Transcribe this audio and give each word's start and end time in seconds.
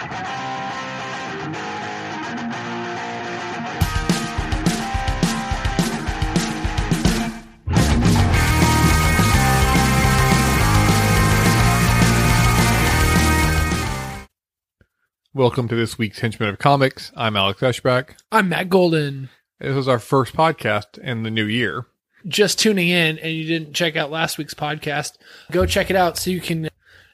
Welcome 0.00 0.14
to 15.68 15.76
this 15.76 15.98
week's 15.98 16.20
Henchmen 16.20 16.48
of 16.48 16.58
Comics. 16.58 17.12
I'm 17.14 17.36
Alex 17.36 17.60
Eschbach. 17.60 18.14
I'm 18.32 18.48
Matt 18.48 18.70
Golden. 18.70 19.28
This 19.58 19.76
is 19.76 19.86
our 19.86 19.98
first 19.98 20.34
podcast 20.34 20.96
in 20.96 21.24
the 21.24 21.30
new 21.30 21.44
year. 21.44 21.84
Just 22.26 22.58
tuning 22.58 22.88
in 22.88 23.18
and 23.18 23.34
you 23.34 23.44
didn't 23.44 23.74
check 23.74 23.96
out 23.96 24.10
last 24.10 24.38
week's 24.38 24.54
podcast, 24.54 25.18
go 25.52 25.66
check 25.66 25.90
it 25.90 25.96
out 25.96 26.16
so 26.16 26.30
you 26.30 26.40
can 26.40 26.70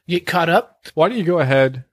get 0.07 0.25
caught 0.25 0.49
up. 0.49 0.87
Why 0.95 1.09
don't 1.09 1.19
you 1.19 1.25
go 1.25 1.41
ahead 1.41 1.85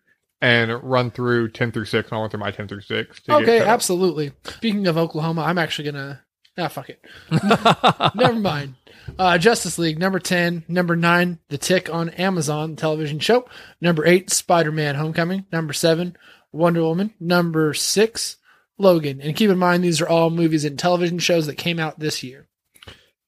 and 0.44 0.84
run 0.84 1.10
through 1.10 1.50
10 1.50 1.72
through 1.72 1.86
6 1.86 2.10
and 2.10 2.18
i 2.18 2.20
went 2.20 2.32
through 2.32 2.42
my 2.42 2.52
10 2.52 2.68
through 2.68 2.82
6. 2.82 3.22
to 3.22 3.36
Okay, 3.36 3.62
absolutely. 3.62 4.34
Speaking 4.44 4.88
of 4.88 4.98
Oklahoma, 4.98 5.42
I'm 5.42 5.58
actually 5.58 5.86
gonna 5.92 6.22
ah 6.58 6.68
fuck 6.68 6.90
it. 6.90 7.04
Never 8.16 8.34
mind. 8.36 8.76
Uh, 9.18 9.38
Justice 9.38 9.78
League 9.78 10.00
number 10.00 10.20
ten, 10.20 10.64
number 10.68 10.96
nine, 10.96 11.40
The 11.48 11.58
Tick 11.58 11.94
on 11.94 12.10
Amazon 12.10 12.76
television 12.76 13.20
show. 13.20 13.48
Number 13.82 14.06
eight, 14.06 14.30
Spider 14.30 14.72
Man 14.72 14.96
Homecoming. 14.96 15.46
Number 15.52 15.74
seven, 15.74 16.18
Wonder 16.52 16.82
Woman. 16.82 17.14
Number 17.20 17.74
six, 17.74 18.38
Logan. 18.78 19.22
And 19.22 19.36
keep 19.36 19.50
in 19.50 19.58
mind 19.58 19.84
these 19.84 20.02
are 20.02 20.08
all 20.08 20.30
movies 20.30 20.66
and 20.66 20.78
television 20.78 21.20
shows 21.20 21.48
that 21.48 21.56
came 21.56 21.80
out 21.80 22.00
this 22.00 22.22
year. 22.22 22.48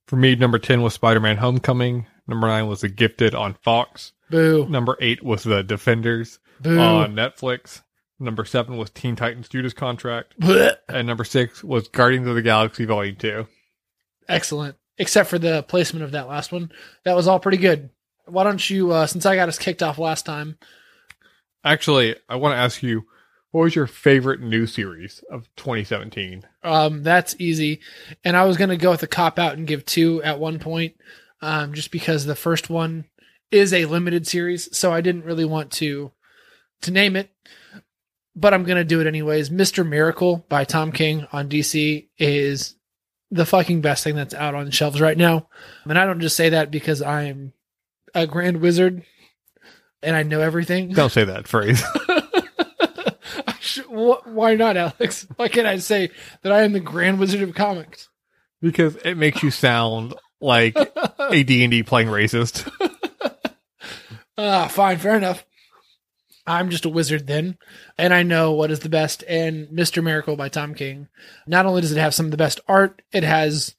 For 0.07 0.17
me, 0.17 0.35
number 0.35 0.59
10 0.59 0.81
was 0.81 0.93
Spider 0.93 1.20
Man 1.20 1.37
Homecoming. 1.37 2.05
Number 2.27 2.47
9 2.47 2.67
was 2.67 2.81
The 2.81 2.89
Gifted 2.89 3.34
on 3.34 3.55
Fox. 3.63 4.11
Boo. 4.29 4.67
Number 4.70 4.97
8 4.99 5.23
was 5.23 5.43
The 5.43 5.63
Defenders 5.63 6.39
Boo. 6.59 6.79
on 6.79 7.13
Netflix. 7.15 7.81
Number 8.19 8.45
7 8.45 8.77
was 8.77 8.89
Teen 8.89 9.15
Titans 9.15 9.49
Judas 9.49 9.73
Contract. 9.73 10.39
Blech. 10.39 10.77
And 10.87 11.05
number 11.07 11.25
6 11.25 11.63
was 11.63 11.87
Guardians 11.89 12.27
of 12.27 12.35
the 12.35 12.41
Galaxy 12.41 12.85
Volume 12.85 13.17
2. 13.17 13.45
Excellent. 14.29 14.75
Except 14.97 15.29
for 15.29 15.37
the 15.37 15.63
placement 15.63 16.05
of 16.05 16.12
that 16.12 16.29
last 16.29 16.51
one. 16.53 16.71
That 17.03 17.15
was 17.15 17.27
all 17.27 17.39
pretty 17.39 17.57
good. 17.57 17.89
Why 18.25 18.43
don't 18.45 18.70
you, 18.70 18.91
uh, 18.91 19.05
since 19.07 19.25
I 19.25 19.35
got 19.35 19.49
us 19.49 19.59
kicked 19.59 19.84
off 19.84 19.97
last 19.97 20.25
time, 20.25 20.57
Actually, 21.63 22.15
I 22.29 22.35
want 22.35 22.53
to 22.53 22.57
ask 22.59 22.84
you, 22.84 23.05
what 23.51 23.62
was 23.63 23.75
your 23.75 23.87
favorite 23.87 24.40
new 24.40 24.67
series 24.67 25.23
of 25.31 25.47
2017? 25.55 26.43
um, 26.63 27.01
that's 27.03 27.35
easy. 27.40 27.79
And 28.23 28.37
I 28.37 28.45
was 28.45 28.55
going 28.57 28.69
to 28.69 28.77
go 28.77 28.91
with 28.91 29.01
a 29.03 29.07
cop 29.07 29.40
out 29.40 29.57
and 29.57 29.65
give 29.67 29.84
two 29.85 30.21
at 30.23 30.40
one 30.40 30.59
point, 30.59 30.95
um, 31.41 31.73
just 31.73 31.91
because 31.91 32.25
the 32.25 32.35
first 32.35 32.69
one 32.69 33.05
is 33.51 33.73
a 33.73 33.85
limited 33.85 34.27
series. 34.27 34.75
So 34.77 34.93
I 34.93 35.01
didn't 35.01 35.25
really 35.25 35.45
want 35.45 35.71
to, 35.73 36.12
to 36.81 36.91
name 36.91 37.15
it, 37.15 37.29
but 38.35 38.54
I'm 38.54 38.63
going 38.63 38.77
to 38.77 38.84
do 38.84 39.01
it 39.01 39.07
anyways. 39.07 39.49
Mr. 39.49 39.87
Miracle 39.87 40.45
by 40.49 40.63
Tom 40.63 40.91
King 40.91 41.27
on 41.31 41.49
DC 41.49 42.07
is 42.18 42.76
the 43.31 43.45
fucking 43.45 43.81
best 43.81 44.04
thing 44.04 44.15
that's 44.15 44.34
out 44.34 44.55
on 44.55 44.70
shelves 44.71 45.01
right 45.01 45.18
now. 45.18 45.48
And 45.85 45.98
I 45.98 46.05
don't 46.05 46.20
just 46.21 46.35
say 46.37 46.49
that 46.49 46.71
because 46.71 47.01
I'm 47.01 47.53
a 48.13 48.27
grand 48.27 48.62
wizard 48.62 49.03
and 50.03 50.15
I 50.15 50.23
know 50.23 50.41
everything. 50.41 50.90
Don't 50.90 51.12
say 51.12 51.23
that 51.26 51.48
phrase. 51.48 51.84
Should- 53.59 53.85
wh- 53.85 54.26
Why 54.27 54.55
not, 54.55 54.77
Alex? 54.77 55.27
Why 55.37 55.48
can't 55.48 55.68
I 55.68 55.77
say 55.79 56.12
that 56.43 56.51
I 56.51 56.62
am 56.62 56.73
the 56.73 56.79
Grand 56.79 57.20
Wizard 57.20 57.41
of 57.41 57.55
Comics? 57.55 58.09
because 58.62 58.96
it 58.98 59.15
makes 59.15 59.43
you 59.43 59.51
sound 59.51 60.13
like 60.41 60.76
a 61.20 61.43
D&D 61.43 61.84
playing 61.84 62.07
racist. 62.07 62.68
Ah, 64.38 64.68
fine, 64.68 64.97
fair 64.97 65.18
enough. 65.18 65.46
I'm 66.47 66.69
just 66.69 66.85
a 66.85 66.90
wizard 66.90 67.28
then, 67.28 67.57
and 67.97 68.13
I 68.13 68.24
know 68.24 68.51
what 68.51 68.72
is 68.72 68.81
the 68.81 68.90
best. 68.90 69.24
And 69.28 69.68
Mr. 69.69 70.03
Miracle 70.03 70.35
by 70.35 70.50
Tom 70.50 70.75
King. 70.75 71.07
Not 71.47 71.66
only 71.66 71.81
does 71.81 71.91
it 71.91 72.00
have 72.00 72.13
some 72.13 72.25
of 72.25 72.31
the 72.31 72.38
best 72.38 72.59
art, 72.68 73.02
it 73.12 73.24
has 73.24 73.75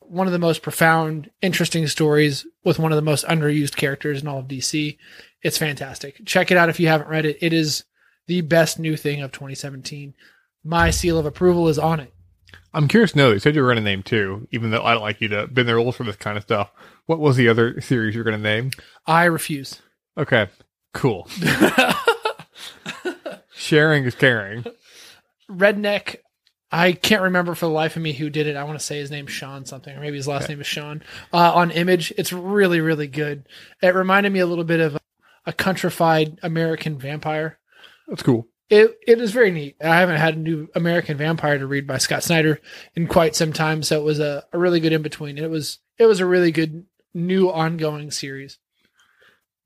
one 0.00 0.26
of 0.26 0.32
the 0.32 0.38
most 0.38 0.62
profound, 0.62 1.30
interesting 1.40 1.86
stories 1.86 2.46
with 2.64 2.78
one 2.78 2.92
of 2.92 2.96
the 2.96 3.02
most 3.02 3.24
underused 3.26 3.76
characters 3.76 4.20
in 4.20 4.28
all 4.28 4.40
of 4.40 4.48
DC. 4.48 4.98
It's 5.42 5.58
fantastic. 5.58 6.20
Check 6.26 6.50
it 6.50 6.56
out 6.56 6.68
if 6.68 6.78
you 6.78 6.88
haven't 6.88 7.08
read 7.08 7.24
it. 7.24 7.38
It 7.40 7.52
is 7.52 7.84
the 8.26 8.42
best 8.42 8.78
new 8.78 8.96
thing 8.96 9.22
of 9.22 9.32
2017. 9.32 10.14
My 10.62 10.90
seal 10.90 11.18
of 11.18 11.26
approval 11.26 11.68
is 11.68 11.78
on 11.78 12.00
it. 12.00 12.12
I'm 12.72 12.88
curious 12.88 13.12
to 13.12 13.18
know, 13.18 13.32
you 13.32 13.38
said 13.38 13.54
you 13.54 13.62
were 13.62 13.68
going 13.68 13.76
to 13.76 13.82
name 13.82 14.02
two, 14.02 14.48
even 14.50 14.70
though 14.70 14.82
I 14.82 14.94
don't 14.94 15.02
like 15.02 15.20
you 15.20 15.28
to 15.28 15.46
bend 15.46 15.68
the 15.68 15.74
rules 15.74 15.96
for 15.96 16.04
this 16.04 16.16
kind 16.16 16.36
of 16.36 16.42
stuff. 16.42 16.70
What 17.06 17.20
was 17.20 17.36
the 17.36 17.48
other 17.48 17.80
series 17.80 18.14
you're 18.14 18.24
going 18.24 18.36
to 18.36 18.42
name? 18.42 18.70
I 19.06 19.24
refuse. 19.24 19.80
Okay, 20.16 20.48
cool. 20.94 21.28
Sharing 23.54 24.04
is 24.04 24.14
caring. 24.14 24.64
redneck 25.50 26.16
i 26.72 26.92
can't 26.92 27.22
remember 27.22 27.54
for 27.54 27.66
the 27.66 27.72
life 27.72 27.94
of 27.96 28.02
me 28.02 28.12
who 28.14 28.30
did 28.30 28.46
it 28.46 28.56
i 28.56 28.64
want 28.64 28.78
to 28.78 28.84
say 28.84 28.98
his 28.98 29.10
name's 29.10 29.30
sean 29.30 29.64
something 29.66 29.94
or 29.94 30.00
maybe 30.00 30.16
his 30.16 30.26
last 30.26 30.44
Okay. 30.44 30.54
name 30.54 30.60
is 30.62 30.66
sean 30.66 31.02
uh, 31.32 31.52
on 31.54 31.70
image 31.70 32.12
it's 32.16 32.32
really 32.32 32.80
really 32.80 33.06
good 33.06 33.46
it 33.82 33.94
reminded 33.94 34.32
me 34.32 34.40
a 34.40 34.46
little 34.46 34.64
bit 34.64 34.80
of 34.80 34.96
a 35.46 35.52
countrified 35.52 36.38
american 36.42 36.98
vampire 36.98 37.58
That's 38.08 38.22
cool. 38.22 38.48
it, 38.70 38.96
it 39.06 39.20
is 39.20 39.30
very 39.32 39.50
neat 39.50 39.76
i 39.82 39.96
haven't 40.00 40.16
had 40.16 40.36
a 40.36 40.40
new 40.40 40.68
american 40.74 41.18
vampire 41.18 41.58
to 41.58 41.66
read 41.66 41.86
by 41.86 41.98
scott 41.98 42.24
snyder 42.24 42.58
in 42.96 43.06
quite 43.06 43.36
some 43.36 43.52
time 43.52 43.82
so 43.82 44.00
it 44.00 44.04
was 44.04 44.18
a, 44.18 44.44
a 44.52 44.58
really 44.58 44.80
good 44.80 44.94
in 44.94 45.02
between 45.02 45.36
it 45.36 45.50
was 45.50 45.78
it 45.98 46.06
was 46.06 46.20
a 46.20 46.26
really 46.26 46.50
good 46.50 46.86
new 47.12 47.50
ongoing 47.50 48.10
series 48.10 48.58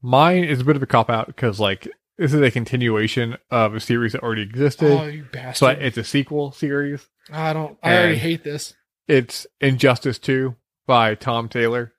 Mine 0.03 0.45
is 0.45 0.61
a 0.61 0.65
bit 0.65 0.77
of 0.77 0.83
a 0.83 0.87
cop 0.87 1.11
out 1.11 1.27
because, 1.27 1.59
like, 1.59 1.89
this 2.17 2.33
is 2.33 2.41
a 2.41 2.51
continuation 2.51 3.37
of 3.51 3.75
a 3.75 3.81
series 3.81 4.13
that 4.13 4.23
already 4.23 4.43
existed. 4.43 4.91
oh 4.91 5.07
you 5.07 5.25
bastard 5.33 5.57
so 5.57 5.69
it's 5.69 5.97
a 5.97 6.05
sequel 6.05 6.51
series. 6.53 7.07
i 7.33 7.53
don't 7.53 7.79
i 7.83 7.93
already 7.97 8.17
hate 8.17 8.43
this 8.45 8.75
It's 9.07 9.47
Injustice 9.61 10.19
2 10.19 10.55
by 10.87 11.15
Tom 11.15 11.49
Taylor. 11.49 11.93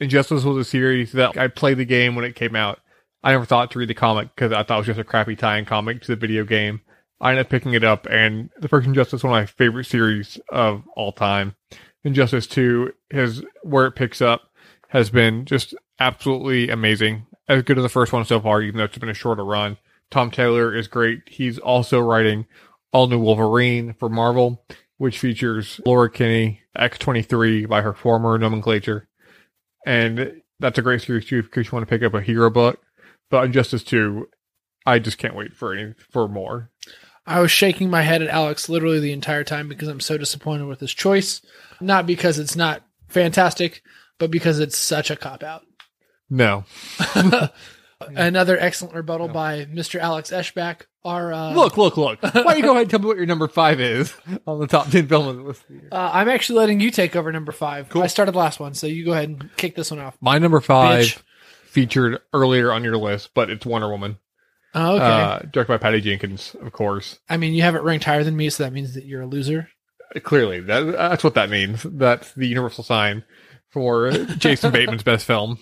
Injustice 0.00 0.44
was 0.44 0.56
a 0.56 0.68
series 0.68 1.12
that 1.12 1.36
I 1.38 1.48
played 1.48 1.78
the 1.78 1.84
game 1.84 2.16
when 2.16 2.24
it 2.24 2.34
came 2.34 2.56
out. 2.56 2.80
I 3.22 3.32
never 3.32 3.44
thought 3.46 3.70
to 3.70 3.78
read 3.78 3.88
the 3.88 3.94
comic 3.94 4.34
because 4.34 4.52
I 4.52 4.62
thought 4.62 4.76
it 4.76 4.78
was 4.78 4.86
just 4.88 5.00
a 5.00 5.04
crappy 5.04 5.36
tie-in 5.36 5.64
comic 5.64 6.02
to 6.02 6.08
the 6.08 6.16
video 6.16 6.44
game. 6.44 6.80
I 7.20 7.30
ended 7.30 7.46
up 7.46 7.50
picking 7.50 7.72
it 7.74 7.84
up, 7.84 8.06
and 8.10 8.50
the 8.58 8.68
first 8.68 8.86
Injustice 8.86 9.20
is 9.20 9.24
one 9.24 9.32
of 9.38 9.42
my 9.42 9.46
favorite 9.46 9.86
series 9.86 10.38
of 10.50 10.82
all 10.96 11.12
time. 11.12 11.54
Injustice 12.02 12.46
2 12.48 12.92
is 13.10 13.42
where 13.62 13.86
it 13.86 13.92
picks 13.92 14.20
up 14.20 14.42
has 14.88 15.10
been 15.10 15.44
just 15.44 15.74
absolutely 15.98 16.70
amazing. 16.70 17.26
As 17.48 17.62
good 17.62 17.78
as 17.78 17.84
the 17.84 17.88
first 17.88 18.12
one 18.12 18.24
so 18.24 18.40
far, 18.40 18.62
even 18.62 18.78
though 18.78 18.84
it's 18.84 18.98
been 18.98 19.08
a 19.08 19.14
shorter 19.14 19.44
run. 19.44 19.76
Tom 20.10 20.30
Taylor 20.30 20.74
is 20.74 20.88
great. 20.88 21.22
He's 21.26 21.58
also 21.58 22.00
writing 22.00 22.46
All 22.92 23.06
New 23.06 23.18
Wolverine 23.18 23.94
for 23.94 24.08
Marvel, 24.08 24.64
which 24.98 25.18
features 25.18 25.80
Laura 25.84 26.10
Kinney, 26.10 26.60
X23 26.78 27.68
by 27.68 27.82
her 27.82 27.94
former 27.94 28.38
nomenclature. 28.38 29.08
And 29.86 30.42
that's 30.60 30.78
a 30.78 30.82
great 30.82 31.02
series 31.02 31.26
too 31.26 31.38
if 31.38 31.56
you 31.56 31.70
want 31.72 31.86
to 31.86 31.90
pick 31.90 32.02
up 32.02 32.14
a 32.14 32.22
hero 32.22 32.50
book. 32.50 32.80
But 33.30 33.46
Injustice 33.46 33.82
2, 33.84 34.28
I 34.86 34.98
just 34.98 35.18
can't 35.18 35.34
wait 35.34 35.54
for 35.54 35.74
any 35.74 35.94
for 36.10 36.28
more. 36.28 36.70
I 37.26 37.40
was 37.40 37.50
shaking 37.50 37.90
my 37.90 38.02
head 38.02 38.22
at 38.22 38.28
Alex 38.28 38.68
literally 38.68 39.00
the 39.00 39.12
entire 39.12 39.44
time 39.44 39.68
because 39.68 39.88
I'm 39.88 40.00
so 40.00 40.18
disappointed 40.18 40.66
with 40.66 40.80
his 40.80 40.92
choice. 40.92 41.40
Not 41.80 42.06
because 42.06 42.38
it's 42.38 42.54
not 42.54 42.82
fantastic, 43.08 43.82
but 44.18 44.30
because 44.30 44.60
it's 44.60 44.76
such 44.76 45.10
a 45.10 45.16
cop 45.16 45.42
out. 45.42 45.62
No. 46.30 46.64
Another 48.00 48.58
excellent 48.58 48.94
rebuttal 48.94 49.28
by 49.28 49.64
Mr. 49.66 49.98
Alex 50.00 50.30
Eschbach. 50.30 50.82
Our 51.04 51.32
uh, 51.32 51.54
Look, 51.54 51.76
look, 51.76 51.96
look. 51.96 52.22
Why 52.22 52.30
don't 52.30 52.56
you 52.56 52.62
go 52.62 52.70
ahead 52.70 52.82
and 52.82 52.90
tell 52.90 53.00
me 53.00 53.06
what 53.06 53.16
your 53.16 53.26
number 53.26 53.46
five 53.48 53.80
is 53.80 54.14
on 54.46 54.58
the 54.58 54.66
top 54.66 54.88
10 54.90 55.06
film 55.06 55.28
on 55.28 55.36
the 55.36 55.42
list? 55.42 55.64
uh, 55.92 56.10
I'm 56.12 56.28
actually 56.28 56.58
letting 56.58 56.80
you 56.80 56.90
take 56.90 57.14
over 57.14 57.30
number 57.30 57.52
five. 57.52 57.88
Cool. 57.88 58.02
I 58.02 58.06
started 58.06 58.32
the 58.32 58.38
last 58.38 58.58
one, 58.58 58.74
so 58.74 58.86
you 58.86 59.04
go 59.04 59.12
ahead 59.12 59.28
and 59.28 59.50
kick 59.56 59.74
this 59.74 59.90
one 59.90 60.00
off. 60.00 60.16
My 60.20 60.38
number 60.38 60.60
five 60.60 61.04
Bitch. 61.04 61.22
featured 61.66 62.20
earlier 62.32 62.72
on 62.72 62.84
your 62.84 62.96
list, 62.96 63.30
but 63.34 63.50
it's 63.50 63.66
Wonder 63.66 63.90
Woman. 63.90 64.18
Oh, 64.74 64.96
okay. 64.96 65.04
Uh, 65.04 65.38
directed 65.52 65.68
by 65.74 65.78
Patty 65.78 66.00
Jenkins, 66.00 66.56
of 66.60 66.72
course. 66.72 67.20
I 67.28 67.36
mean, 67.36 67.52
you 67.54 67.62
have 67.62 67.76
it 67.76 67.82
ranked 67.82 68.04
higher 68.04 68.24
than 68.24 68.36
me, 68.36 68.50
so 68.50 68.64
that 68.64 68.72
means 68.72 68.94
that 68.94 69.04
you're 69.04 69.22
a 69.22 69.26
loser. 69.26 69.68
Clearly, 70.22 70.60
that, 70.60 70.80
that's 70.92 71.22
what 71.24 71.34
that 71.34 71.50
means. 71.50 71.82
That's 71.84 72.32
the 72.32 72.46
universal 72.48 72.82
sign 72.82 73.24
for 73.70 74.10
Jason 74.38 74.72
Bateman's 74.72 75.02
best 75.02 75.26
film. 75.26 75.58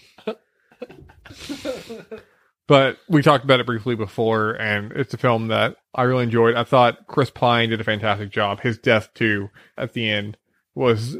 But 2.68 2.98
we 3.08 3.22
talked 3.22 3.44
about 3.44 3.60
it 3.60 3.66
briefly 3.66 3.96
before, 3.96 4.52
and 4.52 4.92
it's 4.92 5.12
a 5.12 5.18
film 5.18 5.48
that 5.48 5.76
I 5.94 6.04
really 6.04 6.22
enjoyed. 6.22 6.54
I 6.54 6.64
thought 6.64 7.06
Chris 7.08 7.28
Pine 7.28 7.70
did 7.70 7.80
a 7.80 7.84
fantastic 7.84 8.30
job. 8.30 8.60
His 8.60 8.78
death, 8.78 9.12
too, 9.14 9.50
at 9.76 9.92
the 9.92 10.08
end 10.08 10.36
was 10.74 11.16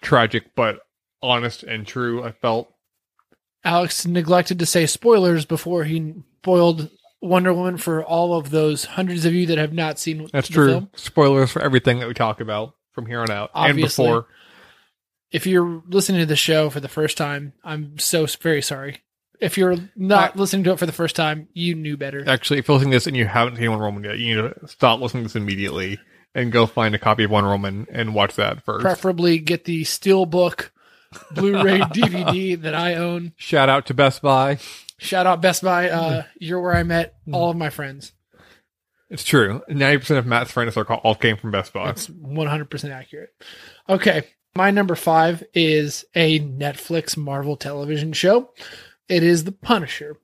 tragic, 0.00 0.54
but 0.54 0.78
honest 1.20 1.62
and 1.62 1.86
true. 1.86 2.22
I 2.22 2.32
felt 2.32 2.72
Alex 3.64 4.06
neglected 4.06 4.58
to 4.60 4.66
say 4.66 4.86
spoilers 4.86 5.44
before 5.44 5.84
he 5.84 6.14
spoiled 6.42 6.90
Wonder 7.20 7.52
Woman 7.52 7.76
for 7.76 8.04
all 8.04 8.38
of 8.38 8.50
those 8.50 8.84
hundreds 8.84 9.24
of 9.24 9.34
you 9.34 9.46
that 9.46 9.58
have 9.58 9.72
not 9.72 9.98
seen 9.98 10.28
that's 10.32 10.48
true. 10.48 10.68
film. 10.68 10.90
Spoilers 10.94 11.50
for 11.50 11.60
everything 11.60 11.98
that 11.98 12.08
we 12.08 12.14
talk 12.14 12.40
about 12.40 12.74
from 12.92 13.06
here 13.06 13.20
on 13.20 13.30
out 13.30 13.50
Obviously. 13.52 14.06
and 14.06 14.14
before. 14.14 14.26
If 15.32 15.46
you're 15.46 15.82
listening 15.88 16.20
to 16.20 16.26
the 16.26 16.36
show 16.36 16.70
for 16.70 16.80
the 16.80 16.88
first 16.88 17.18
time, 17.18 17.52
I'm 17.64 17.98
so 17.98 18.26
very 18.40 18.62
sorry. 18.62 19.02
If 19.44 19.58
you're 19.58 19.76
not 19.94 20.36
listening 20.36 20.64
to 20.64 20.72
it 20.72 20.78
for 20.78 20.86
the 20.86 20.92
first 20.92 21.16
time, 21.16 21.48
you 21.52 21.74
knew 21.74 21.96
better. 21.98 22.26
Actually, 22.26 22.60
if 22.60 22.68
you're 22.68 22.76
listening 22.76 22.92
to 22.92 22.96
this 22.96 23.06
and 23.06 23.14
you 23.16 23.26
haven't 23.26 23.56
seen 23.56 23.70
Wonder 23.70 23.84
Woman 23.84 24.04
yet, 24.04 24.18
you 24.18 24.34
need 24.34 24.54
to 24.54 24.66
stop 24.66 25.00
listening 25.00 25.24
to 25.24 25.28
this 25.28 25.36
immediately 25.36 25.98
and 26.34 26.50
go 26.50 26.66
find 26.66 26.94
a 26.94 26.98
copy 26.98 27.24
of 27.24 27.30
Wonder 27.30 27.50
Woman 27.50 27.86
and 27.90 28.14
watch 28.14 28.36
that 28.36 28.64
first. 28.64 28.82
Preferably 28.82 29.38
get 29.38 29.64
the 29.64 29.82
Steelbook 29.82 30.70
Blu-ray 31.32 31.80
DVD 31.80 32.60
that 32.62 32.74
I 32.74 32.94
own. 32.94 33.34
Shout 33.36 33.68
out 33.68 33.86
to 33.86 33.94
Best 33.94 34.22
Buy. 34.22 34.58
Shout 34.98 35.26
out 35.26 35.42
Best 35.42 35.62
Buy. 35.62 35.90
Uh, 35.90 36.22
you're 36.38 36.60
where 36.60 36.74
I 36.74 36.82
met 36.82 37.14
all 37.30 37.50
of 37.50 37.56
my 37.56 37.68
friends. 37.68 38.12
It's 39.10 39.24
true. 39.24 39.62
90% 39.68 40.16
of 40.16 40.26
Matt's 40.26 40.50
friends 40.50 40.76
are 40.76 40.84
all 40.84 41.14
came 41.14 41.36
from 41.36 41.50
Best 41.50 41.72
Buy. 41.72 41.86
That's 41.86 42.06
100% 42.06 42.90
accurate. 42.90 43.30
Okay. 43.88 44.24
My 44.56 44.70
number 44.70 44.94
five 44.94 45.42
is 45.52 46.04
a 46.14 46.40
Netflix 46.40 47.16
Marvel 47.16 47.56
television 47.56 48.12
show. 48.12 48.50
It 49.08 49.22
is 49.22 49.44
The 49.44 49.52
Punisher. 49.52 50.16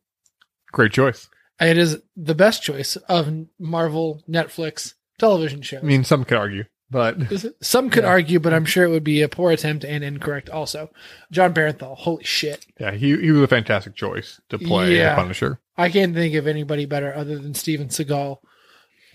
Great 0.72 0.92
choice. 0.92 1.28
It 1.60 1.76
is 1.76 2.00
the 2.16 2.34
best 2.34 2.62
choice 2.62 2.96
of 2.96 3.46
Marvel 3.58 4.22
Netflix 4.28 4.94
television 5.18 5.60
shows. 5.62 5.80
I 5.82 5.86
mean, 5.86 6.04
some 6.04 6.24
could 6.24 6.38
argue, 6.38 6.64
but 6.90 7.16
Some 7.60 7.90
could 7.90 8.04
Yeah. 8.04 8.08
argue, 8.10 8.40
but 8.40 8.54
I'm 8.54 8.64
sure 8.64 8.84
it 8.84 8.88
would 8.90 9.04
be 9.04 9.20
a 9.20 9.28
poor 9.28 9.52
attempt 9.52 9.84
and 9.84 10.02
incorrect 10.02 10.48
also. 10.48 10.90
Jon 11.30 11.52
Bernthal, 11.52 11.96
holy 11.98 12.24
shit. 12.24 12.64
yeah, 12.80 12.92
he, 12.92 13.20
he 13.20 13.30
was 13.30 13.42
a 13.42 13.48
fantastic 13.48 13.94
choice 13.94 14.40
to 14.48 14.58
play 14.58 14.96
Yeah. 14.96 15.10
the 15.14 15.20
Punisher. 15.22 15.60
I 15.76 15.90
can't 15.90 16.14
think 16.14 16.34
of 16.34 16.46
anybody 16.46 16.86
better 16.86 17.14
other 17.14 17.38
than 17.38 17.52
Steven 17.54 17.88
Seagal. 17.88 18.38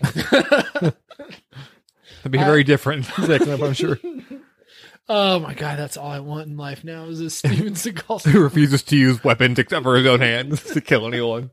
That'd 0.00 0.94
be 2.30 2.38
very 2.38 2.64
different. 2.64 3.06
I'm 3.18 3.58
Punisher 3.58 3.98
Oh 5.08 5.38
my 5.38 5.54
god, 5.54 5.78
that's 5.78 5.96
all 5.96 6.10
I 6.10 6.18
want 6.20 6.48
in 6.48 6.56
life 6.56 6.82
now 6.84 7.04
is 7.04 7.20
a 7.20 7.30
Steven 7.30 7.74
Seagal. 7.74 8.24
who 8.24 8.42
refuses 8.42 8.82
to 8.84 8.96
use 8.96 9.22
weapons 9.22 9.58
except 9.58 9.82
for 9.84 9.96
his 9.96 10.06
own 10.06 10.20
hands 10.20 10.62
to 10.72 10.80
kill 10.80 11.06
anyone. 11.06 11.50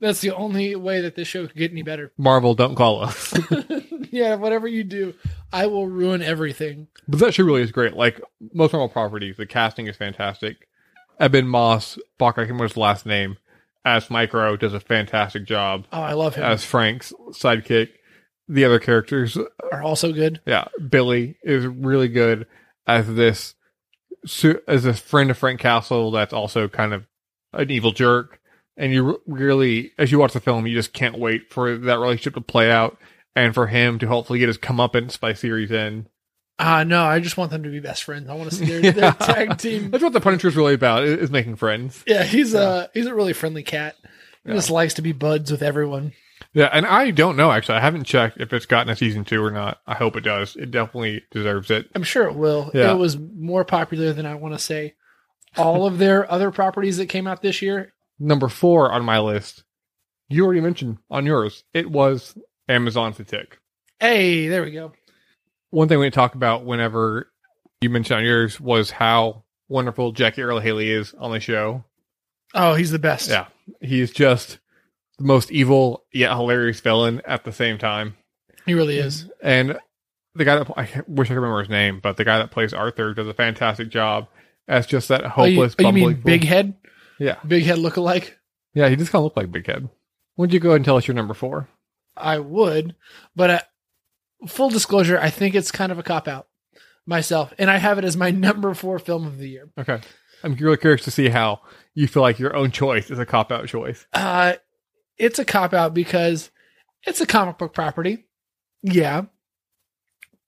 That's 0.00 0.20
the 0.20 0.32
only 0.34 0.74
way 0.74 1.00
that 1.02 1.14
this 1.14 1.28
show 1.28 1.46
could 1.46 1.56
get 1.56 1.70
any 1.70 1.82
better. 1.82 2.12
Marvel, 2.18 2.54
don't 2.54 2.74
call 2.74 3.02
us. 3.04 3.32
yeah, 4.10 4.34
whatever 4.34 4.66
you 4.68 4.84
do, 4.84 5.14
I 5.52 5.66
will 5.66 5.86
ruin 5.86 6.20
everything. 6.20 6.88
But 7.08 7.20
that 7.20 7.34
show 7.34 7.44
really 7.44 7.62
is 7.62 7.72
great. 7.72 7.94
Like 7.94 8.20
most 8.52 8.72
normal 8.72 8.88
properties, 8.88 9.36
the 9.36 9.46
casting 9.46 9.86
is 9.86 9.96
fantastic. 9.96 10.68
Eben 11.20 11.46
Moss, 11.46 11.96
Bach, 12.18 12.34
I 12.34 12.42
can't 12.42 12.48
remember 12.48 12.64
his 12.64 12.76
last 12.76 13.06
name, 13.06 13.36
as 13.84 14.10
Micro 14.10 14.56
does 14.56 14.74
a 14.74 14.80
fantastic 14.80 15.44
job. 15.46 15.86
Oh, 15.92 16.02
I 16.02 16.12
love 16.14 16.34
him. 16.34 16.44
As 16.44 16.64
Frank's 16.64 17.12
sidekick, 17.30 17.90
the 18.48 18.64
other 18.64 18.80
characters, 18.80 19.38
Are 19.72 19.82
also 19.82 20.12
good. 20.12 20.40
yeah, 20.44 20.66
Billy 20.90 21.38
is 21.44 21.66
really 21.66 22.08
good 22.08 22.46
as 22.86 23.14
this 23.14 23.54
as 24.66 24.84
a 24.84 24.94
friend 24.94 25.30
of 25.30 25.38
Frank 25.38 25.60
Castle. 25.60 26.10
That's 26.10 26.32
also 26.32 26.68
kind 26.68 26.92
of 26.94 27.06
an 27.52 27.70
evil 27.70 27.92
jerk, 27.92 28.40
and 28.76 28.92
you 28.92 29.20
really, 29.26 29.92
as 29.98 30.10
you 30.10 30.18
watch 30.18 30.32
the 30.32 30.40
film, 30.40 30.66
you 30.66 30.74
just 30.74 30.92
can't 30.92 31.18
wait 31.18 31.52
for 31.52 31.76
that 31.76 31.98
relationship 31.98 32.34
to 32.34 32.40
play 32.40 32.70
out 32.70 32.98
and 33.36 33.54
for 33.54 33.66
him 33.66 33.98
to 33.98 34.06
hopefully 34.06 34.38
get 34.38 34.48
his 34.48 34.58
comeuppance 34.58 35.18
by 35.18 35.32
series 35.32 35.70
end. 35.72 36.08
Uh 36.58 36.84
no, 36.84 37.02
I 37.04 37.18
just 37.18 37.36
want 37.36 37.50
them 37.50 37.64
to 37.64 37.68
be 37.68 37.80
best 37.80 38.04
friends. 38.04 38.28
I 38.28 38.34
want 38.34 38.50
to 38.50 38.56
see 38.56 38.64
their, 38.64 38.80
Yeah. 38.80 38.90
their 38.92 39.12
tag 39.34 39.58
team. 39.58 39.90
That's 39.90 40.04
what 40.04 40.12
the 40.12 40.20
Punisher 40.20 40.46
is 40.48 40.56
really 40.56 40.74
about: 40.74 41.02
is, 41.04 41.18
is 41.24 41.30
making 41.30 41.56
friends. 41.56 42.02
Yeah, 42.06 42.22
he's 42.22 42.52
Yeah. 42.54 42.84
a 42.84 42.88
he's 42.94 43.06
a 43.06 43.14
really 43.14 43.32
friendly 43.32 43.64
cat. 43.64 43.96
He 44.44 44.50
Yeah. 44.50 44.54
just 44.54 44.70
likes 44.70 44.94
to 44.94 45.02
be 45.02 45.10
buds 45.12 45.50
with 45.50 45.62
everyone. 45.62 46.12
Yeah, 46.52 46.68
and 46.72 46.86
I 46.86 47.10
don't 47.10 47.36
know 47.36 47.50
actually. 47.50 47.78
I 47.78 47.80
haven't 47.80 48.04
checked 48.04 48.40
if 48.40 48.52
it's 48.52 48.66
gotten 48.66 48.92
a 48.92 48.96
season 48.96 49.24
two 49.24 49.42
or 49.42 49.50
not. 49.50 49.78
I 49.86 49.94
hope 49.94 50.16
it 50.16 50.22
does. 50.22 50.56
It 50.56 50.70
definitely 50.70 51.22
deserves 51.30 51.70
it. 51.70 51.88
I'm 51.94 52.02
sure 52.02 52.28
it 52.28 52.36
will. 52.36 52.70
Yeah. 52.74 52.92
It 52.92 52.98
was 52.98 53.18
more 53.18 53.64
popular 53.64 54.12
than 54.12 54.26
I 54.26 54.34
want 54.34 54.54
to 54.54 54.58
say. 54.58 54.94
All 55.56 55.86
of 55.86 55.98
their 55.98 56.30
other 56.30 56.50
properties 56.50 56.98
that 56.98 57.06
came 57.06 57.26
out 57.26 57.42
this 57.42 57.62
year. 57.62 57.92
Number 58.18 58.48
four 58.48 58.92
on 58.92 59.04
my 59.04 59.18
list, 59.18 59.64
you 60.28 60.44
already 60.44 60.60
mentioned 60.60 60.98
on 61.10 61.26
yours. 61.26 61.64
It 61.72 61.90
was 61.90 62.36
Amazon 62.68 63.12
Tick. 63.12 63.58
Hey, 63.98 64.48
there 64.48 64.62
we 64.62 64.70
go. 64.70 64.92
One 65.70 65.88
thing 65.88 65.98
we 65.98 66.10
talk 66.10 66.34
about 66.36 66.64
whenever 66.64 67.30
you 67.80 67.90
mentioned 67.90 68.18
on 68.18 68.24
yours 68.24 68.60
was 68.60 68.90
how 68.90 69.44
wonderful 69.68 70.12
Jackie 70.12 70.42
Earle 70.42 70.60
Haley 70.60 70.90
is 70.90 71.14
on 71.14 71.32
the 71.32 71.40
show. 71.40 71.84
Oh, 72.54 72.74
he's 72.74 72.92
the 72.92 72.98
best. 73.00 73.28
Yeah, 73.28 73.46
he's 73.80 74.12
just 74.12 74.58
the 75.18 75.24
most 75.24 75.50
evil 75.52 76.04
yet 76.12 76.32
hilarious 76.32 76.80
villain 76.80 77.22
at 77.24 77.44
the 77.44 77.52
same 77.52 77.78
time. 77.78 78.16
he 78.66 78.74
really 78.74 78.98
is. 78.98 79.28
And 79.42 79.78
the 80.34 80.44
guy 80.44 80.56
that 80.56 80.70
I 80.76 80.88
wish 81.06 81.28
I 81.28 81.34
could 81.34 81.40
remember 81.40 81.60
his 81.60 81.68
name, 81.68 82.00
but 82.02 82.16
the 82.16 82.24
guy 82.24 82.38
that 82.38 82.50
plays 82.50 82.74
Arthur 82.74 83.14
does 83.14 83.28
a 83.28 83.34
fantastic 83.34 83.88
job 83.90 84.26
as 84.66 84.86
just 84.86 85.08
that 85.08 85.22
Oh, 85.36 85.44
you, 85.44 85.56
hopeless, 85.56 85.76
oh, 85.78 85.82
you 85.86 85.92
mean 85.92 86.14
fool. 86.14 86.22
Big 86.24 86.44
Head? 86.44 86.74
Yeah, 87.18 87.36
Big 87.46 87.64
Head 87.64 87.78
lookalike? 87.78 88.32
yeah, 88.74 88.88
he 88.88 88.96
just 88.96 89.12
kind 89.12 89.20
of 89.20 89.24
looked 89.24 89.36
like 89.36 89.52
Big 89.52 89.66
Head. 89.66 89.88
Would 90.36 90.52
you 90.52 90.58
go 90.58 90.70
ahead 90.70 90.76
and 90.78 90.84
tell 90.84 90.96
us 90.96 91.06
your 91.06 91.14
number 91.14 91.34
four? 91.34 91.68
I 92.16 92.38
would, 92.40 92.96
but 93.36 93.50
uh, 93.50 93.60
full 94.48 94.70
disclosure, 94.70 95.18
I 95.18 95.30
think 95.30 95.54
it's 95.54 95.70
kind 95.70 95.92
of 95.92 95.98
a 95.98 96.02
cop 96.02 96.26
out 96.26 96.48
myself, 97.06 97.52
and 97.58 97.70
I 97.70 97.76
have 97.78 97.98
it 97.98 98.04
as 98.04 98.16
my 98.16 98.30
number 98.32 98.74
four 98.74 98.98
film 98.98 99.26
of 99.26 99.38
the 99.38 99.48
year. 99.48 99.68
Okay, 99.78 100.00
I'm 100.42 100.54
really 100.54 100.76
curious 100.76 101.04
to 101.04 101.10
see 101.12 101.28
how 101.28 101.60
you 101.94 102.08
feel 102.08 102.22
like 102.22 102.40
your 102.40 102.56
own 102.56 102.72
choice 102.72 103.10
is 103.10 103.18
a 103.20 103.26
cop 103.26 103.52
out 103.52 103.68
choice. 103.68 104.06
Uh, 104.12 104.54
it's 105.18 105.38
a 105.38 105.44
cop 105.44 105.74
out 105.74 105.94
because 105.94 106.50
it's 107.04 107.20
a 107.20 107.26
comic 107.26 107.58
book 107.58 107.74
property. 107.74 108.26
Yeah, 108.82 109.24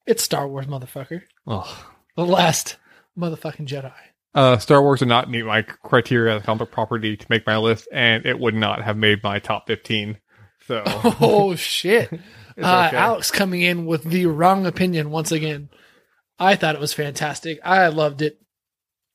it's 0.07 0.23
Star 0.23 0.47
Wars, 0.47 0.67
motherfucker. 0.67 1.23
Oh. 1.47 1.87
The 2.17 2.25
last 2.25 2.77
motherfucking 3.19 3.67
Jedi. 3.67 3.93
Uh, 4.35 4.59
Star 4.59 4.83
Wars 4.83 5.01
did 5.01 5.09
not 5.09 5.31
meet 5.31 5.45
my 5.45 5.63
criteria 5.63 6.37
as 6.37 6.43
a 6.43 6.45
comic 6.45 6.61
book 6.61 6.71
property 6.71 7.17
to 7.17 7.27
make 7.29 7.47
my 7.47 7.57
list, 7.57 7.89
and 7.93 8.25
it 8.27 8.39
would 8.39 8.55
not 8.55 8.83
have 8.83 8.97
made 8.97 9.23
my 9.23 9.39
top 9.39 9.67
15. 9.67 10.19
So, 10.67 10.83
Oh 11.21 11.55
shit! 11.57 12.13
uh, 12.13 12.87
okay. 12.89 12.97
Alex 12.97 13.31
coming 13.31 13.63
in 13.63 13.87
with 13.87 14.05
the 14.05 14.27
wrong 14.27 14.67
opinion 14.67 15.11
once 15.11 15.33
again. 15.33 15.71
I 16.39 16.55
thought 16.57 16.75
it 16.75 16.81
was 16.81 16.93
fantastic. 16.93 17.59
I 17.65 17.89
loved 17.89 18.23
it. 18.23 18.39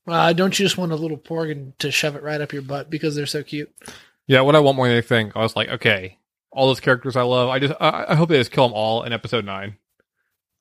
Uh, 0.06 0.32
don't 0.32 0.58
you 0.58 0.64
just 0.64 0.76
want 0.76 0.90
a 0.90 0.96
little 0.96 1.16
porg 1.16 1.78
to 1.78 1.90
shove 1.92 2.16
it 2.16 2.24
right 2.24 2.40
up 2.40 2.52
your 2.52 2.62
butt 2.62 2.90
because 2.90 3.14
they're 3.14 3.26
so 3.26 3.44
cute? 3.44 3.72
Yeah, 4.26 4.40
what 4.42 4.56
I 4.56 4.60
want 4.60 4.76
more 4.76 4.86
than 4.86 4.96
anything, 4.96 5.32
I 5.34 5.40
was 5.40 5.56
like, 5.56 5.68
okay, 5.68 6.18
all 6.50 6.66
those 6.66 6.80
characters 6.80 7.16
I 7.16 7.22
love, 7.22 7.48
I 7.48 7.58
just, 7.58 7.74
I, 7.80 8.06
I 8.08 8.14
hope 8.14 8.28
they 8.28 8.38
just 8.38 8.52
kill 8.52 8.68
them 8.68 8.74
all 8.74 9.02
in 9.02 9.12
episode 9.12 9.44
nine. 9.44 9.76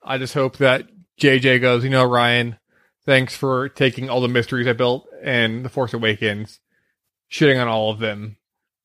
I 0.04 0.18
just 0.18 0.34
hope 0.34 0.58
that 0.58 0.88
JJ 1.20 1.62
goes, 1.62 1.84
you 1.84 1.90
know, 1.90 2.08
Rian, 2.08 2.58
thanks 3.06 3.36
for 3.36 3.70
taking 3.70 4.10
all 4.10 4.22
the 4.22 4.28
mysteries 4.28 4.68
I 4.68 4.74
built 4.74 5.08
and 5.22 5.64
The 5.64 5.70
Force 5.70 5.94
Awakens, 5.94 6.60
shitting 7.32 7.62
on 7.62 7.68
all 7.68 7.92
of 7.92 8.00
them. 8.00 8.38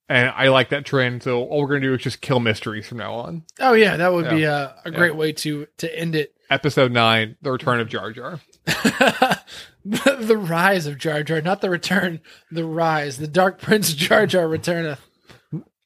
And 0.09 0.31
I 0.31 0.49
like 0.49 0.69
that 0.69 0.85
trend, 0.85 1.25
so 1.25 1.43
all 1.45 1.63
we're 1.63 1.67
gonna 1.69 1.81
do 1.81 1.95
is 1.95 2.03
just 2.03 2.21
kill 2.21 2.39
mysteries 2.39 2.87
from 2.87 2.99
now 2.99 3.15
on. 3.15 3.43
Oh 3.59 3.73
yeah, 3.73 3.97
that 3.97 4.13
would 4.13 4.31
be 4.31 4.45
a, 4.45 4.77
a 4.85 4.91
great 4.93 5.17
way 5.17 5.33
to 5.33 5.67
to 5.79 5.99
end 5.99 6.15
it. 6.15 6.33
Episode 6.49 6.93
nine, 6.93 7.37
The 7.43 7.51
Return 7.51 7.81
of 7.81 7.89
Jar 7.89 8.13
Jar. 8.13 8.39
the, 10.19 10.37
rise 10.37 10.87
of 10.87 10.99
Jar 10.99 11.23
Jar, 11.23 11.41
not 11.41 11.61
the 11.61 11.71
return. 11.71 12.21
The 12.51 12.65
rise, 12.65 13.19
the 13.19 13.29
Dark 13.29 13.61
Prince 13.61 13.95
Jar 13.95 14.27
Jar 14.27 14.49
returneth. 14.49 15.01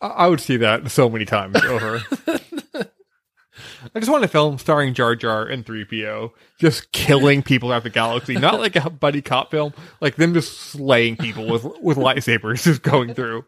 I, 0.01 0.07
I 0.07 0.27
would 0.29 0.41
see 0.41 0.57
that 0.59 0.91
so 0.91 1.11
many 1.11 1.27
times 1.27 1.63
over. 1.63 2.03
I 3.95 3.99
just 3.99 4.11
want 4.11 4.25
a 4.25 4.29
film 4.29 4.57
starring 4.57 4.95
Jar 4.95 5.15
Jar 5.15 5.45
and 5.47 5.67
3PO 5.67 6.31
just 6.59 6.93
killing 6.93 7.43
people 7.43 7.73
out 7.73 7.83
the 7.83 7.91
galaxy. 7.91 8.37
Not 8.37 8.59
like 8.59 8.77
a 8.77 8.89
buddy 8.89 9.21
cop 9.21 9.51
film, 9.51 9.75
like 10.01 10.17
them 10.17 10.33
just 10.33 10.57
slaying 10.59 11.17
people 11.17 11.47
with 11.47 11.65
with 11.83 11.99
lightsabers 11.99 12.63
just 12.63 12.83
going 12.83 13.13
through. 13.13 13.45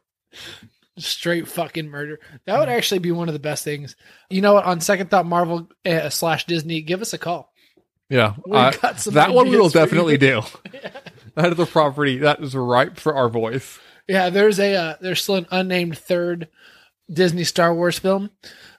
Straight 0.99 1.49
fucking 1.49 1.88
murder. 1.88 2.21
That 2.44 2.59
would 2.59 2.68
actually 2.68 2.99
be 2.99 3.12
one 3.12 3.28
of 3.28 3.32
the 3.32 3.38
best 3.38 3.64
things. 3.64 3.97
You 4.28 4.42
know 4.42 4.54
what? 4.54 4.66
On 4.66 4.80
second 4.80 5.11
thought, 5.11 5.25
Marvel 5.25 5.68
uh, 5.87 6.11
slash 6.11 6.44
Disney, 6.44 6.82
give 6.82 7.00
us 7.00 7.14
a 7.14 7.18
call. 7.18 7.51
Yeah. 8.12 8.35
Uh, 8.50 8.71
that 9.12 9.33
one 9.33 9.49
we 9.49 9.57
will 9.57 9.66
ideas 9.66 9.73
for 9.73 9.78
you. 9.78 9.85
definitely 9.87 10.19
do. 10.19 10.42
That 11.35 11.50
is 11.50 11.59
a 11.59 11.64
property 11.64 12.19
that 12.19 12.40
is 12.40 12.54
ripe 12.54 12.99
for 12.99 13.14
our 13.14 13.31
voice. 13.31 13.78
Yeah, 14.07 14.28
there's 14.28 14.61
a 14.61 14.75
uh, 14.76 14.95
there's 15.00 15.23
still 15.23 15.37
an 15.37 15.47
unnamed 15.50 15.97
third 15.97 16.49
Disney 17.11 17.45
Star 17.45 17.75
Wars 17.75 17.99
film, 17.99 18.28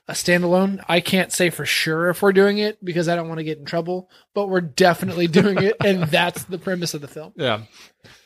a 0.06 0.12
standalone. 0.12 0.80
I 0.88 1.00
can't 1.00 1.32
say 1.32 1.50
for 1.50 1.66
sure 1.66 2.10
if 2.10 2.22
we're 2.22 2.32
doing 2.32 2.58
it 2.58 2.78
because 2.84 3.08
I 3.08 3.16
don't 3.16 3.26
want 3.26 3.38
to 3.38 3.44
get 3.44 3.58
in 3.58 3.64
trouble, 3.64 4.08
but 4.36 4.48
we're 4.48 4.60
definitely 4.60 5.26
doing 5.26 5.60
it, 5.64 5.74
and 5.84 6.04
that's 6.10 6.44
the 6.44 6.58
premise 6.58 6.94
of 6.94 7.00
the 7.00 7.08
film. 7.08 7.32
Yeah. 7.34 7.62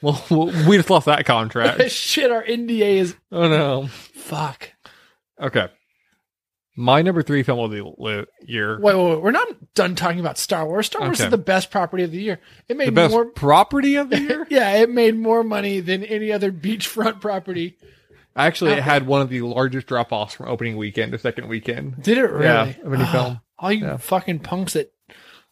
Well, 0.02 0.22
we 0.68 0.76
just 0.76 0.90
lost 0.90 1.06
that 1.06 1.24
contract. 1.24 1.90
Shit, 1.90 2.30
our 2.30 2.44
NDA 2.44 2.96
is 2.96 3.16
Oh 3.32 3.48
no. 3.48 3.86
fuck. 3.86 4.72
Okay. 5.40 5.68
My 6.78 7.02
number 7.02 7.22
three 7.22 7.42
film 7.42 7.58
of 7.58 7.70
the 7.72 8.26
year. 8.46 8.78
Wait, 8.80 8.94
wait, 8.94 9.04
wait, 9.10 9.20
we're 9.20 9.32
not 9.32 9.48
done 9.74 9.96
talking 9.96 10.20
about 10.20 10.38
Star 10.38 10.64
Wars. 10.64 10.86
Star 10.86 11.02
Wars 11.02 11.18
Okay. 11.20 11.24
is 11.26 11.30
the 11.32 11.36
best 11.36 11.72
property 11.72 12.04
of 12.04 12.12
the 12.12 12.20
year. 12.22 12.34
It 12.68 12.68
The 12.68 12.74
made 12.76 12.94
best 12.94 13.10
more. 13.12 13.24
property 13.26 13.96
of 13.96 14.10
the 14.10 14.20
year? 14.20 14.46
Yeah, 14.50 14.74
it 14.76 14.88
made 14.88 15.16
more 15.16 15.42
money 15.42 15.80
than 15.80 16.04
any 16.04 16.30
other 16.30 16.52
beachfront 16.52 17.20
property. 17.20 17.76
Actually, 18.36 18.72
it 18.74 18.82
had 18.84 19.08
one 19.08 19.20
of 19.20 19.28
the 19.28 19.40
largest 19.42 19.88
drop 19.88 20.12
offs 20.12 20.34
from 20.34 20.46
opening 20.48 20.76
weekend 20.76 21.10
to 21.10 21.18
second 21.18 21.48
weekend. 21.48 22.00
Did 22.00 22.18
it 22.18 22.22
really? 22.30 22.44
Yeah, 22.44 22.72
of 22.84 22.94
any 22.94 23.02
Ah, 23.02 23.10
film. 23.12 23.40
All 23.58 23.72
you 23.72 23.84
Yeah. 23.84 23.96
fucking 23.96 24.38
punks 24.38 24.74
that 24.74 24.92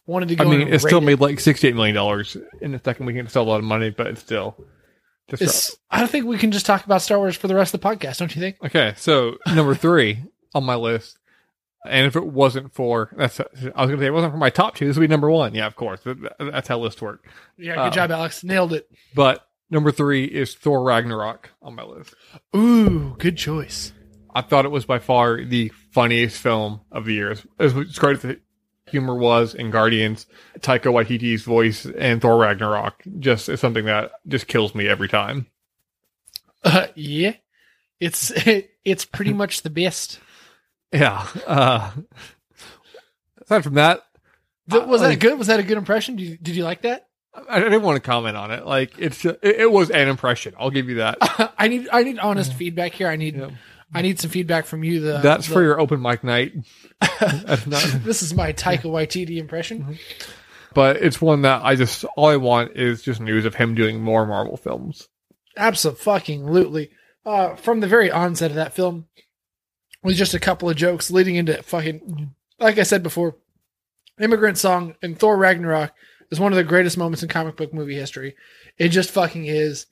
wanted 0.06 0.28
to 0.28 0.40
I 0.40 0.44
mean, 0.46 0.68
it 0.68 0.78
still 0.80 1.00
rate 1.00 1.06
made 1.06 1.20
like 1.20 1.38
$68 1.38 1.74
million 1.74 1.96
in 2.60 2.70
the 2.70 2.80
second 2.84 3.06
weekend. 3.06 3.24
It's 3.26 3.32
still 3.32 3.42
a 3.42 3.50
lot 3.50 3.58
of 3.58 3.64
money, 3.64 3.90
but 3.90 4.06
it's 4.06 4.20
still. 4.20 4.56
Just 5.28 5.42
It's, 5.42 5.76
I 5.90 5.98
don't 5.98 6.08
think 6.08 6.26
we 6.26 6.38
can 6.38 6.52
just 6.52 6.66
talk 6.66 6.84
about 6.84 7.02
Star 7.02 7.18
Wars 7.18 7.34
for 7.36 7.48
the 7.48 7.56
rest 7.56 7.74
of 7.74 7.80
the 7.80 7.88
podcast. 7.88 8.18
Don't 8.18 8.32
you 8.36 8.40
think? 8.40 8.58
Okay, 8.64 8.94
so 8.96 9.38
number 9.52 9.74
three 9.74 10.22
on 10.54 10.64
my 10.64 10.74
list, 10.74 11.18
and 11.86 12.06
if 12.06 12.16
it 12.16 12.26
wasn't 12.26 12.74
for 12.74 13.10
that's 13.16 13.40
I 13.40 13.44
was 13.54 13.90
gonna 13.90 13.98
say 13.98 14.06
it 14.06 14.12
wasn't 14.12 14.32
for 14.32 14.38
my 14.38 14.50
top 14.50 14.74
two, 14.74 14.86
this 14.86 14.96
would 14.96 15.02
be 15.02 15.12
number 15.12 15.30
one. 15.30 15.54
Yeah, 15.54 15.66
of 15.66 15.76
course, 15.76 16.00
that's 16.38 16.68
how 16.68 16.78
lists 16.78 17.00
work. 17.02 17.26
Yeah, 17.58 17.74
good 17.74 17.80
Uh, 17.80 17.90
job, 17.90 18.10
Alex. 18.10 18.42
Nailed 18.44 18.72
it. 18.72 18.90
But 19.14 19.46
number 19.70 19.90
three 19.92 20.24
is 20.24 20.54
Thor 20.54 20.82
Ragnarok 20.82 21.50
on 21.62 21.74
my 21.74 21.84
list. 21.84 22.14
Ooh, 22.56 23.14
good 23.18 23.36
choice. 23.36 23.92
I 24.34 24.42
thought 24.42 24.64
it 24.66 24.70
was 24.70 24.84
by 24.84 24.98
far 24.98 25.42
the 25.44 25.72
funniest 25.92 26.40
film 26.40 26.82
of 26.92 27.06
the 27.06 27.14
year. 27.14 27.30
As, 27.30 27.46
as 27.58 27.72
great 27.98 28.16
as 28.16 28.22
the 28.22 28.40
humor 28.86 29.14
was 29.16 29.54
in 29.54 29.70
Guardians, 29.70 30.26
Taika 30.60 30.92
Waititi's 30.92 31.42
voice 31.42 31.86
and 31.86 32.20
Thor 32.20 32.36
Ragnarok 32.38 33.02
just 33.18 33.48
is 33.48 33.60
something 33.60 33.86
that 33.86 34.12
just 34.28 34.46
kills 34.46 34.74
me 34.74 34.86
every 34.88 35.08
time. 35.08 35.46
Uh, 36.62 36.88
yeah, 36.94 37.34
it's 38.00 38.30
it's 38.84 39.04
pretty 39.04 39.32
much 39.42 39.62
the 39.62 39.70
best. 39.70 40.20
Yeah. 40.92 41.26
Uh, 41.46 41.90
aside 43.42 43.64
from 43.64 43.74
that, 43.74 44.02
Th- 44.70 44.84
Was 44.84 45.00
Uh, 45.02 45.08
that 45.08 45.20
good? 45.20 45.38
Was 45.38 45.46
that 45.48 45.60
a 45.60 45.62
good 45.62 45.78
impression? 45.78 46.16
Did 46.16 46.26
you, 46.28 46.36
did 46.38 46.56
you 46.56 46.64
like 46.64 46.82
that? 46.82 47.06
I 47.34 47.56
I 47.56 47.60
didn't 47.60 47.82
want 47.82 47.96
to 47.96 48.00
comment 48.00 48.36
on 48.36 48.50
it. 48.50 48.66
Like 48.66 48.98
it's 48.98 49.24
it, 49.24 49.38
it 49.42 49.70
was 49.70 49.90
an 49.90 50.08
impression. 50.08 50.54
I'll 50.58 50.70
give 50.70 50.88
you 50.88 50.96
that. 50.96 51.18
I 51.58 51.68
need 51.68 51.88
I 51.92 52.02
need 52.02 52.18
honest 52.18 52.52
feedback 52.54 52.92
here. 52.92 53.08
I 53.08 53.16
need 53.16 53.36
Yeah. 53.36 53.50
I 53.94 54.02
need 54.02 54.18
some 54.18 54.30
feedback 54.30 54.64
from 54.66 54.82
you. 54.82 55.00
The 55.00 55.18
That's 55.18 55.46
the- 55.46 55.52
for 55.54 55.62
your 55.62 55.78
open 55.78 56.02
mic 56.02 56.24
night. 56.24 56.52
Not, 57.20 57.84
this 58.02 58.22
is 58.22 58.34
my 58.34 58.52
Taika 58.52 58.82
Waititi 58.84 59.36
impression. 59.38 59.98
but 60.74 60.96
it's 60.96 61.20
one 61.20 61.42
that 61.42 61.62
I 61.64 61.76
just 61.76 62.04
all 62.16 62.26
I 62.28 62.36
want 62.36 62.72
is 62.76 63.02
just 63.02 63.20
news 63.20 63.44
of 63.44 63.54
him 63.54 63.74
doing 63.76 64.00
more 64.02 64.26
Marvel 64.26 64.56
films. 64.56 65.08
Absolutely. 65.56 66.90
Uh, 67.24 67.54
from 67.56 67.80
the 67.80 67.86
very 67.88 68.10
onset 68.10 68.50
of 68.50 68.56
that 68.56 68.72
film, 68.74 69.06
was 70.06 70.16
just 70.16 70.34
a 70.34 70.40
couple 70.40 70.70
of 70.70 70.76
jokes 70.76 71.10
leading 71.10 71.34
into 71.34 71.60
fucking. 71.64 72.32
Like 72.60 72.78
I 72.78 72.84
said 72.84 73.02
before, 73.02 73.36
"Immigrant 74.20 74.56
Song" 74.56 74.94
and 75.02 75.18
Thor 75.18 75.36
Ragnarok 75.36 75.92
is 76.30 76.38
one 76.38 76.52
of 76.52 76.56
the 76.56 76.64
greatest 76.64 76.96
moments 76.96 77.22
in 77.22 77.28
comic 77.28 77.56
book 77.56 77.74
movie 77.74 77.96
history. 77.96 78.36
It 78.78 78.90
just 78.90 79.10
fucking 79.10 79.46
is. 79.46 79.86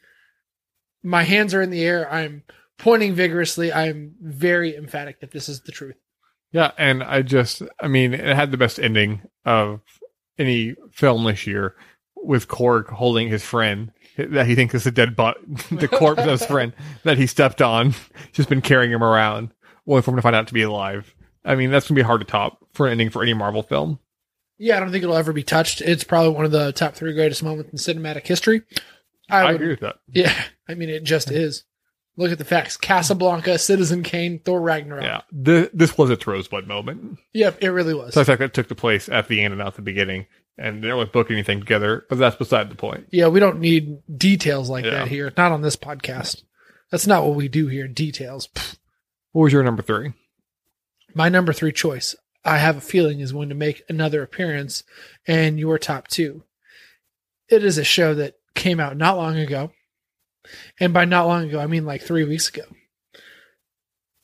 My 1.03 1.25
hands 1.25 1.53
are 1.53 1.61
in 1.61 1.71
the 1.71 1.85
air. 1.85 2.11
I'm 2.11 2.45
pointing 2.79 3.15
vigorously. 3.15 3.73
I'm 3.73 4.15
very 4.21 4.77
emphatic 4.77 5.21
that 5.21 5.33
this 5.33 5.49
is 5.49 5.61
the 5.63 5.73
truth. 5.73 5.97
Yeah, 6.53 6.71
and 6.79 7.03
I 7.03 7.23
just 7.23 7.63
I 7.81 7.89
mean 7.89 8.15
it 8.15 8.37
had 8.37 8.53
the 8.53 8.57
best 8.57 8.79
ending 8.79 9.23
of 9.45 9.81
any 10.39 10.77
film 10.93 11.25
this 11.25 11.47
year 11.47 11.75
with 12.15 12.47
Korg 12.47 12.89
holding 12.89 13.29
his 13.29 13.43
friend 13.43 13.93
that 14.17 14.47
he 14.47 14.55
thinks 14.55 14.75
is 14.75 14.87
a 14.87 14.93
dead 14.93 15.17
butt, 15.17 15.39
the 15.73 15.89
corpse 15.89 16.23
of 16.23 16.31
his 16.31 16.47
friend 16.47 16.73
that 17.03 17.19
he 17.19 17.27
stepped 17.27 17.61
on, 17.61 17.95
just 18.33 18.49
been 18.49 18.63
carrying 18.63 18.93
him 18.93 19.03
around, 19.03 19.51
only 19.87 20.03
for 20.03 20.11
him 20.11 20.17
to 20.17 20.23
find 20.23 20.37
out 20.37 20.49
to 20.49 20.55
be 20.55 20.63
alive. 20.63 21.15
I 21.45 21.55
mean, 21.55 21.71
that's 21.71 21.89
gonna 21.89 21.99
be 21.99 22.03
hard 22.03 22.21
to 22.21 22.27
top 22.27 22.59
for 22.73 22.87
an 22.87 22.93
ending 22.93 23.11
for 23.11 23.23
any 23.23 23.35
Marvel 23.35 23.63
film. 23.63 23.99
Yeah, 24.57 24.77
I 24.77 24.81
don't 24.81 24.93
think 24.93 25.03
it'll 25.03 25.17
ever 25.17 25.33
be 25.33 25.43
touched. 25.43 25.81
It's 25.81 26.05
probably 26.05 26.31
one 26.33 26.45
of 26.45 26.53
the 26.53 26.73
top 26.73 26.95
three 26.95 27.13
greatest 27.13 27.43
moments 27.43 27.71
in 27.73 27.95
cinematic 27.97 28.27
history. 28.27 28.63
I, 29.29 29.39
I, 29.39 29.45
would, 29.47 29.55
agree 29.57 29.69
with 29.69 29.81
that. 29.81 29.97
Yeah, 30.09 30.33
I 30.69 30.75
mean, 30.75 30.89
it 30.89 31.05
just 31.05 31.31
is. 31.31 31.65
Look 32.17 32.31
at 32.31 32.39
the 32.39 32.45
facts: 32.45 32.77
Casablanca, 32.77 33.59
Citizen 33.59 34.03
Kane, 34.05 34.39
Thor 34.39 34.61
Ragnarok. 34.61 35.03
Yeah, 35.03 35.23
Th- 35.45 35.71
this 35.75 35.99
was 35.99 36.11
its 36.11 36.27
rosebud 36.27 36.67
moment. 36.69 37.19
Yep, 37.33 37.59
it 37.63 37.71
really 37.71 37.95
was. 37.95 38.15
So 38.15 38.21
I 38.21 38.25
think 38.25 38.39
that 38.39 38.55
took 38.55 38.69
the 38.69 38.75
place 38.77 39.09
at 39.09 39.27
the 39.29 39.43
end 39.43 39.53
and 39.53 39.59
not 39.59 39.75
the 39.75 39.83
beginning, 39.83 40.27
and 40.57 40.83
they 40.83 40.89
don't 40.89 40.99
really 40.99 41.11
book 41.11 41.31
anything 41.31 41.59
together. 41.59 42.07
But 42.09 42.19
that's 42.19 42.37
beside 42.37 42.71
the 42.71 42.77
point. 42.77 43.09
yeah, 43.11 43.27
we 43.27 43.41
don't 43.41 43.59
need 43.59 43.99
details 44.17 44.71
like 44.71 44.85
Yeah. 44.85 44.93
that 44.93 45.09
here. 45.09 45.33
Not 45.37 45.51
on 45.53 45.63
this 45.63 45.77
podcast. 45.77 46.43
That's 46.93 47.09
not 47.09 47.25
what 47.25 47.35
we 47.35 47.49
do 47.49 47.67
here. 47.67 47.89
Details. 47.89 48.47
Pfft. 48.55 48.79
What 49.35 49.43
was 49.43 49.53
your 49.53 49.65
number 49.65 49.83
three? 49.83 50.13
My 51.13 51.29
number 51.29 51.53
three 51.53 51.73
choice, 51.73 52.15
I 52.45 52.59
have 52.59 52.77
a 52.77 52.81
feeling, 52.81 53.19
is 53.19 53.33
going 53.33 53.49
to 53.49 53.55
make 53.57 53.83
another 53.89 54.23
appearance 54.23 54.85
in 55.27 55.59
your 55.59 55.77
top 55.77 56.07
two. 56.07 56.45
It 57.49 57.65
is 57.65 57.77
a 57.77 57.83
show 57.83 58.15
that 58.15 58.35
came 58.55 58.79
out 58.79 58.97
not 58.97 59.17
long 59.17 59.37
ago. 59.37 59.73
And 60.79 60.95
by 60.95 61.05
not 61.05 61.27
long 61.27 61.49
ago, 61.49 61.59
I 61.59 61.67
mean 61.67 61.85
like 61.85 62.01
three 62.01 62.23
weeks 62.23 62.49
ago. 62.49 62.63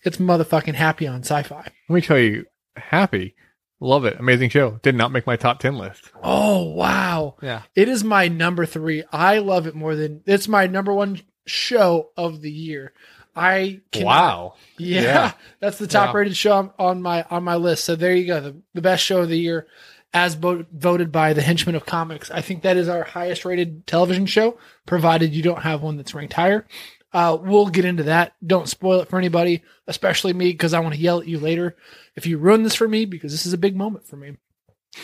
It's 0.04 0.18
motherfucking 0.18 0.74
happy 0.74 1.08
on 1.08 1.22
Syfy. 1.22 1.50
Let 1.50 1.72
me 1.88 2.00
tell 2.02 2.18
you, 2.18 2.46
happy, 2.76 3.34
love 3.80 4.04
it, 4.04 4.20
amazing 4.20 4.50
show. 4.50 4.78
Did 4.84 4.94
not 4.94 5.10
make 5.10 5.26
my 5.26 5.34
top 5.34 5.58
ten 5.58 5.76
list. 5.76 6.12
Oh, 6.22 6.62
wow. 6.70 7.34
Yeah, 7.42 7.62
It 7.74 7.88
is 7.88 8.04
my 8.04 8.28
number 8.28 8.64
three. 8.64 9.02
I 9.10 9.38
love 9.38 9.66
it 9.66 9.74
more 9.74 9.96
than 9.96 10.22
it's 10.24 10.46
my 10.46 10.68
number 10.68 10.94
one 10.94 11.20
show 11.50 12.10
of 12.16 12.40
the 12.40 12.50
year. 12.50 12.92
I 13.36 13.80
can 13.92 14.04
wow. 14.04 14.54
Yeah, 14.78 15.02
Yeah. 15.02 15.32
that's 15.60 15.78
the 15.78 15.86
top 15.86 16.12
Yeah. 16.12 16.18
rated 16.18 16.36
show 16.36 16.52
on- 16.52 16.70
on 16.78 17.02
my 17.02 17.24
on 17.30 17.44
my 17.44 17.56
list. 17.56 17.84
So 17.84 17.94
there 17.96 18.14
you 18.14 18.26
go, 18.26 18.40
the, 18.40 18.56
the 18.74 18.82
best 18.82 19.04
show 19.04 19.20
of 19.20 19.28
the 19.28 19.38
year, 19.38 19.66
as 20.12 20.34
bo- 20.34 20.66
voted 20.72 21.12
by 21.12 21.32
the 21.32 21.42
Henchmen 21.42 21.74
of 21.76 21.86
Comics. 21.86 22.30
I 22.30 22.40
think 22.40 22.62
that 22.62 22.76
is 22.76 22.88
our 22.88 23.04
highest 23.04 23.44
rated 23.44 23.86
television 23.86 24.26
show, 24.26 24.58
provided 24.86 25.32
you 25.34 25.42
don't 25.42 25.62
have 25.62 25.82
one 25.82 25.96
that's 25.96 26.14
ranked 26.14 26.32
higher. 26.34 26.66
Uh, 27.12 27.36
we'll 27.40 27.66
get 27.68 27.84
into 27.84 28.04
that. 28.04 28.34
Don't 28.44 28.68
spoil 28.68 29.00
it 29.00 29.08
for 29.08 29.18
anybody, 29.18 29.62
especially 29.88 30.32
me, 30.32 30.52
because 30.52 30.72
I 30.74 30.80
want 30.80 30.94
to 30.94 31.00
yell 31.00 31.20
at 31.20 31.26
you 31.26 31.38
later 31.40 31.76
if 32.16 32.26
you 32.26 32.38
ruin 32.38 32.62
this 32.62 32.74
for 32.76 32.86
me, 32.88 33.04
because 33.04 33.32
this 33.32 33.46
is 33.46 33.52
a 33.52 33.58
big 33.58 33.76
moment 33.76 34.06
for 34.06 34.16
me. 34.16 34.36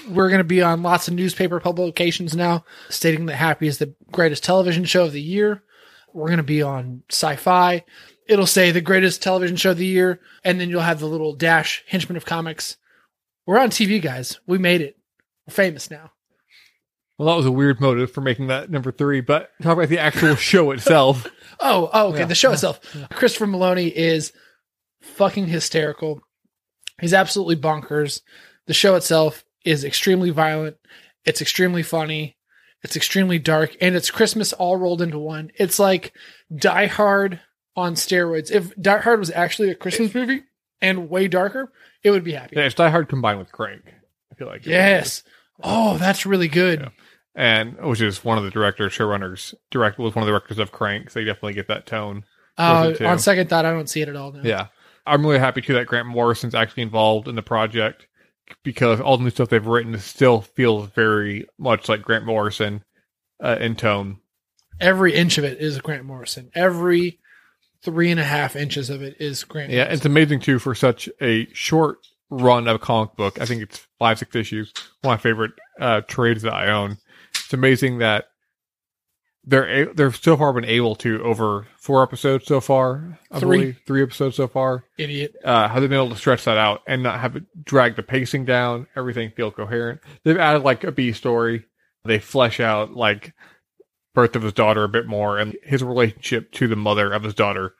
We're 0.09 0.29
going 0.29 0.38
to 0.38 0.45
be 0.45 0.62
on 0.62 0.83
lots 0.83 1.07
of 1.09 1.15
newspaper 1.15 1.61
publications 1.61 2.35
now, 2.35 2.65
stating 2.91 3.26
that 3.26 3.37
Happy 3.37 3.69
is 3.69 3.79
the 3.79 3.95
greatest 4.11 4.43
television 4.45 4.85
show 4.85 5.05
of 5.05 5.12
the 5.12 5.21
year. 5.23 5.62
We're 6.16 6.28
going 6.28 6.38
to 6.38 6.42
be 6.42 6.62
on 6.62 7.02
Syfy. 7.11 7.82
It'll 8.26 8.46
say 8.46 8.70
the 8.70 8.80
greatest 8.80 9.23
television 9.23 9.56
show 9.56 9.73
of 9.73 9.76
the 9.76 9.85
year, 9.85 10.18
and 10.42 10.58
then 10.58 10.70
you'll 10.70 10.80
have 10.80 10.99
the 10.99 11.06
little 11.06 11.35
dash 11.35 11.85
henchman 11.88 12.16
of 12.16 12.25
comics. 12.25 12.78
We're 13.44 13.58
on 13.58 13.68
TV, 13.68 14.00
guys. 14.00 14.40
We 14.46 14.56
made 14.56 14.80
it. 14.80 14.96
We're 15.46 15.52
famous 15.52 15.90
now. 15.90 16.12
Well, 17.18 17.28
that 17.28 17.37
was 17.37 17.44
a 17.44 17.52
weird 17.52 17.82
motive 17.82 18.11
for 18.11 18.23
making 18.23 18.46
that 18.46 18.70
number 18.70 18.90
three. 18.92 19.20
But 19.20 19.50
talk 19.61 19.75
about 19.75 19.90
the 19.90 19.99
actual 19.99 20.35
show 20.37 20.70
itself. 20.70 21.26
Oh, 21.58 21.88
oh, 21.94 22.08
okay. 22.08 22.18
Yeah. 22.18 22.25
The 22.26 22.35
show 22.35 22.52
itself. 22.52 22.78
Christopher 23.12 23.46
Meloni 23.46 23.90
is 23.90 24.35
fucking 25.00 25.46
hysterical. 25.46 26.20
He's 27.00 27.14
absolutely 27.14 27.56
bonkers. 27.56 28.20
The 28.66 28.75
show 28.75 28.94
itself 28.94 29.42
is 29.64 29.82
extremely 29.82 30.28
violent. 30.28 30.76
It's 31.25 31.40
extremely 31.40 31.82
funny. 31.82 32.36
It's 32.83 32.97
extremely 32.97 33.38
dark, 33.38 33.76
and 33.80 33.95
it's 33.97 34.11
Christmas 34.11 34.52
all 34.52 34.76
rolled 34.76 35.02
into 35.02 35.18
one. 35.18 35.50
It's 35.56 35.78
like 35.78 36.12
Die 36.54 36.87
Hard 36.87 37.40
on 37.75 37.95
steroids. 37.95 38.50
If 38.50 38.75
Die 38.76 38.99
Hard 38.99 39.18
was 39.18 39.30
actually 39.30 39.71
a 39.71 39.75
Christmas 39.75 40.14
movie 40.14 40.42
and 40.80 41.09
way 41.11 41.26
darker, 41.28 41.73
it 42.04 42.11
would 42.11 42.23
be 42.25 42.33
happy. 42.33 42.56
Yeah, 42.56 42.62
it's 42.64 42.75
Die 42.75 42.90
Hard 42.90 43.09
combined 43.09 43.38
with 43.38 43.50
Crank. 43.50 43.83
I 44.30 44.35
feel 44.37 44.47
like 44.47 44.66
Yes. 44.66 45.23
Oh, 45.62 45.97
that's 45.99 46.26
really 46.26 46.49
good. 46.49 46.80
Yeah. 46.80 46.88
and 47.35 47.76
which 47.78 48.00
is 48.02 48.23
one 48.25 48.38
of 48.38 48.45
the 48.45 48.50
directors, 48.50 48.92
showrunners, 48.92 49.54
direct 49.71 49.99
was 49.99 50.14
one 50.14 50.23
of 50.23 50.26
the 50.26 50.33
directors 50.33 50.59
of 50.59 50.71
Crank, 50.73 51.11
so 51.11 51.18
you 51.18 51.26
definitely 51.26 51.54
get 51.54 51.68
that 51.68 51.87
tone. 51.87 52.25
Uh, 52.59 52.85
With 52.88 52.97
it, 52.97 52.99
too. 52.99 53.06
on 53.06 53.18
second 53.18 53.49
thought, 53.49 53.64
I 53.66 53.73
don't 53.73 53.88
see 53.88 54.00
it 54.02 54.09
at 54.09 54.16
all. 54.16 54.33
No. 54.33 54.42
Yeah, 54.42 54.66
I'm 55.06 55.25
really 55.26 55.38
happy 55.38 55.61
too 55.62 55.75
that 55.75 55.87
Grant 55.87 56.06
Morrison's 56.09 56.54
actually 56.54 56.83
involved 56.85 57.26
in 57.26 57.35
the 57.35 57.42
project 57.42 58.06
because 58.62 59.00
all 59.00 59.17
the 59.17 59.25
new 59.25 59.31
stuff 59.31 59.49
they've 59.49 59.67
written 59.67 59.99
still 59.99 60.41
feels 60.41 60.91
very 60.91 61.47
much 61.59 61.88
like 61.88 62.03
Grant 62.03 62.26
Morrison 62.26 62.85
uh, 63.43 63.57
in 63.61 63.76
tone. 63.76 64.19
Every 64.81 65.15
inch 65.15 65.38
of 65.38 65.45
it 65.45 65.59
is 65.59 65.81
Grant 65.81 66.05
Morrison. 66.05 66.50
Every 66.55 67.19
three 67.83 68.11
and 68.11 68.21
a 68.21 68.25
half 68.25 68.57
inches 68.57 68.91
of 68.91 69.03
it 69.03 69.17
is 69.21 69.45
Grant. 69.45 69.71
Yeah, 69.73 69.85
it's 69.85 70.05
amazing 70.05 70.41
too 70.41 70.59
for 70.59 70.75
such 70.75 71.09
a 71.21 71.47
short 71.53 71.99
run 72.31 72.69
of 72.69 72.76
a 72.76 72.79
comic 72.79 73.17
book. 73.17 73.41
I 73.41 73.47
think 73.47 73.62
it's 73.62 73.87
five, 73.99 74.19
six 74.19 74.35
issues. 74.35 74.73
One 75.03 75.15
of 75.15 75.19
my 75.19 75.23
favorite 75.23 75.53
uh, 75.81 76.00
trades 76.03 76.43
that 76.43 76.55
I 76.55 76.69
own. 76.69 76.99
It's 77.31 77.53
amazing 77.53 77.99
that 77.99 78.26
they're 79.47 79.87
they're 79.95 80.12
so 80.12 80.37
far 80.37 80.53
been 80.53 80.65
able 80.65 80.97
to 80.97 81.23
over 81.23 81.67
four 81.79 82.03
episodes 82.03 82.47
so 82.47 82.61
far. 82.61 83.19
I 83.31 83.38
Three. 83.41 83.59
believe 83.59 83.81
three 83.87 84.03
episodes 84.03 84.37
so 84.37 84.49
far. 84.49 84.85
idiot. 84.99 85.35
Uh, 85.45 85.69
how 85.69 85.79
they've 85.81 85.88
been 85.88 85.99
able 85.99 86.11
to 86.11 86.17
stretch 86.17 86.45
that 86.45 86.59
out 86.59 86.83
and 86.87 87.03
not 87.03 87.21
have 87.21 87.37
it 87.37 87.45
drag 87.65 87.97
the 87.97 88.03
pacing 88.03 88.45
down. 88.45 88.87
Everything 88.97 89.31
feel 89.31 89.50
coherent. 89.50 90.00
They've 90.25 90.37
added 90.38 90.62
like 90.62 90.83
a 90.85 90.93
B 90.93 91.12
story. 91.12 91.65
They 92.05 92.19
flesh 92.19 92.61
out 92.61 92.93
like 92.95 93.33
birth 94.15 94.35
of 94.37 94.43
his 94.43 94.53
daughter 94.53 94.83
a 94.85 94.88
bit 94.88 95.07
more 95.07 95.38
and 95.38 95.57
his 95.62 95.83
relationship 95.83 96.50
to 96.53 96.67
the 96.69 96.76
mother 96.76 97.12
of 97.12 97.23
his 97.23 97.35
daughter. 97.35 97.75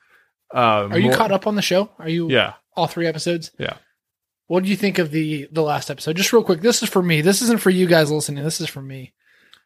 Uh, 0.53 0.87
Are 0.91 0.97
you 0.99 1.05
more- 1.09 1.15
caught 1.15 1.31
up 1.31 1.47
on 1.47 1.55
the 1.55 1.61
show? 1.61 1.89
Are 1.99 2.07
you 2.09 2.29
Yeah. 2.29 2.53
all 2.75 2.87
three 2.87 3.07
episodes? 3.07 3.51
Yeah. 3.59 3.77
What 4.45 4.63
do 4.63 4.69
you 4.69 4.77
think 4.77 4.97
of 4.99 5.11
the 5.11 5.49
the 5.51 5.61
last 5.63 5.89
episode? 5.89 6.15
Just 6.15 6.31
real 6.31 6.43
quick. 6.43 6.61
This 6.61 6.81
is 6.81 6.87
for 6.87 7.03
me. 7.03 7.19
This 7.19 7.41
isn't 7.41 7.59
for 7.59 7.69
you 7.69 7.85
guys 7.87 8.09
listening. 8.11 8.43
This 8.45 8.61
is 8.61 8.69
for 8.69 8.81
me. 8.81 9.13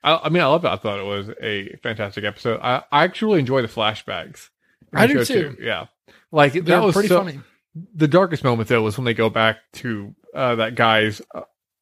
I, 0.03 0.15
I 0.23 0.29
mean, 0.29 0.41
I 0.41 0.47
love 0.47 0.65
it. 0.65 0.69
I 0.69 0.75
thought 0.77 0.99
it 0.99 1.05
was 1.05 1.29
a 1.41 1.75
fantastic 1.83 2.23
episode. 2.23 2.59
I, 2.61 2.83
I 2.91 3.03
actually 3.03 3.39
enjoy 3.39 3.61
the 3.61 3.67
flashbacks. 3.67 4.49
I 4.93 5.07
do 5.07 5.23
too. 5.23 5.57
Yeah, 5.61 5.85
like 6.31 6.53
They're 6.53 6.61
that 6.63 6.83
was 6.83 6.93
pretty 6.93 7.09
so- 7.09 7.19
funny. 7.23 7.39
The 7.95 8.07
darkest 8.07 8.43
moment 8.43 8.67
though 8.67 8.81
was 8.81 8.97
when 8.97 9.05
they 9.05 9.13
go 9.13 9.29
back 9.29 9.57
to 9.75 10.13
uh, 10.35 10.55
that 10.55 10.75
guy's 10.75 11.21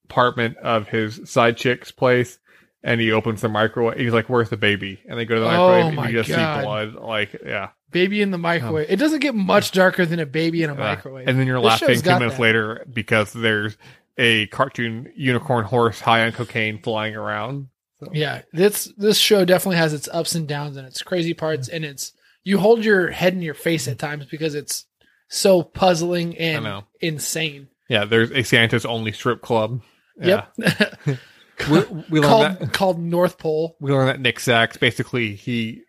apartment 0.06 0.58
of 0.58 0.88
his 0.88 1.22
side 1.30 1.58
chick's 1.58 1.92
place, 1.92 2.38
and 2.84 3.02
he 3.02 3.12
opens 3.12 3.42
the 3.42 3.50
microwave. 3.50 3.98
He's 3.98 4.14
like, 4.14 4.30
"Where's 4.30 4.50
the 4.50 4.58
baby?" 4.58 5.00
And 5.08 5.18
they 5.18 5.26
go 5.26 5.36
to 5.36 5.42
the 5.42 5.48
Oh 5.48 5.68
microwave, 5.82 5.98
and 5.98 6.14
you 6.14 6.24
just 6.24 6.30
God. 6.30 6.60
see 6.60 6.66
blood. 6.66 6.94
Like, 6.96 7.42
yeah, 7.46 7.70
Baby 7.92 8.22
in 8.22 8.30
the 8.30 8.38
microwave. 8.38 8.88
It 8.90 8.98
doesn't 8.98 9.20
get 9.20 9.34
much 9.34 9.72
darker 9.72 10.06
than 10.06 10.20
a 10.20 10.26
baby 10.28 10.62
in 10.62 10.70
a 10.70 10.76
Yeah. 10.76 10.80
microwave. 10.80 11.28
And 11.28 11.40
then 11.40 11.48
you're 11.48 11.60
This 11.60 11.66
laughing 11.82 12.00
two 12.02 12.10
minutes 12.20 12.36
that. 12.36 12.42
later 12.42 12.86
because 12.94 13.34
there's 13.34 13.76
a 14.16 14.46
cartoon 14.48 15.12
unicorn 15.16 15.66
horse 15.66 16.00
high 16.00 16.24
on 16.26 16.32
cocaine 16.34 16.80
flying 16.84 17.16
around. 17.16 17.70
Yeah, 18.12 18.42
this 18.54 18.92
this 18.98 19.18
show 19.18 19.46
definitely 19.46 19.78
has 19.78 19.94
its 19.94 20.08
ups 20.12 20.36
and 20.36 20.48
downs 20.48 20.78
and 20.78 20.88
its 20.88 21.02
crazy 21.02 21.34
parts, 21.34 21.68
and 21.68 21.84
it's 21.84 22.14
you 22.44 22.58
hold 22.58 22.84
your 22.84 23.12
head 23.12 23.34
in 23.34 23.42
your 23.42 23.54
face 23.54 23.88
at 23.88 23.98
mm-hmm. 23.98 24.08
times 24.08 24.26
because 24.26 24.56
it's 24.56 24.86
so 25.28 25.64
puzzling 25.64 26.38
and 26.38 26.84
insane. 27.02 27.68
Yeah, 27.90 28.06
there's 28.06 28.32
a 28.32 28.44
Santa's 28.44 28.86
only 28.86 29.12
strip 29.12 29.42
club. 29.42 29.82
Yeah. 30.20 30.46
Yep, 30.58 31.20
We, 31.70 31.82
we 32.10 32.22
called 32.22 32.58
that. 32.60 32.74
called 32.74 33.00
North 33.00 33.38
Pole. 33.38 33.76
We 33.82 33.92
learned 33.92 34.10
that 34.10 34.20
Nick 34.20 34.40
Sax 34.40 34.78
basically 34.78 35.36
he 35.36 35.84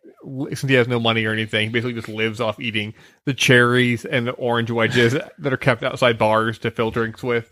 since 0.48 0.62
he 0.62 0.74
has 0.74 0.88
no 0.88 1.00
money 1.00 1.24
or 1.24 1.32
anything, 1.32 1.68
he 1.68 1.72
basically 1.72 1.94
just 1.94 2.08
lives 2.08 2.40
off 2.40 2.60
eating 2.60 2.92
the 3.24 3.32
cherries 3.32 4.04
and 4.04 4.26
the 4.26 4.32
orange 4.32 4.70
wedges 4.70 5.16
that 5.38 5.52
are 5.52 5.56
kept 5.56 5.82
outside 5.82 6.18
bars 6.18 6.58
to 6.58 6.70
fill 6.70 6.90
drinks 6.90 7.22
with. 7.22 7.48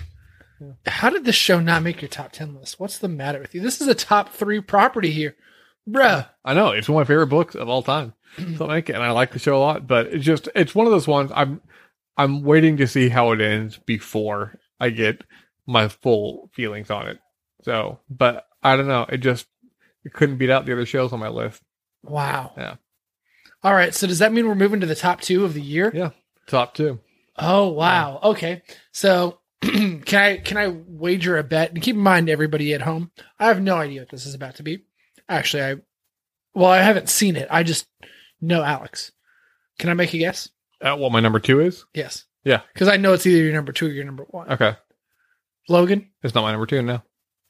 How 0.86 1.10
did 1.10 1.24
this 1.24 1.34
show 1.34 1.60
not 1.60 1.82
make 1.82 2.02
your 2.02 2.08
top 2.08 2.32
ten 2.32 2.54
list? 2.54 2.80
What's 2.80 2.98
the 2.98 3.08
matter 3.08 3.40
with 3.40 3.54
you? 3.54 3.60
This 3.60 3.80
is 3.80 3.88
a 3.88 3.94
top 3.94 4.32
three 4.32 4.60
property 4.60 5.10
here, 5.10 5.36
bruh. 5.88 6.28
I 6.44 6.54
know 6.54 6.70
it's 6.70 6.88
one 6.88 7.02
of 7.02 7.08
my 7.08 7.12
favorite 7.12 7.28
books 7.28 7.54
of 7.54 7.68
all 7.68 7.82
time. 7.82 8.14
So 8.56 8.66
like 8.66 8.88
it, 8.90 8.94
and 8.94 9.02
I 9.02 9.10
like 9.10 9.32
the 9.32 9.38
show 9.38 9.56
a 9.56 9.58
lot. 9.58 9.86
But 9.86 10.08
it's 10.08 10.24
just 10.24 10.48
it's 10.54 10.74
one 10.74 10.86
of 10.86 10.92
those 10.92 11.08
ones 11.08 11.30
I'm 11.34 11.60
I'm 12.16 12.42
waiting 12.42 12.76
to 12.78 12.86
see 12.86 13.08
how 13.08 13.32
it 13.32 13.40
ends 13.40 13.78
before 13.78 14.58
I 14.80 14.90
get 14.90 15.22
my 15.66 15.88
full 15.88 16.50
feelings 16.52 16.90
on 16.90 17.08
it. 17.08 17.18
So, 17.62 18.00
but 18.10 18.46
I 18.62 18.76
don't 18.76 18.88
know. 18.88 19.06
It 19.08 19.18
just 19.18 19.46
it 20.04 20.12
couldn't 20.12 20.38
beat 20.38 20.50
out 20.50 20.66
the 20.66 20.72
other 20.72 20.86
shows 20.86 21.12
on 21.12 21.20
my 21.20 21.28
list. 21.28 21.62
Wow. 22.02 22.52
Yeah. 22.56 22.76
All 23.62 23.74
right. 23.74 23.94
So 23.94 24.06
does 24.06 24.20
that 24.20 24.32
mean 24.32 24.46
we're 24.46 24.54
moving 24.54 24.80
to 24.80 24.86
the 24.86 24.94
top 24.94 25.20
two 25.20 25.44
of 25.44 25.54
the 25.54 25.62
year? 25.62 25.90
Yeah, 25.94 26.10
top 26.46 26.74
two. 26.74 27.00
Oh 27.36 27.68
wow. 27.68 28.20
Okay. 28.22 28.62
So 28.92 29.37
can 29.62 30.02
I 30.14 30.36
can 30.38 30.56
I 30.56 30.68
wager 30.68 31.36
a 31.38 31.42
bet? 31.44 31.70
And 31.72 31.82
keep 31.82 31.96
in 31.96 32.02
mind, 32.02 32.28
everybody 32.30 32.74
at 32.74 32.82
home, 32.82 33.10
I 33.38 33.46
have 33.46 33.60
no 33.60 33.76
idea 33.76 34.00
what 34.02 34.10
this 34.10 34.26
is 34.26 34.34
about 34.34 34.56
to 34.56 34.62
be. 34.62 34.84
Actually, 35.28 35.62
I 35.62 35.74
well, 36.54 36.70
I 36.70 36.78
haven't 36.78 37.08
seen 37.08 37.36
it. 37.36 37.48
I 37.50 37.62
just 37.62 37.86
know 38.40 38.62
Alex. 38.62 39.12
Can 39.78 39.90
I 39.90 39.94
make 39.94 40.14
a 40.14 40.18
guess? 40.18 40.48
Uh, 40.80 40.96
what 40.96 41.12
my 41.12 41.20
number 41.20 41.38
two 41.40 41.60
is? 41.60 41.84
Yes. 41.94 42.24
Yeah. 42.44 42.60
Because 42.72 42.88
I 42.88 42.96
know 42.96 43.12
it's 43.12 43.26
either 43.26 43.42
your 43.42 43.52
number 43.52 43.72
two 43.72 43.86
or 43.86 43.90
your 43.90 44.04
number 44.04 44.24
one. 44.30 44.50
Okay, 44.52 44.76
Logan, 45.68 46.10
it's 46.22 46.34
not 46.34 46.42
my 46.42 46.50
number 46.52 46.66
two 46.66 46.82
no. 46.82 47.02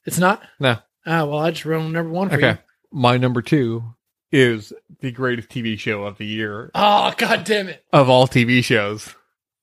it's 0.05 0.19
not. 0.19 0.41
No. 0.59 0.77
Ah, 1.05 1.25
well, 1.25 1.39
I 1.39 1.51
just 1.51 1.65
wrote 1.65 1.87
number 1.89 2.11
one 2.11 2.29
for 2.29 2.35
Okay. 2.35 2.51
you. 2.51 2.57
My 2.91 3.17
number 3.17 3.41
two 3.41 3.83
is 4.31 4.73
the 4.99 5.11
greatest 5.11 5.49
TV 5.49 5.77
show 5.79 6.03
of 6.03 6.17
the 6.17 6.25
year 6.25 6.69
Oh 6.75 7.13
god 7.17 7.43
damn 7.45 7.67
it! 7.69 7.83
of 7.93 8.09
all 8.09 8.27
TV 8.27 8.63
shows. 8.63 9.15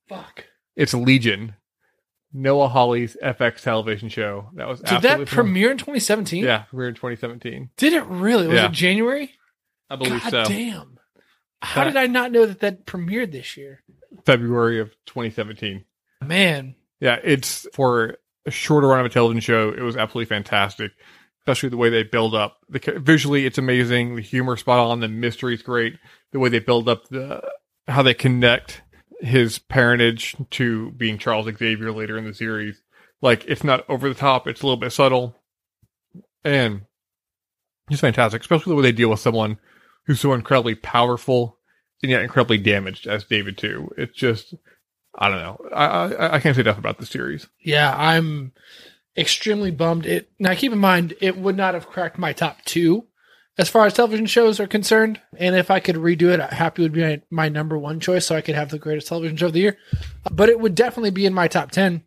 Fuck. 0.09 0.45
It's 0.75 0.93
Legion, 0.93 1.55
Noah 2.37 2.67
Hawley's 2.67 3.17
FX 3.23 3.61
television 3.61 4.09
show. 4.09 4.49
That 4.55 4.67
was 4.67 4.79
Did 4.81 5.01
that 5.01 5.25
premiere 5.27 5.71
in 5.71 5.77
2017? 5.77 6.43
Yeah, 6.43 6.63
were 6.71 6.87
in 6.87 6.93
2017. 6.93 7.71
Did 7.77 7.93
it 7.93 8.03
really? 8.05 8.47
Was 8.47 8.55
Yeah. 8.57 8.65
it 8.67 8.71
January? 8.73 9.31
I 9.89 9.95
believe 9.95 10.21
God 10.21 10.29
so. 10.29 10.43
damn. 10.45 10.99
How 11.61 11.83
That- 11.83 11.93
did 11.93 11.97
I 11.97 12.07
not 12.07 12.31
know 12.31 12.45
that 12.45 12.59
that 12.59 12.85
premiered 12.85 13.31
this 13.31 13.57
year? 13.57 13.81
February 14.25 14.79
of 14.79 14.91
2017. 15.05 15.85
Man, 16.23 16.75
Yeah, 16.99 17.19
it's 17.23 17.67
for 17.73 18.17
a 18.45 18.51
shorter 18.51 18.87
run 18.87 18.99
of 18.99 19.05
a 19.05 19.09
television 19.09 19.39
show. 19.41 19.69
It 19.71 19.81
was 19.81 19.95
absolutely 19.97 20.25
fantastic, 20.29 20.91
especially 21.41 21.69
the 21.69 21.77
way 21.77 21.89
they 21.89 22.01
build 22.03 22.33
up. 22.33 22.57
The 22.69 22.79
visually, 22.97 23.45
it's 23.45 23.57
amazing. 23.59 24.15
The 24.15 24.21
humor 24.21 24.57
spot 24.57 24.79
on. 24.79 24.99
The 24.99 25.07
mystery's 25.07 25.61
great. 25.61 25.95
The 26.31 26.39
way 26.39 26.49
they 26.49 26.59
build 26.59 26.89
up 26.89 27.07
the 27.09 27.41
how 27.87 28.01
they 28.03 28.13
connect 28.15 28.81
his 29.19 29.59
parentage 29.59 30.35
to 30.51 30.91
being 30.91 31.17
Charles 31.17 31.45
Xavier 31.45 31.91
later 31.91 32.17
in 32.17 32.25
the 32.25 32.33
series. 32.33 32.81
Like 33.21 33.45
it's 33.45 33.63
not 33.63 33.89
over 33.89 34.07
the 34.07 34.15
top. 34.15 34.47
It's 34.47 34.61
a 34.61 34.65
little 34.65 34.79
bit 34.79 34.91
subtle, 34.91 35.35
and 36.43 36.81
it's 37.89 38.01
fantastic. 38.01 38.41
Especially 38.41 38.71
the 38.71 38.75
way 38.75 38.83
they 38.83 38.91
deal 38.91 39.09
with 39.09 39.19
someone 39.19 39.57
who's 40.05 40.19
so 40.19 40.33
incredibly 40.33 40.75
powerful 40.75 41.57
and 42.03 42.11
yet 42.11 42.21
incredibly 42.21 42.57
damaged 42.59 43.07
as 43.07 43.25
David 43.25 43.57
too. 43.57 43.89
It's 43.97 44.15
just 44.15 44.53
I 45.17 45.29
don't 45.29 45.39
know. 45.39 45.57
I, 45.73 45.85
I 45.85 46.35
I 46.35 46.39
can't 46.39 46.55
say 46.55 46.61
enough 46.61 46.77
about 46.77 46.99
the 46.99 47.05
series. 47.05 47.47
yeah, 47.59 47.95
I'm 47.97 48.51
extremely 49.17 49.71
bummed. 49.71 50.05
It 50.05 50.29
now 50.37 50.53
keep 50.53 50.71
in 50.71 50.77
mind 50.77 51.15
it 51.19 51.37
would 51.37 51.57
not 51.57 51.73
have 51.73 51.87
cracked 51.89 52.19
my 52.19 52.33
top 52.33 52.63
two 52.65 53.07
as 53.57 53.69
far 53.69 53.85
as 53.85 53.93
television 53.93 54.25
shows 54.25 54.59
are 54.59 54.67
concerned. 54.67 55.19
And 55.37 55.55
if 55.55 55.71
I 55.71 55.79
could 55.79 55.95
redo 55.95 56.29
it, 56.29 56.39
Happy 56.53 56.83
would 56.83 56.93
be 56.93 57.01
my, 57.01 57.21
my 57.29 57.49
number 57.49 57.77
one 57.77 57.99
choice, 57.99 58.25
so 58.25 58.35
I 58.35 58.41
could 58.41 58.55
have 58.55 58.69
the 58.69 58.79
greatest 58.79 59.07
television 59.07 59.37
show 59.37 59.47
of 59.47 59.53
the 59.53 59.61
year. 59.61 59.77
But 60.31 60.49
it 60.49 60.59
would 60.59 60.75
definitely 60.75 61.11
be 61.11 61.25
in 61.25 61.33
my 61.33 61.47
top 61.47 61.71
ten. 61.71 62.03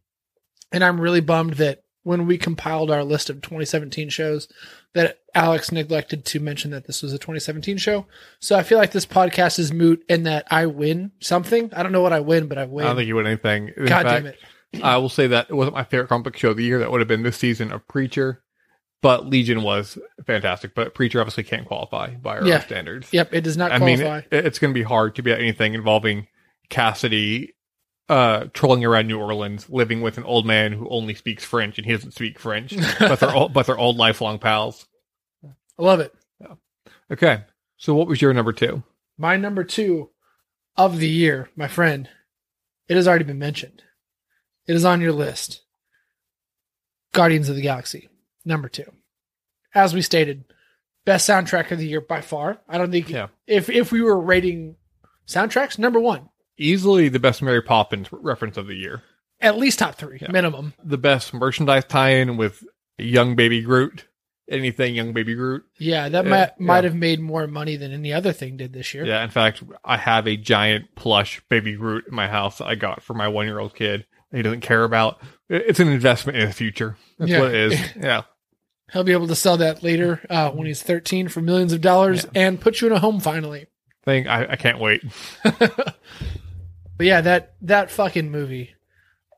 And 0.72 0.84
I'm 0.84 1.00
really 1.00 1.20
bummed 1.20 1.54
that 1.54 1.82
when 2.02 2.26
we 2.26 2.38
compiled 2.38 2.90
our 2.90 3.04
list 3.04 3.28
of 3.28 3.42
2017 3.42 4.08
shows, 4.08 4.48
that 4.94 5.18
Alex 5.34 5.70
neglected 5.70 6.24
to 6.26 6.40
mention 6.40 6.70
that 6.70 6.86
this 6.86 7.02
was 7.02 7.12
a 7.12 7.18
2017 7.18 7.76
show. 7.76 8.06
So 8.40 8.56
I 8.56 8.62
feel 8.62 8.78
like 8.78 8.92
this 8.92 9.06
podcast 9.06 9.58
is 9.58 9.72
moot 9.72 10.04
and 10.08 10.26
that 10.26 10.46
I 10.50 10.66
win 10.66 11.12
something. 11.20 11.72
I 11.74 11.82
don't 11.82 11.92
know 11.92 12.00
what 12.00 12.12
I 12.12 12.20
win, 12.20 12.46
but 12.48 12.58
I 12.58 12.64
win. 12.64 12.84
I 12.84 12.88
don't 12.88 12.96
think 12.96 13.08
you 13.08 13.16
win 13.16 13.26
anything. 13.26 13.72
In 13.76 13.86
God 13.86 14.02
fact, 14.04 14.08
damn 14.08 14.26
it. 14.26 14.38
I 14.82 14.96
will 14.98 15.08
say 15.08 15.26
that 15.28 15.50
it 15.50 15.54
wasn't 15.54 15.74
my 15.74 15.84
favorite 15.84 16.08
comic 16.08 16.24
book 16.24 16.36
show 16.36 16.50
of 16.50 16.56
the 16.56 16.64
year. 16.64 16.78
That 16.78 16.90
would 16.90 17.00
have 17.00 17.08
been 17.08 17.22
this 17.22 17.36
season 17.36 17.72
of 17.72 17.86
Preacher, 17.88 18.42
but 19.02 19.26
Legion 19.26 19.62
was 19.62 19.98
fantastic. 20.26 20.74
But 20.74 20.94
Preacher 20.94 21.20
obviously 21.20 21.44
can't 21.44 21.66
qualify 21.66 22.14
by 22.14 22.38
our 22.38 22.46
Yeah. 22.46 22.60
standards. 22.60 23.08
Yep, 23.12 23.34
it 23.34 23.40
does 23.42 23.56
not 23.56 23.72
I 23.72 23.78
mean, 23.78 24.00
it, 24.00 24.26
it's 24.30 24.58
going 24.58 24.72
to 24.72 24.78
be 24.78 24.82
hard 24.84 25.14
to 25.16 25.22
be 25.22 25.32
at 25.32 25.38
anything 25.40 25.74
involving 25.74 26.26
Cassidy 26.68 27.54
uh, 28.08 28.46
trolling 28.52 28.84
around 28.84 29.06
New 29.06 29.20
Orleans, 29.20 29.70
living 29.70 30.00
with 30.00 30.18
an 30.18 30.24
old 30.24 30.44
man 30.44 30.72
who 30.72 30.88
only 30.88 31.14
speaks 31.14 31.44
French, 31.44 31.78
and 31.78 31.86
he 31.86 31.92
doesn't 31.92 32.10
speak 32.12 32.40
French, 32.40 32.74
but 32.98 33.20
they're 33.20 33.32
old, 33.34 33.52
but 33.52 33.66
they're 33.66 33.78
old 33.78 33.96
lifelong 33.96 34.38
pals. 34.40 34.86
I 35.44 35.82
love 35.82 36.00
it. 36.00 36.12
Okay, 37.12 37.42
so 37.76 37.94
what 37.94 38.06
was 38.08 38.20
your 38.20 38.32
number 38.34 38.52
two? 38.52 38.82
My 39.18 39.36
number 39.36 39.62
two 39.64 40.10
of 40.76 40.98
the 40.98 41.08
year, 41.08 41.50
my 41.56 41.68
friend, 41.68 42.08
it 42.88 42.96
has 42.96 43.06
already 43.08 43.24
been 43.24 43.38
mentioned. 43.38 43.82
It 44.66 44.74
is 44.76 44.84
on 44.84 45.00
your 45.00 45.12
list. 45.12 45.62
Guardians 47.12 47.48
of 47.48 47.56
the 47.56 47.62
Galaxy, 47.62 48.08
number 48.50 48.68
two. 48.68 48.92
As 49.74 49.94
we 49.94 50.02
stated, 50.02 50.44
best 51.06 51.28
soundtrack 51.28 51.70
of 51.70 51.78
the 51.78 51.86
year 51.86 52.00
by 52.02 52.20
far. 52.20 52.60
I 52.68 52.76
don't 52.76 52.90
think 52.90 53.08
Yeah. 53.08 53.28
if 53.46 53.70
if 53.70 53.90
we 53.92 54.02
were 54.02 54.20
rating 54.20 54.76
soundtracks, 55.26 55.78
number 55.78 56.00
one, 56.00 56.28
Easily 56.58 57.08
the 57.08 57.18
best 57.18 57.40
Mary 57.40 57.62
Poppins 57.62 58.08
reference 58.12 58.58
of 58.58 58.66
the 58.66 58.74
year. 58.74 59.02
at 59.40 59.56
least 59.56 59.78
top 59.78 59.94
three 59.94 60.18
Yeah. 60.20 60.30
minimum. 60.30 60.74
the 60.84 60.98
best 60.98 61.32
merchandise 61.32 61.86
tie-in 61.86 62.36
with 62.36 62.62
young 62.98 63.34
baby 63.36 63.62
Groot. 63.62 64.04
Anything 64.50 64.94
young 64.94 65.12
baby 65.14 65.34
Groot. 65.34 65.62
Yeah, 65.78 66.08
that 66.10 66.24
Yeah, 66.24 66.30
might 66.30 66.60
might 66.60 66.78
yeah. 66.84 66.90
have 66.90 66.94
made 66.96 67.20
more 67.20 67.46
money 67.46 67.76
than 67.76 67.92
any 67.92 68.12
other 68.12 68.32
thing 68.32 68.56
did 68.58 68.72
this 68.74 68.92
year. 68.92 69.06
Yeah, 69.06 69.22
in 69.24 69.30
fact, 69.30 69.62
I 69.84 69.96
have 69.96 70.26
a 70.26 70.36
giant 70.36 70.94
plush 70.96 71.40
baby 71.48 71.74
Groot 71.76 72.04
in 72.08 72.14
my 72.14 72.26
house 72.28 72.58
that 72.58 72.66
I 72.66 72.74
got 72.74 73.02
for 73.02 73.14
my 73.14 73.28
one-year-old 73.28 73.74
kid. 73.74 74.04
He 74.32 74.42
doesn't 74.42 74.60
care 74.60 74.84
about. 74.84 75.22
It's 75.48 75.80
an 75.80 75.88
investment 75.88 76.36
in 76.36 76.46
the 76.46 76.52
future. 76.52 76.96
That's 77.18 77.30
Yeah. 77.30 77.40
what 77.40 77.54
it 77.54 77.72
is. 77.72 77.80
Yeah, 77.96 78.22
He'll 78.92 79.04
be 79.04 79.12
able 79.12 79.28
to 79.28 79.34
sell 79.34 79.56
that 79.58 79.82
later 79.82 80.20
uh, 80.28 80.50
when 80.50 80.66
he's 80.66 80.82
13 80.82 81.28
for 81.28 81.40
millions 81.40 81.72
of 81.72 81.80
dollars 81.80 82.26
and 82.34 82.60
put 82.60 82.80
you 82.80 82.88
in 82.88 82.92
a 82.92 82.98
home 82.98 83.20
finally. 83.20 83.66
thing. 84.04 84.26
I, 84.28 84.52
I 84.52 84.56
can't 84.56 84.78
wait. 84.78 85.02
But 87.00 87.06
yeah, 87.06 87.22
that 87.22 87.54
that 87.62 87.90
fucking 87.90 88.30
movie, 88.30 88.74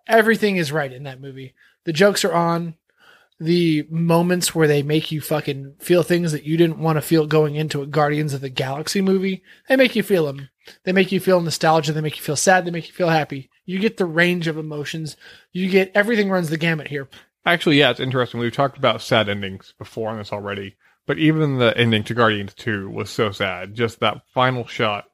everything 0.09 0.57
is 0.57 0.73
right 0.73 0.93
in 0.93 1.05
that 1.05 1.21
movie. 1.21 1.55
The 1.85 1.93
jokes 1.93 2.25
are 2.25 2.33
on. 2.33 2.75
The 3.39 3.87
moments 3.89 4.53
where 4.53 4.67
they 4.67 4.83
make 4.83 5.13
you 5.13 5.21
fucking 5.21 5.77
feel 5.79 6.03
things 6.03 6.33
that 6.33 6.43
you 6.43 6.57
didn't 6.57 6.81
want 6.81 6.97
to 6.97 7.01
feel 7.03 7.25
going 7.29 7.55
into 7.55 7.81
a 7.81 7.87
Guardians 7.87 8.35
of 8.35 8.41
the 8.41 8.49
Galaxy 8.49 9.01
movie, 9.01 9.45
they 9.69 9.77
make 9.77 9.95
you 9.95 10.03
feel 10.03 10.27
them. 10.27 10.49
They 10.83 10.91
make 10.91 11.13
you 11.13 11.21
feel 11.21 11.41
nostalgia. 11.41 11.93
They 11.93 12.01
make 12.01 12.17
you 12.17 12.23
feel 12.25 12.35
sad. 12.35 12.65
They 12.65 12.73
make 12.73 12.89
you 12.89 12.95
feel 12.95 13.11
happy. 13.11 13.49
You 13.65 13.79
get 13.79 13.97
the 13.97 14.07
range 14.07 14.49
of 14.49 14.59
emotions. 14.59 15.17
You 15.53 15.69
get 15.71 15.93
everything 15.95 16.31
runs 16.31 16.51
the 16.51 16.59
gamut 16.59 16.89
here. 16.89 17.09
Actually, 17.45 17.79
yeah, 17.79 17.91
it's 17.91 18.01
interesting. 18.01 18.39
We've 18.39 18.53
talked 18.53 18.79
about 18.79 19.03
sad 19.03 19.29
endings 19.29 19.75
before 19.79 20.11
on 20.11 20.19
this 20.19 20.33
already, 20.33 20.77
but 21.07 21.19
even 21.19 21.59
the 21.59 21.77
ending 21.77 22.05
to 22.05 22.15
Guardians 22.15 22.55
2 22.55 22.89
was 22.89 23.11
so 23.11 23.33
sad. 23.33 23.75
Just 23.75 24.01
that 24.01 24.23
final 24.33 24.67
shot 24.67 25.07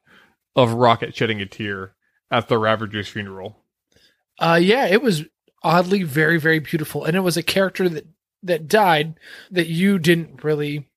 of 0.55 0.73
Rocket 0.73 1.15
shedding 1.15 1.41
a 1.41 1.45
tear 1.45 1.95
at 2.29 2.47
the 2.47 2.57
Ravager's 2.57 3.07
funeral. 3.07 3.63
Uh, 4.39 4.59
yeah, 4.61 4.85
it 4.85 5.01
was 5.01 5.23
oddly 5.63 6.03
very, 6.03 6.39
very 6.39 6.59
beautiful, 6.59 7.03
and 7.03 7.15
it 7.15 7.21
was 7.21 7.37
a 7.37 7.43
character 7.43 7.89
that 7.89 8.05
that 8.43 8.67
died 8.67 9.19
that 9.51 9.67
you 9.67 9.99
didn't 9.99 10.43
really, 10.45 10.87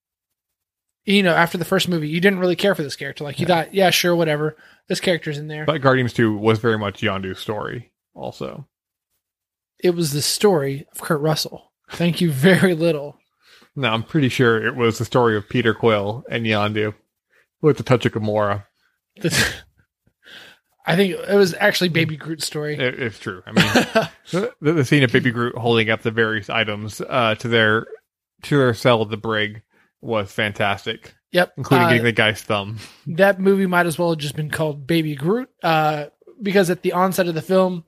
you 1.05 1.25
know, 1.25 1.35
after 1.35 1.59
the 1.59 1.64
first 1.64 1.88
movie, 1.88 2.09
you 2.09 2.21
didn't 2.21 2.38
really 2.38 2.55
care 2.55 2.75
for 2.75 2.85
this 2.85 2.95
character. 2.95 3.25
Like 3.25 3.40
you 3.40 3.47
thought, 3.47 3.75
yeah, 3.75 3.90
sure, 3.90 4.14
whatever, 4.14 4.57
this 4.88 5.01
character's 5.01 5.38
in 5.38 5.49
there. 5.49 5.64
But 5.64 5.83
Guardians 5.83 6.12
2 6.12 6.37
was 6.37 6.61
very 6.61 6.79
much 6.79 7.01
Yondu's 7.01 7.40
story 7.40 7.90
also. 8.14 8.68
It 9.83 9.90
was 9.95 10.12
the 10.12 10.23
story 10.23 10.87
of 10.92 11.01
Kurt 11.01 11.21
Russell. 11.21 11.73
Thank 11.90 12.21
you 12.21 12.31
very 12.33 12.75
little. 12.75 13.18
No, 13.77 13.88
I'm 13.88 14.03
pretty 14.03 14.29
sure 14.29 14.64
it 14.66 14.77
was 14.77 14.99
the 14.99 15.05
story 15.05 15.37
of 15.37 15.49
Peter 15.49 15.75
Quill 15.75 16.25
and 16.31 16.45
Yondu 16.47 16.95
with 17.61 17.77
the 17.79 17.83
touch 17.83 18.05
of 18.07 18.12
Gamora. 18.12 18.64
I 20.85 20.97
think 20.97 21.14
it 21.14 21.35
was 21.37 21.55
actually 21.55 21.90
Baby 21.90 22.16
Groot's 22.16 22.45
story. 22.47 22.75
It, 22.77 23.01
it's 23.01 23.18
true. 23.18 23.42
I 23.47 23.53
mean, 23.53 24.09
the, 24.61 24.73
the 24.73 24.85
scene 24.85 25.05
of 25.05 25.12
Baby 25.12 25.31
Groot 25.31 25.57
holding 25.57 25.90
up 25.90 26.03
the 26.03 26.11
various 26.11 26.51
items 26.51 27.01
uh, 27.09 27.37
to 27.37 27.49
their 27.49 27.87
to 28.42 28.59
their 28.59 28.75
cell 28.75 29.01
of 29.03 29.09
the 29.11 29.16
brig 29.16 29.62
was 30.01 30.33
fantastic, 30.33 31.14
Yep, 31.31 31.53
including 31.59 31.87
Uh, 31.87 31.88
getting 31.90 32.05
the 32.05 32.11
guy's 32.12 32.42
thumb. 32.42 32.79
that 33.07 33.38
movie 33.38 33.66
might 33.68 33.87
as 33.87 33.97
well 33.97 34.11
have 34.11 34.18
just 34.18 34.35
been 34.35 34.51
called 34.51 34.85
Baby 34.85 35.14
Groot, 35.14 35.49
uh, 35.62 36.07
because 36.42 36.68
at 36.68 36.83
the 36.83 36.92
onset 36.92 37.29
of 37.29 37.37
the 37.37 37.42
film, 37.42 37.85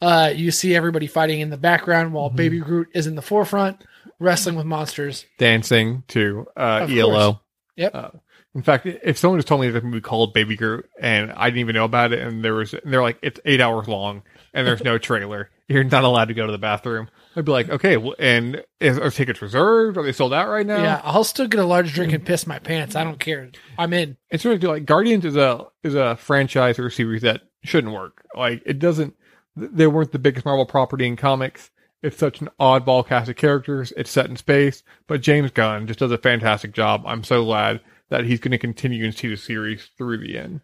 uh, 0.00 0.32
you 0.34 0.50
see 0.50 0.74
everybody 0.74 1.06
fighting 1.06 1.40
in 1.40 1.50
the 1.50 1.56
background 1.56 2.12
while 2.12 2.30
Mhm. 2.30 2.36
Baby 2.36 2.58
Groot 2.60 2.88
is 2.94 3.06
in 3.06 3.14
the 3.14 3.22
forefront, 3.22 3.82
wrestling 4.18 4.56
with 4.56 4.66
monsters. 4.66 5.24
dancing 5.38 6.02
to 6.08 6.46
uh, 6.56 6.86
ELO. 6.90 7.40
Yep. 7.76 7.94
Uh, 7.94 8.08
in 8.54 8.62
fact, 8.62 8.86
if 8.86 9.18
someone 9.18 9.38
just 9.38 9.48
told 9.48 9.60
me 9.62 9.68
that 9.70 9.82
movie 9.82 10.00
called 10.00 10.32
Baby 10.32 10.56
Groot 10.56 10.88
and 11.00 11.32
I 11.32 11.46
didn't 11.50 11.60
even 11.60 11.74
know 11.74 11.84
about 11.84 12.12
it, 12.12 12.20
and 12.20 12.44
there 12.44 12.54
was, 12.54 12.72
and 12.72 12.92
they're 12.92 13.02
like, 13.02 13.18
it's 13.22 13.40
eight 13.44 13.60
hours 13.60 13.88
long 13.88 14.22
and 14.52 14.64
there's 14.66 14.84
no 14.84 14.96
trailer, 15.08 15.50
you're 15.66 15.82
not 15.82 16.04
allowed 16.04 16.26
to 16.26 16.34
go 16.34 16.46
to 16.46 16.52
the 16.52 16.58
bathroom. 16.58 17.08
I'd 17.34 17.44
be 17.44 17.50
like, 17.50 17.68
okay, 17.68 17.96
well, 17.96 18.14
and 18.20 18.62
is, 18.78 18.96
are 18.96 19.10
tickets 19.10 19.42
reserved? 19.42 19.96
Are 19.98 20.04
they 20.04 20.12
sold 20.12 20.32
out 20.32 20.48
right 20.48 20.64
now? 20.64 20.80
Yeah, 20.80 21.00
I'll 21.02 21.24
still 21.24 21.48
get 21.48 21.58
a 21.58 21.64
large 21.64 21.92
drink 21.92 22.12
and 22.12 22.24
piss 22.24 22.46
my 22.46 22.60
pants. 22.60 22.94
I 22.94 23.02
don't 23.02 23.18
care. 23.18 23.50
I'm 23.76 23.92
in. 23.92 24.16
it's 24.30 24.44
sort 24.44 24.54
of 24.54 24.62
like 24.62 24.84
Guardians 24.84 25.24
is 25.24 25.34
a 25.34 25.66
is 25.82 25.96
a 25.96 26.14
franchise 26.14 26.78
or 26.78 26.86
a 26.86 26.90
series 26.92 27.22
that 27.22 27.40
shouldn't 27.64 27.92
work. 27.92 28.24
Like 28.36 28.62
it 28.66 28.78
doesn't. 28.78 29.14
They 29.56 29.86
weren't 29.86 30.12
the 30.12 30.18
biggest 30.18 30.44
Marvel 30.44 30.66
property 30.66 31.06
in 31.06 31.16
comics. 31.16 31.70
It's 32.02 32.18
such 32.18 32.40
an 32.40 32.50
oddball 32.60 33.06
cast 33.06 33.30
of 33.30 33.36
characters. 33.36 33.92
It's 33.96 34.10
set 34.10 34.28
in 34.28 34.36
space, 34.36 34.82
but 35.06 35.22
James 35.22 35.50
Gunn 35.50 35.86
just 35.86 36.00
does 36.00 36.12
a 36.12 36.18
fantastic 36.18 36.72
job. 36.72 37.02
I'm 37.06 37.24
so 37.24 37.44
glad 37.44 37.80
that 38.10 38.24
he's 38.24 38.40
going 38.40 38.52
to 38.52 38.58
continue 38.58 39.04
and 39.04 39.14
see 39.14 39.28
the 39.28 39.36
series 39.36 39.88
through 39.96 40.18
the 40.18 40.36
end. 40.36 40.60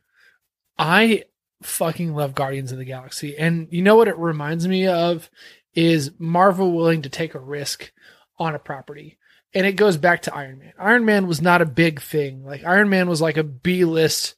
I 0.78 1.24
fucking 1.62 2.14
love 2.14 2.34
Guardians 2.34 2.72
of 2.72 2.78
the 2.78 2.84
Galaxy. 2.84 3.36
And 3.38 3.68
you 3.70 3.82
know 3.82 3.96
what 3.96 4.08
it 4.08 4.18
reminds 4.18 4.68
me 4.68 4.86
of 4.86 5.30
is 5.74 6.10
Marvel 6.18 6.72
willing 6.72 7.02
to 7.02 7.08
take 7.08 7.34
a 7.34 7.40
risk 7.40 7.92
on 8.38 8.54
a 8.54 8.58
property. 8.58 9.18
And 9.54 9.66
it 9.66 9.72
goes 9.72 9.96
back 9.96 10.22
to 10.22 10.34
Iron 10.34 10.58
Man. 10.58 10.72
Iron 10.78 11.04
Man 11.04 11.26
was 11.26 11.40
not 11.40 11.62
a 11.62 11.66
big 11.66 12.00
thing. 12.00 12.44
Like 12.44 12.64
Iron 12.64 12.88
Man 12.88 13.08
was 13.08 13.20
like 13.20 13.36
a 13.36 13.44
B-list 13.44 14.34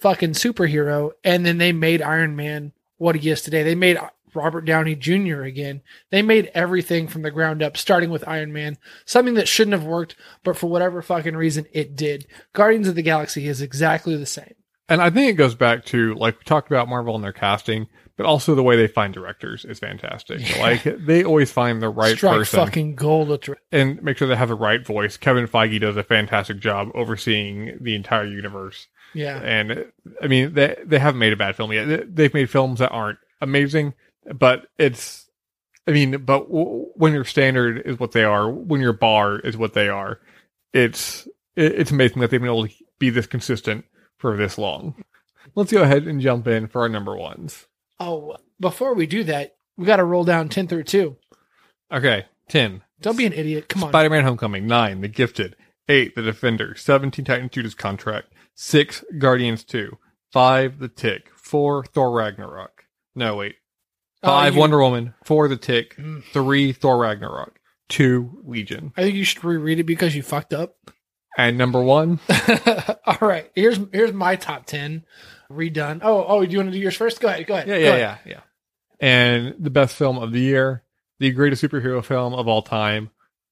fucking 0.00 0.32
superhero 0.32 1.12
and 1.22 1.44
then 1.44 1.58
they 1.58 1.72
made 1.72 2.02
Iron 2.02 2.36
Man 2.36 2.72
what 2.96 3.16
he 3.16 3.30
is 3.30 3.42
today. 3.42 3.62
They 3.62 3.74
made 3.74 3.98
Robert 4.34 4.64
Downey 4.64 4.94
Jr. 4.94 5.42
again. 5.42 5.82
They 6.10 6.22
made 6.22 6.50
everything 6.54 7.08
from 7.08 7.22
the 7.22 7.30
ground 7.30 7.62
up 7.62 7.76
starting 7.76 8.10
with 8.10 8.26
Iron 8.26 8.52
Man, 8.52 8.78
something 9.04 9.34
that 9.34 9.48
shouldn't 9.48 9.74
have 9.74 9.84
worked, 9.84 10.16
but 10.42 10.56
for 10.56 10.68
whatever 10.68 11.02
fucking 11.02 11.36
reason 11.36 11.66
it 11.72 11.96
did. 11.96 12.26
Guardians 12.52 12.88
of 12.88 12.94
the 12.94 13.02
Galaxy 13.02 13.46
is 13.46 13.60
exactly 13.60 14.16
the 14.16 14.26
same. 14.26 14.54
And 14.88 15.00
I 15.00 15.08
think 15.10 15.30
it 15.30 15.34
goes 15.34 15.54
back 15.54 15.84
to 15.86 16.14
like 16.14 16.38
we 16.38 16.44
talked 16.44 16.70
about 16.70 16.88
Marvel 16.88 17.14
and 17.14 17.24
their 17.24 17.32
casting, 17.32 17.86
but 18.16 18.26
also 18.26 18.54
the 18.54 18.62
way 18.62 18.76
they 18.76 18.86
find 18.86 19.14
directors 19.14 19.64
is 19.64 19.78
fantastic. 19.78 20.40
Yeah. 20.48 20.60
Like 20.62 20.82
they 20.84 21.24
always 21.24 21.50
find 21.50 21.80
the 21.80 21.88
right 21.88 22.16
Strike 22.16 22.36
person. 22.38 22.58
fucking 22.60 22.94
gold. 22.96 23.40
dir- 23.40 23.56
and 23.72 24.02
make 24.02 24.18
sure 24.18 24.28
they 24.28 24.36
have 24.36 24.48
the 24.50 24.54
right 24.54 24.84
voice. 24.86 25.16
Kevin 25.16 25.46
Feige 25.48 25.80
does 25.80 25.96
a 25.96 26.02
fantastic 26.02 26.58
job 26.58 26.90
overseeing 26.94 27.78
the 27.80 27.94
entire 27.94 28.26
universe. 28.26 28.86
Yeah. 29.14 29.38
And 29.40 29.86
I 30.20 30.26
mean, 30.26 30.52
they 30.54 30.76
they 30.84 30.98
haven't 30.98 31.18
made 31.20 31.32
a 31.32 31.36
bad 31.36 31.56
film 31.56 31.72
yet. 31.72 31.86
They- 31.86 32.04
They've 32.06 32.34
made 32.34 32.50
films 32.50 32.80
that 32.80 32.90
aren't 32.90 33.18
amazing, 33.40 33.94
but 34.34 34.66
it's. 34.78 35.22
I 35.86 35.90
mean, 35.92 36.12
but 36.24 36.46
w- 36.48 36.86
when 36.94 37.12
your 37.12 37.24
standard 37.26 37.82
is 37.86 37.98
what 37.98 38.12
they 38.12 38.24
are, 38.24 38.50
when 38.50 38.80
your 38.80 38.94
bar 38.94 39.38
is 39.38 39.56
what 39.56 39.74
they 39.74 39.88
are, 39.88 40.18
it's 40.72 41.28
it's 41.56 41.90
amazing 41.90 42.20
that 42.20 42.30
they've 42.30 42.40
been 42.40 42.48
able 42.50 42.66
to 42.68 42.74
be 42.98 43.10
this 43.10 43.26
consistent 43.26 43.84
for 44.24 44.38
this 44.38 44.56
long. 44.56 44.94
Let's 45.54 45.70
go 45.70 45.82
ahead 45.82 46.04
and 46.06 46.18
jump 46.18 46.46
in 46.46 46.66
for 46.66 46.80
our 46.80 46.88
number 46.88 47.14
ones. 47.14 47.66
Oh, 48.00 48.38
before 48.58 48.94
we 48.94 49.04
do 49.06 49.22
that, 49.24 49.56
we 49.76 49.84
got 49.84 49.96
to 49.96 50.04
roll 50.04 50.24
down 50.24 50.48
10 50.48 50.66
through 50.66 50.84
2. 50.84 51.14
Okay, 51.92 52.24
ten. 52.48 52.80
Don't 53.02 53.18
be 53.18 53.26
an 53.26 53.34
idiot. 53.34 53.68
Come 53.68 53.84
on. 53.84 53.90
Spider-Man: 53.90 54.24
Homecoming. 54.24 54.66
Nine, 54.66 55.02
The 55.02 55.08
Gifted. 55.08 55.54
Eight, 55.90 56.14
The 56.14 56.22
Defender. 56.22 56.74
Seventeen, 56.74 57.26
Titan 57.26 57.50
Judas 57.50 57.74
Contract. 57.74 58.32
Six, 58.54 59.04
Guardians 59.18 59.62
Two. 59.62 59.98
Five, 60.32 60.78
The 60.78 60.88
Tick. 60.88 61.28
Four, 61.36 61.84
Thor 61.84 62.10
Ragnarok. 62.10 62.84
No, 63.14 63.36
wait. 63.36 63.56
Oh, 64.22 64.28
Five, 64.28 64.54
you- 64.54 64.60
Wonder 64.60 64.80
Woman. 64.80 65.12
Four, 65.24 65.46
The 65.48 65.58
Tick. 65.58 65.96
Mm. 65.96 66.24
Three, 66.32 66.72
Thor 66.72 66.96
Ragnarok. 66.98 67.60
Two, 67.90 68.40
Legion. 68.44 68.92
I 68.96 69.02
think 69.02 69.14
you 69.16 69.24
should 69.24 69.44
reread 69.44 69.78
it 69.78 69.84
because 69.84 70.16
you 70.16 70.22
fucked 70.22 70.54
up. 70.54 70.76
And 71.36 71.58
number 71.58 71.82
one, 71.82 72.20
All 73.06 73.18
right. 73.20 73.50
Here's 73.54 73.78
here's 73.92 74.12
my 74.12 74.36
top 74.36 74.66
10 74.66 75.04
redone. 75.50 76.00
Oh, 76.02 76.24
oh, 76.26 76.44
do 76.44 76.52
you 76.52 76.58
want 76.58 76.68
to 76.68 76.72
do 76.72 76.78
yours 76.78 76.96
first? 76.96 77.20
Go 77.20 77.28
ahead. 77.28 77.46
Go 77.46 77.54
ahead. 77.54 77.68
yeah, 77.68 77.76
yeah, 77.76 77.88
ahead. 77.88 78.18
yeah, 78.24 78.32
yeah. 78.32 78.40
And 79.00 79.54
the 79.58 79.70
best 79.70 79.96
film 79.96 80.18
of 80.18 80.32
the 80.32 80.40
year, 80.40 80.84
the 81.18 81.30
greatest 81.32 81.62
superhero 81.62 82.04
film 82.04 82.34
of 82.34 82.46
all 82.48 82.62
time, 82.62 83.10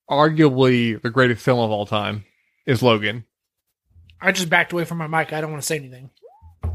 arguably 0.09 1.01
the 1.01 1.11
greatest 1.11 1.43
film 1.43 1.59
of 1.59 1.71
all 1.71 1.87
time, 1.87 2.25
is 2.67 2.83
Logan. 2.83 3.25
I 4.21 4.31
just 4.33 4.49
backed 4.49 4.73
away 4.73 4.85
from 4.85 4.99
my 4.99 5.09
mic. 5.09 5.33
I 5.33 5.41
don't 5.41 5.51
want 5.51 5.63
to 5.63 5.67
say 5.67 5.77
anything. 5.77 6.11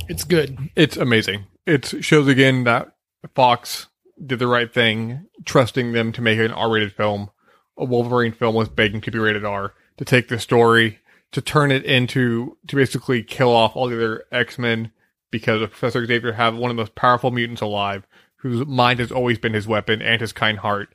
It's 0.09 0.25
good. 0.25 0.57
It's 0.75 0.97
amazing. 0.97 1.45
It 1.65 2.03
shows 2.03 2.27
again 2.27 2.65
that 2.65 2.93
Fox 3.35 3.87
did 4.23 4.39
the 4.39 4.47
right 4.47 4.71
thing, 4.73 5.27
trusting 5.45 5.93
them 5.93 6.11
to 6.13 6.21
make 6.21 6.39
an 6.39 6.51
R-rated 6.51 6.93
film. 6.93 7.29
A 7.77 7.85
Wolverine 7.85 8.33
film 8.33 8.55
was 8.55 8.69
begging 8.69 9.01
to 9.01 9.11
be 9.11 9.19
rated 9.19 9.45
R. 9.45 9.73
To 9.97 10.05
take 10.05 10.27
the 10.27 10.39
story, 10.39 10.99
to 11.31 11.41
turn 11.41 11.71
it 11.71 11.83
into, 11.83 12.57
to 12.67 12.75
basically 12.75 13.23
kill 13.23 13.49
off 13.49 13.75
all 13.75 13.87
the 13.87 13.95
other 13.95 14.25
X-Men 14.31 14.91
because 15.31 15.61
of 15.61 15.71
Professor 15.71 16.05
Xavier 16.05 16.33
have 16.33 16.55
one 16.55 16.71
of 16.71 16.77
the 16.77 16.81
most 16.81 16.95
powerful 16.95 17.31
mutants 17.31 17.61
alive, 17.61 18.07
whose 18.37 18.65
mind 18.65 18.99
has 18.99 19.11
always 19.11 19.39
been 19.39 19.53
his 19.53 19.67
weapon 19.67 20.01
and 20.01 20.21
his 20.21 20.31
kind 20.31 20.59
heart. 20.59 20.93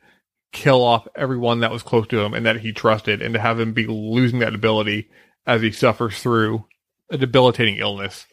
Kill 0.53 0.83
off 0.83 1.09
everyone 1.17 1.61
that 1.61 1.73
was 1.73 1.83
close 1.83 2.07
to 2.09 2.21
him 2.21 2.35
and 2.35 2.47
that 2.47 2.61
he 2.61 2.73
trusted, 2.73 3.21
and 3.21 3.35
to 3.35 3.41
have 3.41 3.59
him 3.59 3.73
be 3.73 3.87
losing 3.87 4.39
that 4.39 4.55
ability 4.55 5.09
as 5.47 5.63
he 5.63 5.73
suffers 5.73 6.19
through 6.21 6.67
a 7.11 7.19
debilitating 7.19 7.77
illness 7.77 8.27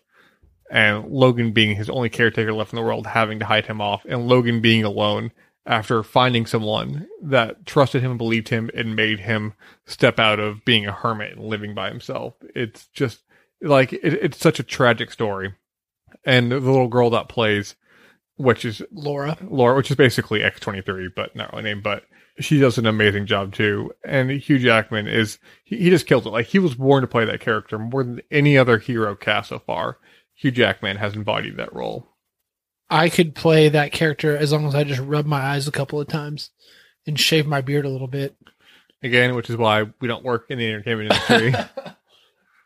and 0.70 1.08
Logan 1.10 1.52
being 1.52 1.76
his 1.76 1.90
only 1.90 2.10
caretaker 2.10 2.54
left 2.54 2.74
in 2.74 2.78
the 2.78 2.84
world, 2.84 3.08
having 3.08 3.40
to 3.40 3.46
hide 3.46 3.66
him 3.66 3.82
off, 3.82 4.06
and 4.06 4.28
Logan 4.28 4.62
being 4.62 4.84
alone 4.84 5.32
after 5.70 6.02
finding 6.02 6.48
someone 6.48 7.08
that 7.22 7.64
trusted 7.66 8.02
him 8.02 8.12
and 8.12 8.18
believed 8.18 8.50
him 8.50 8.72
and 8.74 8.96
made 8.96 9.20
him 9.20 9.54
step 9.86 10.20
out 10.20 10.40
of 10.40 10.66
being 10.66 10.88
a 10.88 10.92
hermit 10.92 11.38
and 11.38 11.46
living 11.46 11.76
by 11.76 11.90
himself. 11.90 12.34
It's 12.56 12.88
just 12.88 13.20
like 13.62 13.94
it, 13.94 14.02
it's 14.04 14.40
such 14.40 14.60
a 14.60 14.64
tragic 14.64 15.12
story. 15.12 15.54
And 16.26 16.52
the 16.52 16.60
little 16.60 16.88
girl 16.88 17.12
that 17.12 17.30
plays, 17.30 17.76
which 18.36 18.66
is 18.66 18.82
Laura. 18.92 19.38
Laura, 19.48 19.76
which 19.76 19.92
is 19.92 19.96
basically 19.96 20.44
X 20.44 20.60
twenty 20.60 20.82
three, 20.82 21.08
but 21.16 21.36
not 21.36 21.54
her 21.54 21.62
name, 21.62 21.82
but 21.82 22.04
she 22.40 22.60
does 22.60 22.80
an 22.80 22.88
amazing 22.88 23.28
job 23.28 23.54
too. 23.54 23.92
And 24.04 24.32
Hugh 24.32 24.58
Jackman 24.58 25.08
is 25.08 25.38
he, 25.64 25.78
he 25.78 25.90
just 25.92 26.08
kills 26.08 26.26
it. 26.26 26.30
Like 26.30 26.48
he 26.48 26.58
was 26.58 26.74
born 26.74 27.02
to 27.02 27.08
play 27.08 27.26
that 27.26 27.42
character 27.42 27.78
more 27.78 28.04
than 28.04 28.22
any 28.32 28.58
other 28.58 28.80
hero 28.80 29.16
cast 29.16 29.50
so 29.50 29.60
far. 29.60 30.00
Hugh 30.34 30.52
Jackman 30.52 30.98
has 30.98 31.16
embodied 31.16 31.58
that 31.58 31.76
role. 31.76 32.09
I 32.90 33.10
could 33.10 33.36
play 33.36 33.70
that 33.70 33.92
character 33.92 34.36
as 34.36 34.52
long 34.52 34.66
as 34.66 34.76
I 34.76 34.84
just 34.84 35.02
rub 35.02 35.26
my 35.26 35.40
eyes 35.42 35.68
a 35.68 35.72
couple 35.72 36.00
of 36.02 36.08
times 36.08 36.50
and 37.06 37.20
shave 37.20 37.46
my 37.46 37.62
beard 37.62 37.86
a 37.86 37.90
little 37.90 38.08
bit. 38.08 38.36
Again, 39.04 39.36
which 39.36 39.50
is 39.50 39.58
why 39.58 39.84
we 40.02 40.08
don't 40.08 40.24
work 40.26 40.48
in 40.50 40.58
the 40.58 40.68
entertainment 40.68 41.14
industry. 41.30 41.54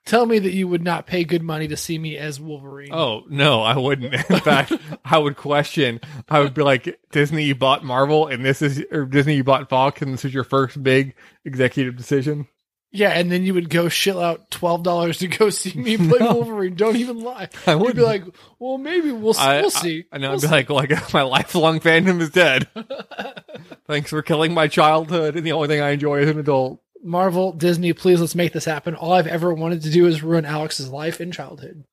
Tell 0.06 0.26
me 0.26 0.40
that 0.40 0.52
you 0.54 0.68
would 0.68 0.84
not 0.84 1.06
pay 1.06 1.24
good 1.24 1.44
money 1.44 1.68
to 1.70 1.78
see 1.78 1.98
me 1.98 2.18
as 2.18 2.38
Wolverine. 2.40 2.94
oh 2.94 3.24
no, 3.30 3.62
I 3.62 3.78
wouldn't. 3.78 4.14
In 4.14 4.22
fact, 4.42 4.74
I 5.06 5.18
would 5.18 5.38
question. 5.38 6.02
I 6.28 6.40
would 6.40 6.54
be 6.54 6.62
like, 6.62 7.00
Disney, 7.12 7.44
you 7.46 7.56
bought 7.56 7.86
Marvel, 7.86 8.28
and 8.28 8.44
this 8.44 8.62
is 8.62 8.84
or 8.92 9.06
Disney, 9.06 9.36
you 9.36 9.46
bought 9.46 9.70
Fox, 9.70 10.02
and 10.02 10.14
this 10.14 10.26
is 10.26 10.34
your 10.34 10.44
first 10.44 10.82
big 10.84 11.16
executive 11.46 11.96
decision. 11.96 12.48
Yeah, 12.96 13.10
and 13.10 13.32
then 13.32 13.44
you 13.44 13.56
would 13.56 13.72
go 13.72 13.90
shill 13.90 14.20
out 14.22 14.52
twelve 14.52 14.84
dollars 14.84 15.18
to 15.18 15.28
go 15.28 15.50
see 15.50 15.74
me 15.74 15.98
play 15.98 16.20
No. 16.20 16.36
Wolverine. 16.36 16.76
Don't 16.76 16.96
even 16.96 17.20
lie. 17.22 17.50
I 17.66 17.74
You'd 17.76 17.96
be 17.96 18.04
like, 18.04 18.24
"Well, 18.60 18.78
maybe 18.78 19.12
we'll 19.12 19.34
I- 19.38 19.62
we'll 19.62 19.72
see." 19.72 20.06
And 20.12 20.22
We'll 20.22 20.34
I'd 20.34 20.42
be 20.42 20.48
like, 20.48 20.70
like 20.70 21.14
my 21.14 21.22
lifelong 21.24 21.80
fandom 21.80 22.22
is 22.22 22.30
dead. 22.30 22.68
Thanks 23.88 24.12
for 24.12 24.22
killing 24.22 24.54
my 24.54 24.68
childhood, 24.68 25.36
and 25.36 25.46
the 25.46 25.52
only 25.54 25.68
thing 25.68 25.82
I 25.82 25.90
enjoy 25.90 26.20
as 26.22 26.30
an 26.30 26.40
adult. 26.40 26.82
Marvel, 27.04 27.52
Disney, 27.52 27.92
please 27.94 28.22
let's 28.22 28.36
make 28.36 28.54
this 28.54 28.64
happen. 28.66 28.96
All 28.96 29.12
I've 29.12 29.28
ever 29.28 29.54
wanted 29.54 29.82
to 29.84 29.90
do 29.90 30.06
is 30.06 30.24
ruin 30.24 30.46
Alex's 30.46 30.88
life 30.90 31.20
and 31.20 31.34
childhood. 31.34 31.84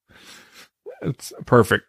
It's 1.02 1.32
perfect, 1.46 1.86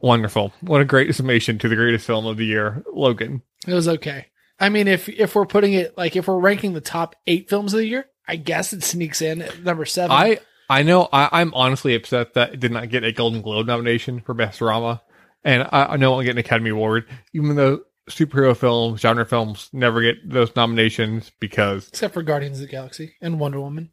wonderful. 0.00 0.52
What 0.62 0.80
a 0.80 0.84
great 0.86 1.14
summation 1.14 1.58
to 1.58 1.68
the 1.68 1.76
greatest 1.76 2.06
film 2.06 2.26
of 2.26 2.38
the 2.38 2.46
year, 2.46 2.82
Logan. 2.92 3.42
It 3.66 3.74
was 3.74 3.86
okay. 3.88 4.26
I 4.58 4.70
mean, 4.70 4.88
if 4.88 5.08
if 5.08 5.34
we're 5.34 5.44
putting 5.46 5.74
it 5.74 5.96
like 5.98 6.16
if 6.16 6.26
we're 6.26 6.38
ranking 6.40 6.72
the 6.72 6.80
top 6.80 7.14
eight 7.26 7.48
films 7.50 7.74
of 7.74 7.78
the 7.78 7.86
year, 7.86 8.06
I 8.28 8.36
guess 8.36 8.72
it 8.72 8.82
sneaks 8.84 9.22
in 9.22 9.42
at 9.42 9.64
number 9.64 9.86
seven. 9.86 10.12
I 10.12 10.38
I 10.70 10.82
know 10.82 11.08
I, 11.12 11.28
I'm 11.32 11.54
honestly 11.54 11.94
upset 11.94 12.34
that 12.34 12.52
it 12.52 12.60
did 12.60 12.70
not 12.70 12.90
get 12.90 13.02
a 13.02 13.10
Golden 13.12 13.40
Globe 13.40 13.66
nomination 13.66 14.20
for 14.20 14.34
Best 14.34 14.58
Drama, 14.58 15.02
and 15.42 15.62
I, 15.62 15.84
I 15.86 15.96
know 15.96 16.10
won't 16.12 16.26
get 16.26 16.32
an 16.32 16.38
Academy 16.38 16.70
Award, 16.70 17.06
even 17.32 17.56
though 17.56 17.80
superhero 18.10 18.56
films, 18.56 19.00
genre 19.00 19.24
films 19.24 19.70
never 19.72 20.02
get 20.02 20.16
those 20.28 20.54
nominations 20.54 21.30
because 21.40 21.88
Except 21.88 22.14
for 22.14 22.22
Guardians 22.22 22.58
of 22.58 22.66
the 22.66 22.70
Galaxy 22.70 23.14
and 23.20 23.40
Wonder 23.40 23.60
Woman. 23.60 23.90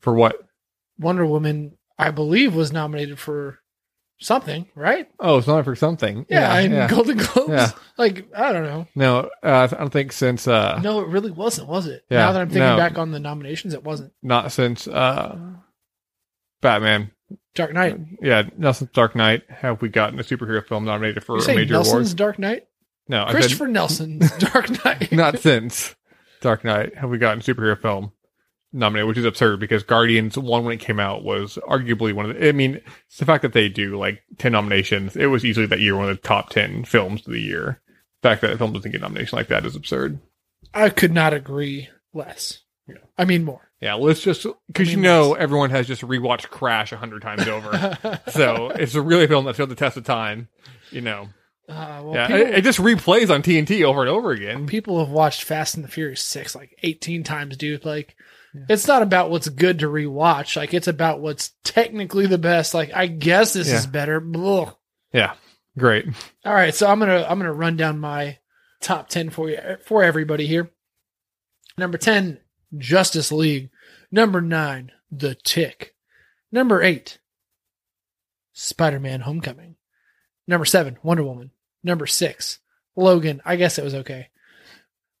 for 0.00 0.14
what? 0.14 0.36
Wonder 0.98 1.26
Woman, 1.26 1.76
I 1.98 2.10
believe, 2.10 2.54
was 2.54 2.72
nominated 2.72 3.18
for 3.18 3.58
something, 4.20 4.66
right? 4.74 5.08
Oh, 5.18 5.38
it's 5.38 5.46
not 5.46 5.64
for 5.64 5.74
something. 5.74 6.26
Yeah, 6.28 6.54
and 6.56 6.72
yeah. 6.72 6.88
Golden 6.88 7.16
Globes. 7.18 7.50
Yeah. 7.50 7.70
Like, 7.98 8.28
I 8.34 8.50
don't 8.52 8.64
know. 8.64 8.86
No, 8.94 9.28
uh, 9.42 9.68
I 9.70 9.76
don't 9.76 9.92
think 9.92 10.12
since 10.12 10.48
uh, 10.48 10.80
No, 10.82 11.00
it 11.00 11.08
really 11.08 11.30
wasn't, 11.30 11.68
was 11.68 11.86
it? 11.86 12.02
Yeah, 12.08 12.20
now 12.20 12.32
that 12.32 12.40
I'm 12.40 12.48
thinking 12.48 12.62
no. 12.62 12.76
back 12.78 12.96
on 12.96 13.10
the 13.10 13.20
nominations, 13.20 13.74
it 13.74 13.84
wasn't. 13.84 14.14
not 14.22 14.52
since 14.52 14.88
uh, 14.88 15.38
Batman. 16.62 17.10
Dark 17.54 17.74
Knight. 17.74 17.98
Yeah, 18.22 18.44
not 18.56 18.76
since 18.76 18.90
Dark 18.92 19.14
Knight 19.14 19.42
have 19.50 19.82
we 19.82 19.90
gotten 19.90 20.18
a 20.18 20.22
superhero 20.22 20.66
film 20.66 20.84
nominated 20.86 21.24
for 21.24 21.36
You 21.36 21.42
a 21.42 21.44
say 21.44 21.56
major 21.56 21.74
Nelson's 21.74 22.12
award. 22.12 22.16
Dark 22.16 22.38
Knight? 22.38 22.66
No, 23.08 23.22
I 23.24 23.26
said 23.26 23.34
Christopher 23.34 23.68
Nelson's 23.68 24.30
Dark 24.38 24.84
Knight. 24.84 25.12
not 25.12 25.38
since 25.40 25.94
Dark 26.40 26.64
Knight 26.64 26.94
have 26.96 27.10
we 27.10 27.18
gotten 27.18 27.40
a 27.40 27.42
superhero 27.42 27.78
film 27.80 28.12
nominated, 28.72 29.08
which 29.08 29.18
is 29.18 29.24
absurd 29.24 29.60
because 29.60 29.82
Guardians 29.82 30.36
one 30.38 30.64
when 30.64 30.74
it 30.74 30.80
came 30.80 31.00
out 31.00 31.24
was 31.24 31.58
arguably 31.68 32.12
one 32.12 32.30
of 32.30 32.36
the. 32.36 32.48
I 32.48 32.52
mean, 32.52 32.80
it's 33.06 33.18
the 33.18 33.24
fact 33.26 33.42
that 33.42 33.52
they 33.52 33.68
do 33.68 33.98
like 33.98 34.22
ten 34.38 34.52
nominations. 34.52 35.16
It 35.16 35.26
was 35.26 35.44
easily 35.44 35.66
that 35.66 35.80
year 35.80 35.96
one 35.96 36.08
of 36.08 36.16
the 36.16 36.26
top 36.28 36.50
ten 36.50 36.84
films 36.84 37.26
of 37.26 37.32
the 37.32 37.40
year. 37.40 37.80
The 38.22 38.28
fact 38.28 38.42
that 38.42 38.52
a 38.52 38.58
film 38.58 38.72
doesn't 38.72 38.90
get 38.90 39.00
a 39.00 39.02
nomination 39.02 39.36
like 39.36 39.48
that 39.48 39.64
is 39.64 39.76
absurd. 39.76 40.18
I 40.74 40.90
could 40.90 41.12
not 41.12 41.32
agree 41.32 41.88
less. 42.12 42.60
Yeah. 42.86 42.96
I 43.16 43.24
mean 43.24 43.44
more. 43.44 43.70
Yeah, 43.80 43.94
let's 43.94 44.20
just 44.20 44.46
because 44.66 44.88
I 44.88 44.92
you 44.92 44.96
know 44.98 45.34
everyone 45.34 45.70
has 45.70 45.86
just 45.86 46.02
rewatched 46.02 46.50
Crash 46.50 46.92
a 46.92 46.96
hundred 46.98 47.22
times 47.22 47.48
over, 47.48 48.20
so 48.28 48.68
it's 48.70 48.94
a 48.94 49.00
really 49.00 49.26
film 49.26 49.46
that 49.46 49.54
stood 49.54 49.70
the 49.70 49.74
test 49.74 49.96
of 49.96 50.04
time. 50.04 50.48
You 50.90 51.00
know, 51.00 51.28
Uh, 51.66 52.02
well, 52.04 52.14
yeah, 52.14 52.26
people, 52.26 52.42
it, 52.42 52.54
it 52.56 52.64
just 52.64 52.78
replays 52.78 53.32
on 53.32 53.42
TNT 53.42 53.82
over 53.84 54.00
and 54.02 54.10
over 54.10 54.32
again. 54.32 54.66
people 54.66 54.98
have 54.98 55.08
watched 55.08 55.44
Fast 55.44 55.76
and 55.76 55.84
the 55.84 55.88
Furious 55.88 56.20
6 56.20 56.54
like 56.54 56.76
18 56.82 57.22
times, 57.24 57.56
dude. 57.56 57.84
Like, 57.86 58.16
it's 58.68 58.86
not 58.88 59.02
about 59.02 59.30
what's 59.30 59.48
good 59.48 59.78
to 59.80 59.86
rewatch. 59.86 60.56
Like, 60.56 60.74
it's 60.74 60.88
about 60.88 61.20
what's 61.20 61.52
technically 61.64 62.26
the 62.26 62.38
best. 62.38 62.74
Like, 62.74 62.90
I 62.94 63.06
guess 63.06 63.52
this 63.52 63.68
Yeah. 63.68 63.76
is 63.76 63.86
better. 63.86 64.20
Yeah, 65.12 65.34
great. 65.78 66.06
All 66.44 66.52
right, 66.54 66.74
so 66.74 66.88
I'm 66.88 66.98
gonna 66.98 67.26
I'm 67.28 67.38
gonna 67.38 67.52
run 67.52 67.76
down 67.76 67.98
my 67.98 68.38
top 68.80 69.08
ten 69.08 69.30
for 69.30 69.48
you 69.50 69.58
for 69.84 70.02
everybody 70.02 70.46
here. 70.46 70.70
Number 71.78 71.98
ten, 71.98 72.40
Justice 72.78 73.30
League. 73.32 73.70
Number 74.10 74.40
nine, 74.40 74.90
The 75.10 75.34
Tick. 75.36 75.94
Number 76.52 76.82
eight, 76.82 77.18
Spider-Man: 78.52 79.20
Homecoming. 79.20 79.76
Number 80.46 80.64
seven, 80.64 80.98
Wonder 81.02 81.22
Woman. 81.22 81.50
Number 81.84 82.06
six, 82.06 82.58
Logan. 82.96 83.40
I 83.44 83.56
guess 83.56 83.78
it 83.78 83.84
was 83.84 83.94
okay. 83.94 84.28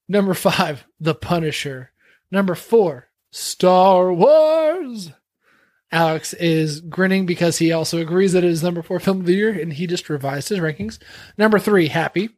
Number 0.08 0.34
five, 0.34 0.84
The 0.98 1.14
Punisher. 1.14 1.92
Number 2.32 2.54
four, 2.54 3.08
Star 3.30 4.12
Wars. 4.12 5.12
Alex 5.92 6.34
is 6.34 6.80
grinning 6.80 7.26
because 7.26 7.58
he 7.58 7.72
also 7.72 7.98
agrees 7.98 8.32
that 8.32 8.44
it 8.44 8.50
is 8.50 8.62
number 8.62 8.82
four 8.82 9.00
film 9.00 9.20
of 9.20 9.26
the 9.26 9.34
year, 9.34 9.50
and 9.50 9.72
he 9.72 9.86
just 9.86 10.08
revised 10.08 10.48
his 10.48 10.60
rankings. 10.60 10.98
Number 11.36 11.58
three, 11.58 11.88
Happy. 11.88 12.30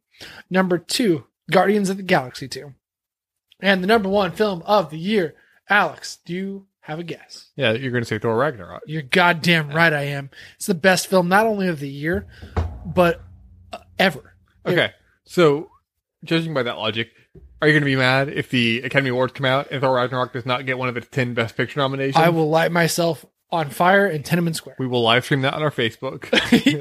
Number 0.48 0.78
two, 0.78 1.24
Guardians 1.50 1.90
of 1.90 1.96
the 1.96 2.02
Galaxy 2.02 2.48
2. 2.48 2.72
And 3.60 3.82
the 3.82 3.86
number 3.86 4.08
one 4.08 4.32
film 4.32 4.62
of 4.64 4.90
the 4.90 4.98
year, 4.98 5.34
Alex, 5.68 6.18
do 6.24 6.34
you 6.34 6.66
have 6.80 6.98
a 6.98 7.04
guess? 7.04 7.50
Yeah, 7.56 7.72
you're 7.72 7.92
going 7.92 8.02
to 8.02 8.08
say 8.08 8.18
Thor 8.18 8.36
Ragnarok. 8.36 8.82
You're 8.86 9.02
goddamn 9.02 9.70
right 9.70 9.92
I 9.92 10.02
am. 10.02 10.30
It's 10.56 10.66
the 10.66 10.74
best 10.74 11.06
film, 11.06 11.28
not 11.28 11.46
only 11.46 11.68
of 11.68 11.78
the 11.78 11.88
year, 11.88 12.26
but 12.84 13.22
uh, 13.72 13.78
ever. 13.98 14.34
Okay, 14.66 14.92
so 15.24 15.70
judging 16.24 16.54
by 16.54 16.64
that 16.64 16.78
logic, 16.78 17.10
are 17.62 17.68
you 17.68 17.72
going 17.72 17.82
to 17.82 17.86
be 17.86 17.96
mad 17.96 18.28
if 18.28 18.50
the 18.50 18.82
Academy 18.82 19.10
Awards 19.10 19.32
come 19.32 19.46
out 19.46 19.70
and 19.70 19.80
Thor 19.80 19.94
Ragnarok 19.94 20.32
does 20.32 20.44
not 20.44 20.66
get 20.66 20.78
one 20.78 20.88
of 20.88 20.96
its 20.96 21.06
ten 21.06 21.32
Best 21.32 21.56
Picture 21.56 21.78
nominations? 21.78 22.16
I 22.22 22.30
will 22.30 22.50
light 22.50 22.72
myself 22.72 23.24
on 23.52 23.70
fire 23.70 24.06
in 24.06 24.24
Tiananmen 24.24 24.54
Square. 24.54 24.76
We 24.78 24.88
will 24.88 25.02
live 25.02 25.24
stream 25.24 25.42
that 25.42 25.54
on 25.54 25.62
our 25.62 25.70
Facebook. 25.70 26.28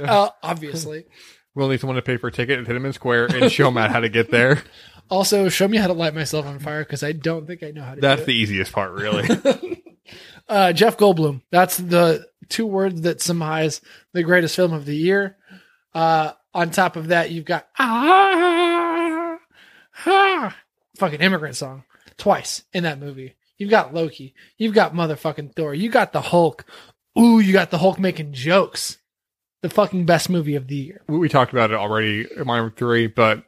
uh, 0.08 0.30
obviously. 0.44 1.06
We'll 1.54 1.68
need 1.68 1.82
someone 1.82 1.98
to 1.98 2.02
pay 2.02 2.16
for 2.16 2.28
a 2.28 2.32
ticket 2.32 2.60
at 2.60 2.66
Tiananmen 2.66 2.94
Square 2.94 3.36
and 3.36 3.52
show 3.52 3.70
Matt 3.72 3.92
how 3.92 4.00
to 4.00 4.10
get 4.10 4.32
there. 4.32 4.64
Also, 5.10 5.50
show 5.50 5.68
me 5.68 5.76
how 5.76 5.88
to 5.88 5.94
light 5.94 6.16
myself 6.16 6.46
on 6.46 6.58
fire 6.60 6.86
because 6.86 7.04
I 7.04 7.12
don't 7.12 7.46
think 7.46 7.64
I 7.64 7.72
know 7.72 7.82
how 7.82 7.96
to 7.96 8.00
That's 8.00 8.24
the 8.24 8.34
easiest 8.34 8.72
part, 8.72 8.94
really. 8.94 9.82
Uh, 10.48 10.74
Jeff 10.74 10.98
Goldblum. 10.98 11.42
That's 11.50 11.78
the 11.78 12.28
two 12.50 12.66
words 12.66 13.02
that 13.02 13.22
surmise 13.22 13.82
the 14.12 14.24
greatest 14.24 14.56
film 14.56 14.74
of 14.74 14.86
the 14.86 14.96
year. 14.96 15.38
Uh, 15.94 16.34
on 16.54 16.72
top 16.72 16.96
of 16.96 17.08
that, 17.08 17.32
you've 17.32 17.46
got 17.46 17.68
ah, 17.80 19.38
ah, 20.06 20.58
fucking 21.02 21.22
immigrant 21.22 21.56
song 21.56 21.84
twice 22.18 22.64
in 22.74 22.84
that 22.84 23.00
movie. 23.00 23.36
You've 23.58 23.70
got 23.72 23.94
Loki. 23.94 24.34
You've 24.58 24.74
got 24.74 24.94
motherfucking 24.94 25.56
Thor. 25.56 25.74
You 25.74 25.90
got 25.90 26.14
the 26.14 26.22
Hulk. 26.22 26.66
Ooh, 27.20 27.40
you 27.40 27.52
got 27.54 27.72
the 27.72 27.78
Hulk 27.80 28.00
making 28.00 28.34
jokes. 28.34 28.98
The 29.62 29.70
fucking 29.70 30.06
best 30.06 30.30
movie 30.30 30.56
of 30.56 30.68
the 30.68 30.76
year. 30.76 31.02
we 31.08 31.30
talked 31.30 31.52
about 31.54 31.72
it 31.72 31.76
already 31.78 32.28
in 32.36 32.48
my 32.48 32.70
three, 32.76 33.08
but 33.08 33.44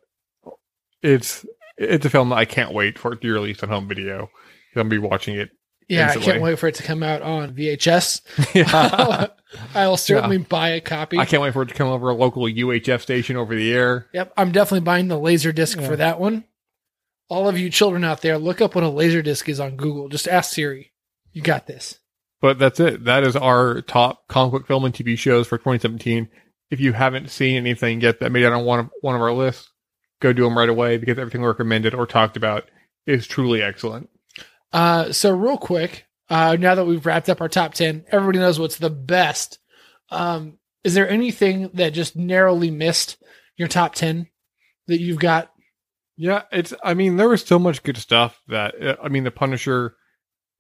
it's 1.02 1.46
it's 1.78 2.06
a 2.06 2.10
film 2.10 2.30
that 2.30 2.36
I 2.36 2.46
can't 2.46 2.74
wait 2.74 3.00
for 3.00 3.14
it 3.14 3.18
to 3.18 3.22
be 3.22 3.32
released 3.32 3.64
on 3.64 3.70
home 3.70 3.88
video. 3.88 4.24
I'm 4.24 4.30
gonna 4.76 4.90
be 4.90 4.98
watching 5.00 5.36
it. 5.36 5.50
Yeah, 5.90 6.12
I 6.12 6.16
can't 6.18 6.42
wait 6.42 6.60
for 6.60 6.68
it 6.68 6.76
to 6.76 6.84
come 6.84 7.04
out 7.04 7.22
on 7.22 7.54
VHS. 7.56 8.22
Yeah. 8.56 9.28
I'll 9.76 9.98
certainly 9.98 10.40
buy 10.40 10.70
a 10.70 10.82
copy. 10.82 11.20
I 11.20 11.26
can't 11.26 11.42
wait 11.44 11.54
for 11.54 11.62
it 11.62 11.68
to 11.70 11.76
come 11.76 11.88
over 11.88 12.10
a 12.10 12.16
local 12.16 12.44
UHF 12.44 13.02
station 13.02 13.36
over 13.38 13.54
the 13.56 13.72
air. 13.72 14.08
Yep, 14.14 14.34
I'm 14.36 14.52
definitely 14.52 14.84
buying 14.86 15.08
the 15.10 15.20
laser 15.20 15.52
disc 15.52 15.80
Yeah. 15.80 15.88
for 15.88 15.96
that 15.98 16.20
one. 16.20 16.44
All 17.30 17.48
of 17.48 17.58
you 17.58 17.70
children 17.70 18.04
out 18.04 18.22
there, 18.22 18.38
look 18.38 18.62
up 18.62 18.76
what 18.76 18.84
a 18.84 18.90
laser 18.90 19.22
disc 19.22 19.48
is 19.50 19.60
on 19.60 19.76
Google. 19.76 20.10
Just 20.10 20.28
ask 20.28 20.54
Siri. 20.54 20.92
You 21.32 21.42
got 21.42 21.68
this. 21.68 22.00
But 22.44 22.60
that's 22.60 22.82
it. 22.82 23.06
That 23.06 23.24
is 23.24 23.38
our 23.38 23.82
top 23.82 24.28
comic 24.28 24.52
book 24.52 24.68
film 24.68 24.84
and 24.84 24.94
TV 24.94 25.18
shows 25.18 25.48
for 25.48 25.58
2017. 25.58 26.28
If 26.70 26.82
you 26.82 26.92
haven't 26.92 27.30
seen 27.30 27.56
anything 27.56 28.02
yet 28.02 28.20
that 28.20 28.34
made 28.34 28.44
it 28.44 28.52
on 28.52 28.66
one 28.66 28.80
of 28.82 28.90
one 29.00 29.16
of 29.16 29.22
our 29.22 29.32
lists, 29.32 29.70
go 30.20 30.34
do 30.34 30.44
them 30.44 30.58
right 30.58 30.68
away 30.68 30.98
because 30.98 31.18
everything 31.18 31.46
recommended 31.46 31.94
or 31.94 32.06
talked 32.06 32.36
about 32.36 32.66
is 33.08 33.28
truly 33.28 33.62
excellent. 33.62 34.10
Uh, 34.74 35.14
so 35.14 35.34
real 35.34 35.58
quick, 35.58 36.06
uh, 36.30 36.58
now 36.60 36.76
that 36.76 36.84
we've 36.84 37.06
wrapped 37.06 37.30
up 37.30 37.40
our 37.40 37.48
top 37.48 37.76
ten, 37.76 38.04
everybody 38.12 38.40
knows 38.40 38.60
what's 38.60 38.78
the 38.78 38.90
best. 38.90 39.60
Um, 40.10 40.58
is 40.84 40.96
there 40.96 41.10
anything 41.10 41.70
that 41.76 41.94
just 41.94 42.18
narrowly 42.18 42.72
missed 42.72 43.24
your 43.56 43.70
top 43.70 43.96
ten 43.96 44.28
that 44.88 45.00
you've 45.00 45.20
got? 45.20 45.53
Yeah, 46.16 46.44
it's. 46.52 46.74
I 46.84 46.94
mean, 46.94 47.18
there 47.18 47.30
was 47.30 47.44
so 47.44 47.58
much 47.58 47.84
good 47.84 47.98
stuff 47.98 48.40
that 48.48 48.82
uh, 48.82 48.96
I 49.04 49.10
mean, 49.10 49.24
The 49.24 49.32
Punisher 49.32 49.96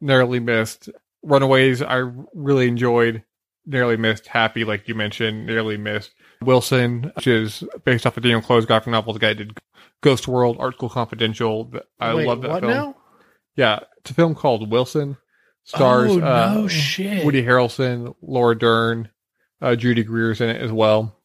narrowly 0.01 0.39
missed. 0.39 0.89
Runaways, 1.21 1.81
I 1.81 2.03
really 2.33 2.67
enjoyed. 2.67 3.23
Narrowly 3.65 3.97
missed. 3.97 4.27
Happy, 4.27 4.65
like 4.65 4.87
you 4.87 4.95
mentioned, 4.95 5.45
narrowly 5.45 5.77
missed. 5.77 6.11
Wilson, 6.41 7.11
which 7.15 7.27
is 7.27 7.63
based 7.85 8.05
off 8.05 8.17
of 8.17 8.23
Daniel 8.23 8.41
Clowes 8.41 8.65
graphic 8.65 8.91
novel. 8.91 9.13
The 9.13 9.19
guy 9.19 9.33
did 9.33 9.57
Ghost 10.01 10.27
World, 10.27 10.57
Art 10.59 10.75
School 10.75 10.89
Confidential. 10.89 11.71
I 11.99 12.13
Wait, 12.13 12.27
love 12.27 12.41
that 12.41 12.59
film. 12.59 12.71
now? 12.71 12.95
Yeah, 13.55 13.79
it's 13.99 14.11
a 14.11 14.13
film 14.13 14.35
called 14.35 14.69
Wilson. 14.69 15.17
Stars 15.65 16.11
oh 16.11 16.19
uh, 16.19 16.67
shit! 16.67 17.23
Woody 17.23 17.41
Harrelson, 17.41 18.15
Laura 18.21 18.57
Dern, 18.57 19.09
uh, 19.61 19.75
Judy 19.75 20.03
Greer's 20.03 20.41
in 20.41 20.49
it 20.49 20.61
as 20.61 20.73
well. 20.73 21.17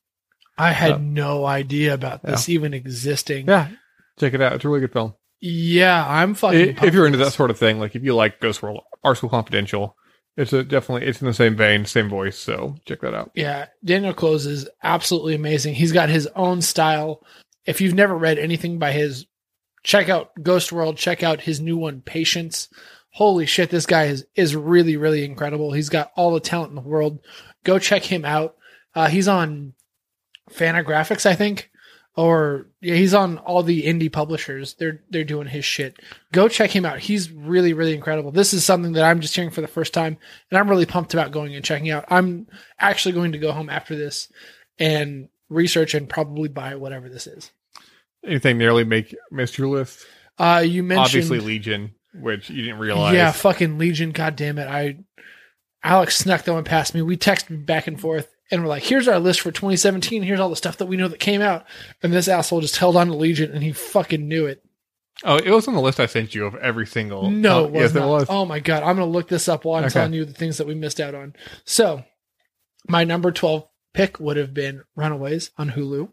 I 0.57 0.71
had 0.71 0.93
uh, 0.93 0.99
no 0.99 1.45
idea 1.45 1.95
about 1.95 2.23
this 2.23 2.49
even 2.49 2.73
existing. 2.73 3.49
Yeah, 3.49 3.69
check 4.19 4.35
it 4.35 4.41
out. 4.41 4.55
It's 4.55 4.65
a 4.65 4.69
really 4.69 4.81
good 4.81 4.93
film. 4.93 5.15
Yeah, 5.41 6.05
I'm 6.07 6.35
fucking. 6.35 6.61
I- 6.61 6.73
pumped 6.73 6.85
if 6.85 6.95
you're 6.95 7.07
into 7.07 7.19
that 7.19 7.33
sort 7.33 7.51
of 7.51 7.59
thing, 7.59 7.79
like 7.79 7.95
if 7.95 8.03
you 8.03 8.15
like 8.15 8.41
Ghost 8.41 8.63
World, 8.63 8.83
School 9.15 9.31
Confidential, 9.31 9.97
it's 10.37 10.53
a 10.53 10.63
definitely 10.65 11.07
it's 11.09 11.21
in 11.21 11.27
the 11.27 11.35
same 11.35 11.57
vein, 11.57 11.85
same 11.85 12.09
voice. 12.09 12.39
So 12.39 12.77
check 12.87 13.01
that 13.01 13.15
out. 13.15 13.31
Yeah, 13.35 13.67
Daniel 13.85 14.15
Clowes 14.15 14.47
is 14.47 14.69
absolutely 14.83 15.35
amazing. 15.35 15.75
He's 15.75 15.93
got 15.93 16.09
his 16.09 16.27
own 16.37 16.63
style. 16.63 17.25
If 17.67 17.81
you've 17.81 17.95
never 17.95 18.17
read 18.17 18.39
anything 18.39 18.79
by 18.79 18.93
his, 18.93 19.27
check 19.83 20.09
out 20.09 20.31
Ghost 20.43 20.73
World. 20.73 20.97
Check 20.97 21.23
out 21.23 21.41
his 21.41 21.61
new 21.61 21.77
one, 21.77 22.01
Patience. 22.01 22.69
Holy 23.13 23.47
shit, 23.47 23.71
this 23.71 23.87
guy 23.87 24.05
is 24.05 24.27
is 24.35 24.55
really 24.55 24.97
really 24.97 25.25
incredible. 25.25 25.73
He's 25.73 25.89
got 25.89 26.13
all 26.17 26.33
the 26.33 26.41
talent 26.41 26.71
in 26.71 26.77
the 26.77 26.83
world. 26.83 27.21
Go 27.65 27.79
check 27.79 28.03
him 28.05 28.25
out. 28.25 28.57
Uh, 28.95 29.09
he's 29.09 29.29
on 29.29 29.75
Fantagraphics, 30.51 31.27
I 31.27 31.35
think, 31.35 31.71
or 32.19 32.67
yeah, 32.81 32.97
he's 32.97 33.15
on 33.15 33.39
all 33.39 33.63
the 33.63 33.85
indie 33.85 34.13
publishers. 34.13 34.75
They're 34.75 35.01
they're 35.09 35.23
doing 35.23 35.47
his 35.47 35.65
shit. 35.65 36.01
Go 36.33 36.49
check 36.49 36.75
him 36.75 36.85
out. 36.85 36.99
He's 36.99 37.31
really 37.31 37.75
really 37.75 37.95
incredible. 37.95 38.33
This 38.33 38.53
is 38.53 38.65
something 38.65 38.95
that 38.95 39.05
I'm 39.05 39.21
just 39.21 39.37
hearing 39.37 39.53
for 39.53 39.61
the 39.61 39.69
first 39.69 39.95
time, 39.95 40.19
and 40.51 40.59
I'm 40.59 40.69
really 40.69 40.85
pumped 40.85 41.15
about 41.15 41.31
going 41.31 41.55
and 41.55 41.65
checking 41.65 41.91
out. 41.91 42.07
I'm 42.09 42.49
actually 42.81 43.13
going 43.13 43.31
to 43.33 43.39
go 43.39 43.53
home 43.53 43.71
after 43.71 43.95
this 43.95 44.33
and 44.81 45.29
research 45.49 45.95
and 45.95 46.09
probably 46.09 46.49
buy 46.49 46.75
whatever 46.75 47.09
this 47.09 47.29
is. 47.29 47.53
Anything 48.27 48.59
nearly 48.59 48.83
make 48.83 49.15
missed 49.31 49.57
your 49.57 49.69
list? 49.69 50.05
Uh, 50.39 50.65
you 50.67 50.83
mentioned 50.83 51.05
Obviously 51.05 51.39
Legion, 51.39 51.95
which 52.15 52.51
you 52.51 52.63
didn't 52.63 52.81
realize. 52.81 53.15
Yeah, 53.15 53.31
fucking 53.31 53.79
Legion. 53.79 54.11
God 54.11 54.35
damn 54.35 54.59
it! 54.59 54.67
I 54.67 54.99
Alex 55.85 56.17
snuck 56.17 56.43
that 56.43 56.53
one 56.53 56.65
past 56.65 56.97
me. 56.97 57.03
We 57.03 57.17
texted 57.17 57.65
back 57.65 57.87
and 57.87 58.01
forth, 58.01 58.35
and 58.51 58.63
we're 58.63 58.69
like, 58.69 58.83
here's 58.83 59.09
our 59.09 59.19
list 59.19 59.41
for 59.41 59.51
2017. 59.51 60.23
Here's 60.23 60.41
all 60.41 60.49
the 60.51 60.57
stuff 60.57 60.79
that 60.79 60.87
we 60.87 60.97
know 60.97 61.09
that 61.09 61.21
came 61.21 61.41
out. 61.41 61.65
And 62.03 62.13
this 62.13 62.29
asshole 62.29 62.61
just 62.63 62.77
held 62.77 62.97
on 62.97 63.09
to 63.09 63.15
Legion 63.15 63.53
and 63.53 63.63
he 63.63 63.73
fucking 63.73 64.27
knew 64.27 64.47
it. 64.47 64.65
Oh, 65.25 65.37
it 65.37 65.51
was 65.51 65.67
on 65.67 65.75
the 65.75 65.81
list 65.81 65.99
I 65.99 66.07
sent 66.07 66.35
you 66.35 66.47
of 66.47 66.55
every 66.57 66.87
single. 66.87 67.29
No, 67.31 67.61
oh, 67.61 67.65
it 67.65 67.73
was 67.73 67.81
yes, 67.83 67.95
not. 67.95 68.05
it 68.05 68.11
was. 68.11 68.27
Oh 68.31 68.45
my 68.45 68.61
god, 68.61 68.85
I'm 68.85 68.97
gonna 68.97 69.07
look 69.11 69.29
this 69.29 69.49
up 69.49 69.65
while 69.65 69.79
I'm 69.79 69.85
Okay. 69.87 69.95
telling 69.95 70.13
you 70.13 70.25
the 70.25 70.33
things 70.33 70.59
that 70.59 70.67
we 70.67 70.75
missed 70.77 71.01
out 71.01 71.15
on. 71.15 71.35
So, 71.65 72.05
my 72.89 73.03
number 73.05 73.33
12 73.33 73.67
pick 73.95 74.21
would 74.21 74.37
have 74.37 74.55
been 74.55 74.85
Runaways 74.95 75.51
on 75.59 75.71
Hulu. 75.73 76.11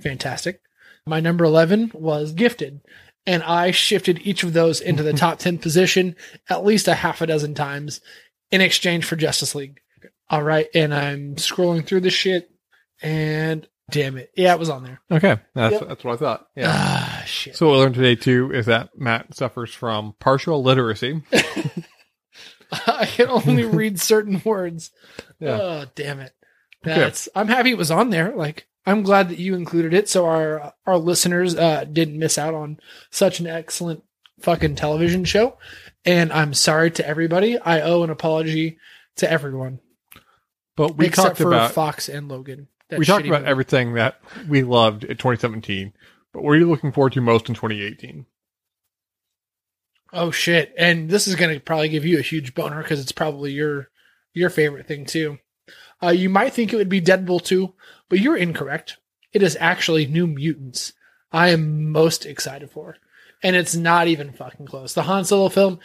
Fantastic. 0.00 0.62
My 1.06 1.20
number 1.20 1.44
11 1.44 1.90
was 1.94 2.32
Gifted, 2.32 2.80
and 3.26 3.42
I 3.42 3.70
shifted 3.70 4.20
each 4.24 4.42
of 4.42 4.52
those 4.54 4.80
into 4.80 5.02
the 5.02 5.12
top 5.14 5.38
10 5.38 5.58
position 5.58 6.16
at 6.48 6.64
least 6.64 6.88
a 6.88 6.94
half 6.94 7.20
a 7.20 7.26
dozen 7.26 7.54
times 7.54 8.00
in 8.50 8.60
exchange 8.62 9.04
for 9.04 9.16
Justice 9.16 9.54
League. 9.54 9.80
All 10.32 10.42
right, 10.42 10.66
and 10.74 10.94
I'm 10.94 11.36
scrolling 11.36 11.86
through 11.86 12.00
this 12.00 12.14
shit, 12.14 12.50
and 13.02 13.68
damn 13.90 14.16
it, 14.16 14.30
yeah, 14.34 14.54
it 14.54 14.58
was 14.58 14.70
on 14.70 14.82
there. 14.82 15.00
Okay, 15.10 15.38
that's 15.54 15.74
Yep. 15.74 15.88
that's 15.88 16.04
what 16.04 16.14
I 16.14 16.16
thought. 16.16 16.46
Yeah. 16.56 16.72
Ah, 16.74 17.22
shit. 17.26 17.54
So 17.54 17.66
what 17.66 17.74
we 17.74 17.78
learned 17.80 17.94
today 17.96 18.16
too 18.16 18.50
is 18.52 18.64
that 18.66 18.98
Matt 18.98 19.34
suffers 19.36 19.74
from 19.74 20.14
partial 20.18 20.62
literacy. 20.62 21.22
I 22.86 23.04
can 23.04 23.28
only 23.28 23.64
read 23.64 24.00
certain 24.00 24.40
words. 24.44 24.90
Yeah. 25.38 25.58
Oh, 25.60 25.84
damn 25.94 26.20
it. 26.20 26.32
Okay. 26.86 27.12
I'm 27.34 27.48
happy 27.48 27.70
it 27.72 27.78
was 27.78 27.90
on 27.90 28.10
there. 28.10 28.34
Like 28.34 28.66
I'm 28.86 29.02
glad 29.02 29.28
that 29.28 29.38
you 29.38 29.54
included 29.54 29.92
it 29.94 30.08
so 30.08 30.24
our 30.26 30.72
our 30.86 30.96
listeners 30.96 31.54
uh 31.54 31.84
didn't 31.84 32.18
miss 32.18 32.38
out 32.38 32.54
on 32.54 32.78
such 33.10 33.38
an 33.38 33.46
excellent 33.46 34.02
fucking 34.40 34.74
television 34.76 35.24
show. 35.24 35.58
And 36.04 36.32
I'm 36.32 36.54
sorry 36.54 36.90
to 36.92 37.06
everybody. 37.06 37.58
I 37.58 37.82
owe 37.82 38.02
an 38.02 38.10
apology 38.10 38.78
to 39.16 39.30
everyone. 39.30 39.78
But 40.76 40.96
we 40.96 41.06
except 41.06 41.28
talked 41.28 41.38
for 41.38 41.48
about 41.48 41.72
Fox 41.72 42.08
and 42.08 42.28
Logan. 42.28 42.68
That 42.88 42.98
we 42.98 43.04
talked 43.04 43.26
about 43.26 43.42
movie. 43.42 43.50
everything 43.50 43.94
that 43.94 44.20
we 44.48 44.62
loved 44.62 45.04
in 45.04 45.16
2017. 45.16 45.92
But 46.32 46.42
what 46.42 46.50
are 46.50 46.56
you 46.56 46.68
looking 46.68 46.92
forward 46.92 47.12
to 47.14 47.20
most 47.20 47.48
in 47.48 47.54
2018? 47.54 48.26
Oh 50.12 50.30
shit. 50.30 50.74
And 50.76 51.08
this 51.08 51.26
is 51.26 51.36
going 51.36 51.54
to 51.54 51.60
probably 51.60 51.88
give 51.88 52.04
you 52.04 52.18
a 52.18 52.22
huge 52.22 52.54
boner 52.54 52.82
because 52.82 53.00
it's 53.00 53.12
probably 53.12 53.52
your 53.52 53.88
your 54.34 54.50
favorite 54.50 54.86
thing 54.86 55.04
too. 55.04 55.38
Uh, 56.02 56.10
you 56.10 56.28
might 56.28 56.52
think 56.52 56.72
it 56.72 56.76
would 56.76 56.88
be 56.88 57.00
Deadpool 57.00 57.42
2, 57.44 57.72
but 58.08 58.18
you're 58.18 58.36
incorrect. 58.36 58.98
It 59.32 59.42
is 59.42 59.56
actually 59.60 60.06
New 60.06 60.26
Mutants. 60.26 60.92
I 61.30 61.48
am 61.50 61.90
most 61.92 62.26
excited 62.26 62.70
for. 62.70 62.96
And 63.42 63.56
it's 63.56 63.74
not 63.74 64.08
even 64.08 64.32
fucking 64.32 64.66
close. 64.66 64.94
The 64.94 65.02
Han 65.02 65.24
Solo 65.24 65.48
film, 65.48 65.78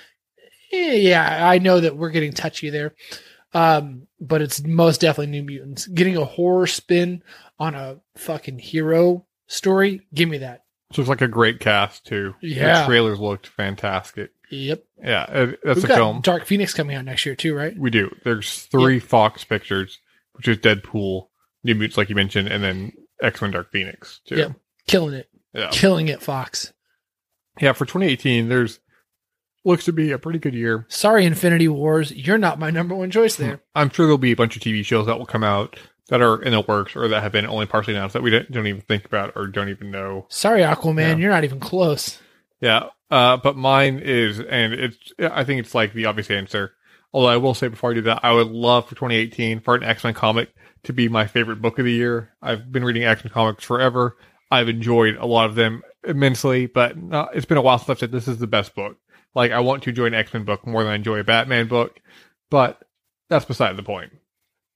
eh, 0.72 0.96
yeah, 0.96 1.48
I 1.48 1.60
know 1.60 1.80
that 1.80 1.96
we're 1.96 2.10
getting 2.10 2.34
touchy 2.34 2.70
there. 2.70 2.94
Um, 3.54 4.08
but 4.20 4.42
it's 4.42 4.64
most 4.64 5.02
definitely 5.02 5.32
New 5.32 5.44
Mutants. 5.44 5.88
Getting 5.88 6.18
a 6.18 6.26
horror 6.26 6.68
spin 6.68 7.24
on 7.60 7.76
a 7.76 8.00
fucking 8.16 8.60
hero 8.60 9.26
story, 9.48 10.02
give 10.14 10.30
me 10.30 10.40
that. 10.40 10.64
So 10.92 11.02
it's 11.02 11.10
like 11.10 11.22
a 11.22 11.28
great 11.28 11.60
cast 11.60 12.06
too. 12.06 12.36
Yeah. 12.42 12.82
The 12.82 12.88
trailers 12.88 13.20
looked 13.20 13.48
fantastic. 13.48 14.32
Yep. 14.50 14.84
Yeah, 15.04 15.54
that's 15.64 15.82
We've 15.82 15.90
a 15.90 15.96
film. 15.96 16.22
Dark 16.22 16.46
Phoenix 16.46 16.74
coming 16.74 16.96
out 16.96 17.06
next 17.06 17.26
year 17.26 17.36
too, 17.36 17.54
right? 17.54 17.78
We 17.78 17.90
do. 17.90 18.16
There's 18.24 18.64
three 18.64 19.00
Fox 19.00 19.44
pictures, 19.44 20.00
which 20.34 20.48
is 20.48 20.58
Deadpool, 20.58 21.28
New 21.64 21.76
Mutants, 21.76 21.98
like 21.98 22.10
you 22.10 22.16
mentioned, 22.16 22.48
and 22.48 22.64
then 22.64 22.94
X 23.22 23.42
Men 23.42 23.52
Dark 23.52 23.72
Phoenix 23.72 24.22
too. 24.26 24.38
Yep. 24.38 24.52
Killing 24.88 25.14
it. 25.16 25.30
Yeah. 25.54 25.70
Killing 25.72 26.08
it, 26.08 26.22
Fox. 26.22 26.72
Yeah, 27.60 27.74
for 27.74 27.86
2018, 27.86 28.48
there's 28.48 28.80
looks 29.68 29.86
to 29.86 29.94
be 29.94 30.12
a 30.12 30.18
pretty 30.18 30.40
good 30.40 30.56
year. 30.56 30.86
Sorry, 30.90 31.26
Infinity 31.26 31.68
Wars. 31.68 32.12
You're 32.12 32.38
not 32.38 32.58
my 32.58 32.72
number 32.72 32.96
one 32.96 33.12
choice 33.12 33.36
there. 33.36 33.62
I'm 33.76 33.90
sure 33.90 34.06
there'll 34.06 34.18
be 34.18 34.32
a 34.32 34.36
bunch 34.36 34.56
of 34.56 34.62
TV 34.62 34.84
shows 34.84 35.06
that 35.06 35.20
will 35.20 35.26
come 35.26 35.44
out 35.44 35.78
that 36.08 36.22
are 36.22 36.42
in 36.42 36.54
the 36.54 36.62
works 36.62 36.96
or 36.96 37.08
that 37.10 37.22
have 37.22 37.34
been 37.34 37.46
only 37.46 37.66
partially 37.66 37.94
announced 37.94 38.14
that 38.14 38.24
we 38.24 38.30
don't, 38.30 38.50
don't 38.50 38.68
even 38.68 38.82
think 38.82 39.06
about 39.06 39.34
or 39.36 39.48
don't 39.48 39.70
even 39.70 39.92
know. 39.92 40.26
Sorry, 40.30 40.62
Aquaman. 40.62 40.98
Yeah. 40.98 41.16
You're 41.18 41.32
not 41.32 41.44
even 41.44 41.60
close. 41.60 42.20
Yeah, 42.62 42.88
uh, 43.12 43.38
but 43.38 43.56
mine 43.56 44.00
is, 44.00 44.40
and 44.40 44.74
it's, 44.74 44.98
I 45.20 45.44
think 45.44 45.60
it's 45.60 45.76
like 45.76 45.94
the 45.94 46.06
obvious 46.06 46.32
answer. 46.32 46.74
Although 47.14 47.28
I 47.28 47.38
will 47.38 47.54
say 47.54 47.68
before 47.68 47.92
I 47.92 47.96
do 47.96 48.02
that, 48.04 48.22
I 48.24 48.34
would 48.34 48.48
love 48.48 48.86
for 48.86 48.96
2018 48.96 49.62
for 49.62 49.76
an 49.76 49.84
X 49.84 50.04
Men 50.04 50.14
comic 50.14 50.54
to 50.84 50.94
be 50.94 51.08
my 51.08 51.28
favorite 51.28 51.62
book 51.62 51.80
of 51.80 51.86
the 51.86 51.92
year. 51.92 52.34
I've 52.42 52.72
been 52.72 52.84
reading 52.84 53.04
X 53.04 53.24
Men 53.24 53.32
comics 53.34 53.64
forever. 53.64 54.18
I've 54.50 54.70
enjoyed 54.70 55.16
a 55.16 55.26
lot 55.26 55.50
of 55.50 55.56
them 55.56 55.84
immensely, 56.04 56.68
but 56.68 56.98
not, 56.98 57.36
it's 57.36 57.46
been 57.46 57.58
a 57.58 57.62
while 57.62 57.78
since 57.78 57.90
I've 57.90 58.00
said 58.00 58.12
this 58.12 58.28
is 58.28 58.38
the 58.38 58.48
best 58.48 58.76
book. 58.76 58.98
Like 59.38 59.52
I 59.52 59.60
want 59.60 59.84
to 59.84 59.92
enjoy 59.92 60.06
an 60.08 60.16
X 60.16 60.34
Men 60.34 60.46
book 60.46 60.66
more 60.66 60.84
than 60.84 60.92
I 60.92 60.96
enjoy 60.96 61.20
a 61.20 61.24
Batman 61.24 61.68
book, 61.68 62.00
but 62.50 62.82
that's 63.30 63.46
beside 63.46 63.78
the 63.78 63.84
point. 63.84 64.12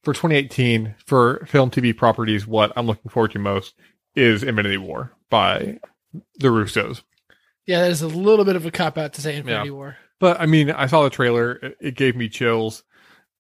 For 0.03 0.13
2018, 0.13 0.93
for 1.07 1.43
film 1.47 1.71
TV 1.71 1.97
properties, 1.97 2.45
what 2.45 2.71
I'm 2.75 2.85
looking 2.85 3.09
forward 3.09 3.31
to 3.31 3.39
most 3.39 3.73
is 4.15 4.43
Infinity 4.43 4.77
War 4.77 5.13
by 5.31 5.79
the 6.37 6.49
Russos. 6.49 7.01
Yeah, 7.65 7.81
that 7.81 7.89
is 7.89 8.03
a 8.03 8.07
little 8.07 8.45
bit 8.45 8.55
of 8.55 8.67
a 8.67 8.71
cop 8.71 8.99
out 8.99 9.13
to 9.13 9.21
say 9.21 9.35
Infinity 9.35 9.69
Yeah. 9.69 9.73
War. 9.73 9.97
But 10.19 10.39
I 10.39 10.45
mean, 10.45 10.69
I 10.69 10.85
saw 10.85 11.01
the 11.03 11.09
trailer. 11.09 11.53
It, 11.53 11.77
it 11.81 11.95
gave 11.95 12.15
me 12.15 12.29
chills. 12.29 12.83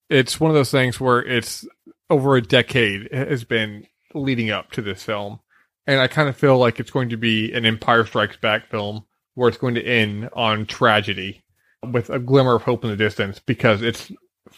It's 0.09 0.39
one 0.39 0.49
of 0.49 0.55
those 0.55 0.71
things 0.71 0.99
where 0.99 1.19
it's 1.23 1.67
over 2.09 2.35
a 2.35 2.41
decade 2.41 3.13
has 3.13 3.43
been 3.43 3.85
leading 4.15 4.49
up 4.49 4.71
to 4.71 4.81
this 4.81 5.03
film. 5.03 5.39
And 5.85 5.99
I 5.99 6.07
kind 6.07 6.29
of 6.29 6.35
feel 6.35 6.57
like 6.57 6.79
it's 6.79 6.89
going 6.89 7.09
to 7.09 7.17
be 7.17 7.53
an 7.53 7.63
Empire 7.63 8.07
Strikes 8.07 8.37
Back 8.37 8.71
film 8.71 9.05
where 9.35 9.49
it's 9.49 9.57
going 9.57 9.75
to 9.75 9.85
end 9.85 10.29
on 10.33 10.65
tragedy 10.65 11.43
with 11.89 12.09
a 12.09 12.19
glimmer 12.19 12.55
of 12.55 12.63
hope 12.63 12.83
in 12.83 12.89
the 12.89 12.97
distance 12.97 13.39
because 13.39 13.81
it's 13.81 14.11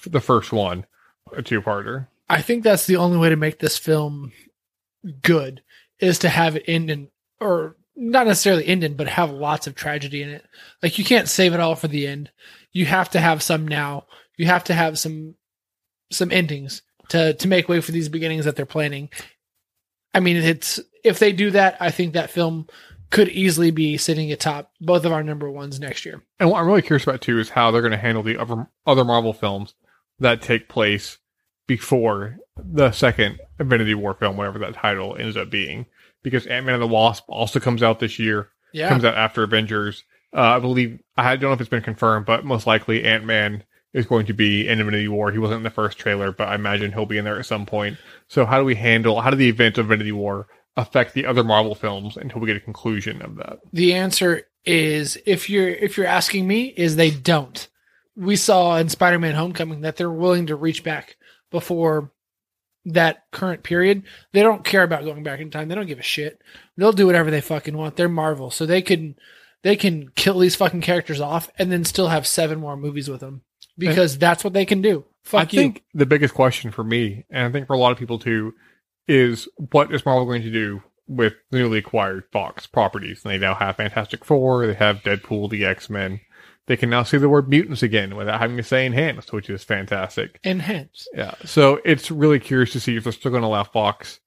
the 0.06 0.20
first 0.20 0.52
one, 0.52 0.86
a 1.36 1.42
two 1.42 1.62
parter. 1.62 2.08
I 2.30 2.42
think 2.42 2.64
that's 2.64 2.88
the 2.88 2.98
only 2.98 3.18
way 3.18 3.30
to 3.30 3.36
make 3.36 3.60
this 3.60 3.78
film 3.78 4.32
good 5.22 5.62
is 6.00 6.20
to 6.20 6.30
have 6.30 6.56
it 6.56 6.64
end 6.68 6.90
in, 6.90 7.10
or 7.40 7.76
not 7.96 8.28
necessarily 8.28 8.66
end 8.66 8.84
in, 8.84 8.96
but 8.96 9.08
have 9.08 9.32
lots 9.32 9.68
of 9.68 9.76
tragedy 9.76 10.24
in 10.24 10.30
it. 10.30 10.46
Like 10.82 10.98
you 10.98 11.06
can't 11.06 11.30
save 11.30 11.54
it 11.54 11.60
all 11.60 11.76
for 11.76 11.88
the 11.88 12.08
end. 12.08 12.32
You 12.72 12.86
have 12.86 13.10
to 13.12 13.20
have 13.20 13.44
some 13.44 13.68
now. 13.68 14.06
You 14.38 14.48
have 14.48 14.64
to 14.66 14.74
have 14.74 14.98
some 14.98 15.36
some 16.12 16.32
endings 16.32 16.82
to 17.10 17.34
to 17.34 17.48
make 17.48 17.70
way 17.70 17.82
for 17.82 17.92
these 17.92 18.10
beginnings 18.10 18.46
that 18.46 18.56
they're 18.56 18.66
planning. 18.66 19.10
I 20.14 20.20
mean, 20.20 20.38
it's 20.38 20.80
if 21.04 21.20
they 21.20 21.34
do 21.34 21.52
that, 21.52 21.78
I 21.80 21.92
think 21.92 22.14
that 22.14 22.32
film 22.32 22.68
could 23.14 23.30
easily 23.30 23.70
be 23.70 23.96
sitting 23.96 24.32
atop 24.32 24.72
both 24.82 25.06
of 25.06 25.12
our 25.12 25.22
number 25.22 25.50
ones 25.50 25.80
next 25.80 26.04
year. 26.04 26.24
And 26.40 26.50
what 26.50 26.60
I'm 26.60 26.66
really 26.66 26.82
curious 26.82 27.04
about 27.04 27.22
too 27.22 27.40
is 27.40 27.52
how 27.52 27.70
they're 27.70 27.82
going 27.82 27.92
to 27.92 27.98
handle 27.98 28.24
the 28.24 28.38
other 28.38 28.68
other 28.88 29.06
Marvel 29.06 29.34
films 29.34 29.76
that 30.20 30.42
take 30.42 30.68
place 30.68 31.20
before 31.68 32.38
the 32.58 32.92
second 32.92 33.40
Infinity 33.60 33.94
War 33.94 34.16
film, 34.16 34.36
whatever 34.36 34.58
that 34.60 34.74
title 34.74 35.16
ends 35.16 35.38
up 35.38 35.52
being. 35.52 35.86
Because 36.24 36.48
Ant 36.48 36.66
Man 36.66 36.76
and 36.76 36.82
the 36.82 36.88
Wasp 36.88 37.26
also 37.28 37.60
comes 37.60 37.84
out 37.84 38.00
this 38.00 38.18
year, 38.18 38.50
Yeah, 38.74 38.90
comes 38.90 39.06
out 39.06 39.16
after 39.16 39.44
Avengers. 39.44 40.04
Uh, 40.36 40.42
I 40.42 40.60
believe 40.60 41.00
I 41.16 41.36
don't 41.36 41.52
know 41.52 41.54
if 41.54 41.62
it's 41.62 41.70
been 41.70 41.84
confirmed, 41.84 42.26
but 42.26 42.44
most 42.44 42.66
likely 42.66 43.04
Ant 43.04 43.26
Man 43.26 43.64
is 43.94 44.08
going 44.08 44.26
to 44.26 44.34
be 44.34 44.68
in 44.68 44.80
Infinity 44.80 45.08
War. 45.08 45.32
He 45.32 45.38
wasn't 45.38 45.58
in 45.58 45.64
the 45.64 45.70
first 45.70 46.00
trailer, 46.00 46.32
but 46.32 46.48
I 46.48 46.56
imagine 46.56 46.92
he'll 46.92 47.06
be 47.06 47.20
in 47.20 47.26
there 47.26 47.38
at 47.38 47.46
some 47.46 47.68
point. 47.68 47.98
So 48.28 48.48
how 48.48 48.58
do 48.58 48.66
we 48.66 48.74
handle 48.74 49.22
how 49.22 49.30
do 49.30 49.38
the 49.38 49.50
events 49.50 49.78
of 49.78 49.86
Infinity 49.86 50.14
War 50.14 50.48
affect 50.76 51.14
the 51.14 51.26
other 51.26 51.44
Marvel 51.44 51.76
films 51.76 52.18
until 52.18 52.42
we 52.42 52.48
get 52.48 52.58
a 52.58 52.62
conclusion 52.62 53.22
of 53.22 53.36
that? 53.36 53.60
The 53.72 53.94
answer 53.94 54.48
is 54.66 55.18
if 55.26 55.50
you're 55.50 55.70
if 55.70 55.98
you're 55.98 56.08
asking 56.08 56.48
me 56.48 56.66
is 56.66 56.96
they 56.96 57.12
don't. 57.12 57.68
We 58.16 58.36
saw 58.36 58.78
in 58.78 58.90
Spider-Man 58.90 59.34
Homecoming 59.34 59.82
that 59.82 59.96
they're 59.96 60.12
willing 60.12 60.48
to 60.48 60.56
reach 60.56 60.84
back 60.84 61.18
before 61.50 62.12
that 62.86 63.24
current 63.32 63.64
period. 63.64 64.04
They 64.34 64.42
don't 64.42 64.64
care 64.64 64.84
about 64.84 65.04
going 65.04 65.24
back 65.24 65.40
in 65.40 65.50
time. 65.50 65.68
They 65.68 65.76
don't 65.76 65.88
give 65.88 66.00
a 66.00 66.04
shit. 66.04 66.42
They'll 66.78 66.92
do 66.92 67.08
whatever 67.08 67.32
they 67.32 67.42
fucking 67.42 67.76
want. 67.76 67.96
They're 67.96 68.10
Marvel, 68.10 68.52
so 68.52 68.66
they 68.66 68.82
can 68.82 69.16
they 69.64 69.76
can 69.76 70.10
kill 70.16 70.40
these 70.40 70.56
fucking 70.56 70.82
characters 70.82 71.22
off 71.22 71.50
and 71.58 71.72
then 71.72 71.86
still 71.86 72.10
have 72.10 72.28
seven 72.28 72.60
more 72.60 72.78
movies 72.78 73.10
with 73.10 73.22
them 73.22 73.42
because 73.78 74.18
that's 74.18 74.44
what 74.44 74.54
they 74.54 74.66
can 74.66 74.82
do. 74.82 75.06
Fuck 75.24 75.40
I 75.40 75.52
you. 75.52 75.60
think 75.60 75.84
the 75.94 76.06
biggest 76.06 76.34
question 76.34 76.72
for 76.72 76.84
me, 76.84 77.26
and 77.30 77.48
I 77.48 77.52
think 77.52 77.68
for 77.68 77.74
a 77.74 77.78
lot 77.78 77.94
of 77.94 77.98
people 77.98 78.20
too, 78.20 78.54
is 79.08 79.48
what 79.72 79.94
is 79.94 80.06
Marvel 80.06 80.26
going 80.26 80.42
to 80.44 80.52
do 80.52 80.84
with 81.08 81.34
the 81.52 81.60
newly 81.60 81.80
acquired 81.80 82.26
Fox 82.32 82.68
properties? 82.68 83.24
And 83.24 83.34
they 83.34 83.38
now 83.38 83.56
have 83.56 83.78
Fantastic 83.78 84.26
Four, 84.26 84.68
they 84.68 84.74
have 84.74 85.04
Deadpool, 85.04 85.50
the 85.50 85.66
X 85.66 85.90
Men. 85.90 86.22
They 86.66 86.78
can 86.78 86.90
now 86.90 87.04
say 87.04 87.18
the 87.18 87.28
word 87.28 87.50
mutants 87.50 87.84
again 87.84 88.16
without 88.16 88.40
having 88.40 88.56
to 88.56 88.64
say 88.64 88.86
enhanced, 88.86 89.34
which 89.34 89.50
is 89.50 89.66
fantastic. 89.66 90.40
Enhanced. 90.46 91.10
Yeah. 91.14 91.34
So 91.44 91.82
it's 91.84 92.10
really 92.10 92.40
curious 92.40 92.72
to 92.72 92.80
see 92.80 92.96
if 92.96 93.04
they're 93.04 93.12
still 93.12 93.32
going 93.32 93.42
to 93.42 93.48
allow 93.48 93.66
Fox 93.66 94.22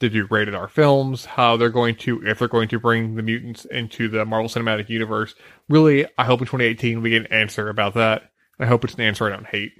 to 0.00 0.08
do 0.08 0.26
rated 0.30 0.54
R 0.54 0.68
films, 0.68 1.26
how 1.26 1.56
they're 1.56 1.68
going 1.68 1.94
to, 1.96 2.26
if 2.26 2.38
they're 2.38 2.48
going 2.48 2.68
to 2.68 2.80
bring 2.80 3.14
the 3.14 3.22
mutants 3.22 3.66
into 3.66 4.08
the 4.08 4.24
Marvel 4.24 4.48
Cinematic 4.48 4.88
Universe. 4.88 5.34
Really, 5.68 6.06
I 6.16 6.24
hope 6.24 6.40
in 6.40 6.46
2018 6.46 7.02
we 7.02 7.10
get 7.10 7.26
an 7.26 7.32
answer 7.32 7.68
about 7.68 7.94
that. 7.94 8.30
I 8.58 8.66
hope 8.66 8.84
it's 8.84 8.94
an 8.94 9.02
answer 9.02 9.26
I 9.26 9.30
don't 9.30 9.46
hate. 9.46 9.72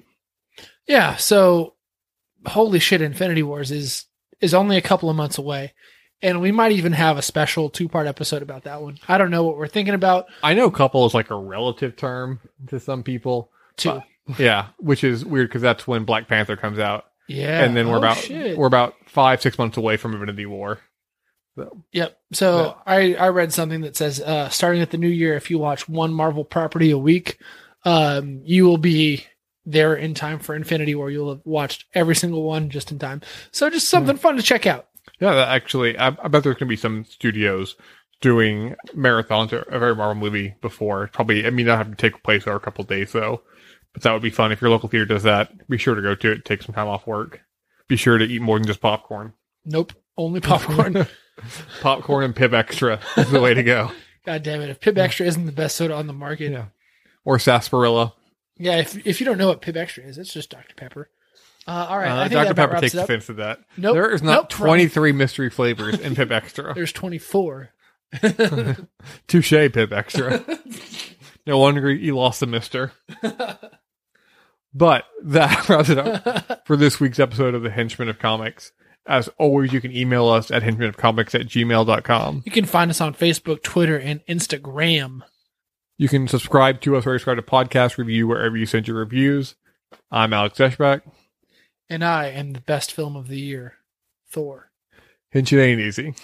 Yeah, 0.86 1.16
so 1.16 1.74
holy 2.46 2.78
shit, 2.78 3.00
Infinity 3.00 3.42
Wars 3.42 3.70
is 3.70 4.04
is 4.42 4.52
only 4.52 4.76
a 4.76 4.82
couple 4.82 5.08
of 5.08 5.16
months 5.16 5.38
away. 5.38 5.72
And 6.20 6.40
we 6.40 6.52
might 6.52 6.72
even 6.72 6.92
have 6.92 7.16
a 7.18 7.22
special 7.22 7.68
two 7.70 7.88
part 7.88 8.06
episode 8.06 8.42
about 8.42 8.64
that 8.64 8.80
one. 8.82 8.98
I 9.08 9.16
don't 9.18 9.30
know 9.30 9.42
what 9.44 9.56
we're 9.56 9.66
thinking 9.66 9.94
about. 9.94 10.26
I 10.42 10.52
know 10.54 10.70
couple 10.70 11.04
is 11.06 11.14
like 11.14 11.30
a 11.30 11.34
relative 11.36 11.96
term 11.96 12.38
to 12.68 12.78
some 12.78 13.02
people. 13.02 13.50
Two. 13.76 14.02
Yeah, 14.38 14.68
which 14.78 15.02
is 15.02 15.24
weird 15.24 15.48
because 15.48 15.62
that's 15.62 15.86
when 15.86 16.04
Black 16.04 16.28
Panther 16.28 16.56
comes 16.56 16.78
out. 16.78 17.06
Yeah. 17.28 17.64
and 17.64 17.74
then 17.76 17.88
we're 17.88 17.94
Oh, 17.96 17.98
about 17.98 18.18
shit. 18.18 18.56
we're 18.58 18.66
about 18.66 18.94
five 19.06 19.40
six 19.42 19.56
months 19.58 19.76
away 19.78 19.96
from 19.96 20.12
Infinity 20.12 20.46
War. 20.46 20.78
So 21.56 21.82
Yep. 21.92 22.18
So 22.32 22.76
I, 22.86 23.14
I 23.14 23.28
read 23.28 23.52
something 23.52 23.80
that 23.80 23.96
says 23.96 24.20
uh, 24.20 24.48
starting 24.48 24.80
at 24.82 24.90
the 24.90 24.98
new 24.98 25.08
year, 25.08 25.34
if 25.34 25.50
you 25.50 25.58
watch 25.58 25.88
one 25.88 26.12
Marvel 26.12 26.44
property 26.44 26.90
a 26.92 26.98
week, 26.98 27.38
um, 27.84 28.42
you 28.44 28.64
will 28.64 28.78
be 28.78 29.26
there 29.64 29.94
in 29.94 30.14
time 30.14 30.38
for 30.38 30.54
Infinity 30.54 30.94
War. 30.94 31.10
You'll 31.10 31.30
have 31.30 31.42
watched 31.44 31.86
every 31.94 32.16
single 32.16 32.42
one 32.42 32.70
just 32.70 32.90
in 32.90 32.98
time. 32.98 33.20
So 33.50 33.70
just 33.70 33.88
something 33.88 34.16
fun 34.16 34.36
to 34.36 34.42
check 34.42 34.66
out. 34.66 34.88
yeah, 35.20 35.34
that 35.34 35.48
actually, 35.48 35.96
I, 35.98 36.08
I 36.08 36.28
bet 36.28 36.42
there's 36.42 36.56
gonna 36.56 36.68
be 36.68 36.76
some 36.76 37.04
studios 37.04 37.76
doing 38.20 38.74
marathons 38.96 39.52
of 39.52 39.64
every 39.72 39.94
Marvel 39.94 40.14
movie 40.14 40.54
before. 40.60 41.08
Probably, 41.12 41.46
I 41.46 41.50
mean, 41.50 41.66
that 41.66 41.76
have 41.76 41.90
to 41.90 41.96
take 41.96 42.22
place 42.22 42.46
over 42.46 42.56
a 42.56 42.60
couple 42.60 42.84
days 42.84 43.12
though. 43.12 43.42
But 43.92 44.02
that 44.02 44.12
would 44.12 44.22
be 44.22 44.30
fun 44.30 44.52
if 44.52 44.60
your 44.60 44.70
local 44.70 44.88
theater 44.88 45.04
does 45.04 45.24
that. 45.24 45.68
Be 45.68 45.76
sure 45.76 45.94
to 45.94 46.00
go 46.02 46.14
to 46.14 46.32
it. 46.32 46.44
Take 46.44 46.62
some 46.62 46.74
time 46.74 46.88
off 46.88 47.06
work. 47.06 47.40
Be 47.88 47.96
sure 47.96 48.16
to 48.16 48.24
eat 48.24 48.40
more 48.40 48.58
than 48.58 48.66
just 48.66 48.80
popcorn. 48.80 49.34
Nope. 49.66 49.92
Only 50.16 50.40
popcorn. 50.40 51.06
popcorn 51.82 52.24
and 52.24 52.34
Pibb 52.34 52.50
Xtra 52.50 53.00
is 53.18 53.30
the 53.30 53.40
way 53.40 53.52
to 53.54 53.62
go. 53.62 53.90
God 54.24 54.42
damn 54.42 54.62
it. 54.62 54.70
If 54.70 54.80
Pibb 54.80 54.94
Xtra 54.94 55.26
isn't 55.26 55.46
the 55.46 55.52
best 55.52 55.76
soda 55.76 55.94
on 55.94 56.06
the 56.06 56.12
market. 56.12 56.52
Yeah. 56.52 56.66
Or 57.24 57.38
sarsaparilla. 57.38 58.14
Yeah, 58.58 58.78
if, 58.78 59.06
if 59.06 59.20
you 59.20 59.26
don't 59.26 59.38
know 59.38 59.48
what 59.48 59.62
Pibb 59.62 59.74
Xtra 59.74 60.06
is, 60.06 60.18
it's 60.18 60.32
just 60.32 60.50
Dr. 60.50 60.74
Pepper. 60.76 61.08
Uh, 61.66 61.86
all 61.88 61.98
right. 61.98 62.10
Uh, 62.10 62.16
I 62.16 62.28
think 62.28 62.32
Dr. 62.32 62.44
that 62.44 62.50
about 62.52 62.62
Pepper 62.62 62.72
wraps 62.74 62.80
takes 62.82 62.94
it 62.94 62.98
up. 62.98 63.04
offense 63.04 63.26
to 63.26 63.32
that. 63.34 63.60
Nope. 63.76 63.94
There 63.94 64.10
is 64.10 64.22
not 64.22 64.32
Nope, 64.32 64.58
wrong. 64.60 64.68
23 64.68 65.12
mystery 65.12 65.50
flavors 65.50 65.98
in 65.98 66.14
Pibb 66.14 66.28
Xtra. 66.28 66.74
There's 66.74 66.92
24. 66.92 67.70
Touche, 68.12 69.52
Pibb 69.52 69.88
Xtra. 69.88 71.14
no 71.46 71.58
wonder 71.58 71.90
you 71.90 72.16
lost 72.16 72.40
the 72.40 72.46
mister. 72.46 72.92
But 74.74 75.04
that 75.24 75.68
wraps 75.68 75.90
it 75.90 75.98
up 75.98 76.66
for 76.66 76.76
this 76.76 76.98
week's 76.98 77.18
episode 77.20 77.54
of 77.54 77.62
the 77.62 77.70
Henchmen 77.70 78.08
of 78.08 78.18
Comics. 78.18 78.72
As 79.06 79.28
always, 79.38 79.72
you 79.72 79.80
can 79.80 79.94
email 79.94 80.28
us 80.28 80.50
at 80.50 80.62
henchmanofcomics 80.62 81.34
at 81.38 81.46
gmail.com. 81.46 82.42
you 82.46 82.52
can 82.52 82.64
find 82.64 82.90
us 82.90 83.00
on 83.00 83.14
Facebook, 83.14 83.62
Twitter, 83.62 83.98
and 83.98 84.24
Instagram. 84.26 85.22
You 86.02 86.08
can 86.08 86.26
subscribe 86.26 86.80
to 86.80 86.96
us 86.96 87.06
or 87.06 87.16
subscribe 87.16 87.36
to 87.36 87.42
podcast 87.44 87.96
review 87.96 88.26
wherever 88.26 88.56
you 88.56 88.66
send 88.66 88.88
your 88.88 88.96
reviews. 88.96 89.54
I'm 90.10 90.32
Alex 90.32 90.58
Eschbach. 90.58 91.02
And 91.88 92.04
I 92.04 92.26
am 92.26 92.54
the 92.54 92.60
best 92.60 92.90
film 92.90 93.14
of 93.14 93.28
the 93.28 93.38
year, 93.38 93.74
Thor. 94.28 94.72
Hinch 95.30 95.52
it 95.52 95.62
ain't 95.62 95.80
easy. 95.80 96.16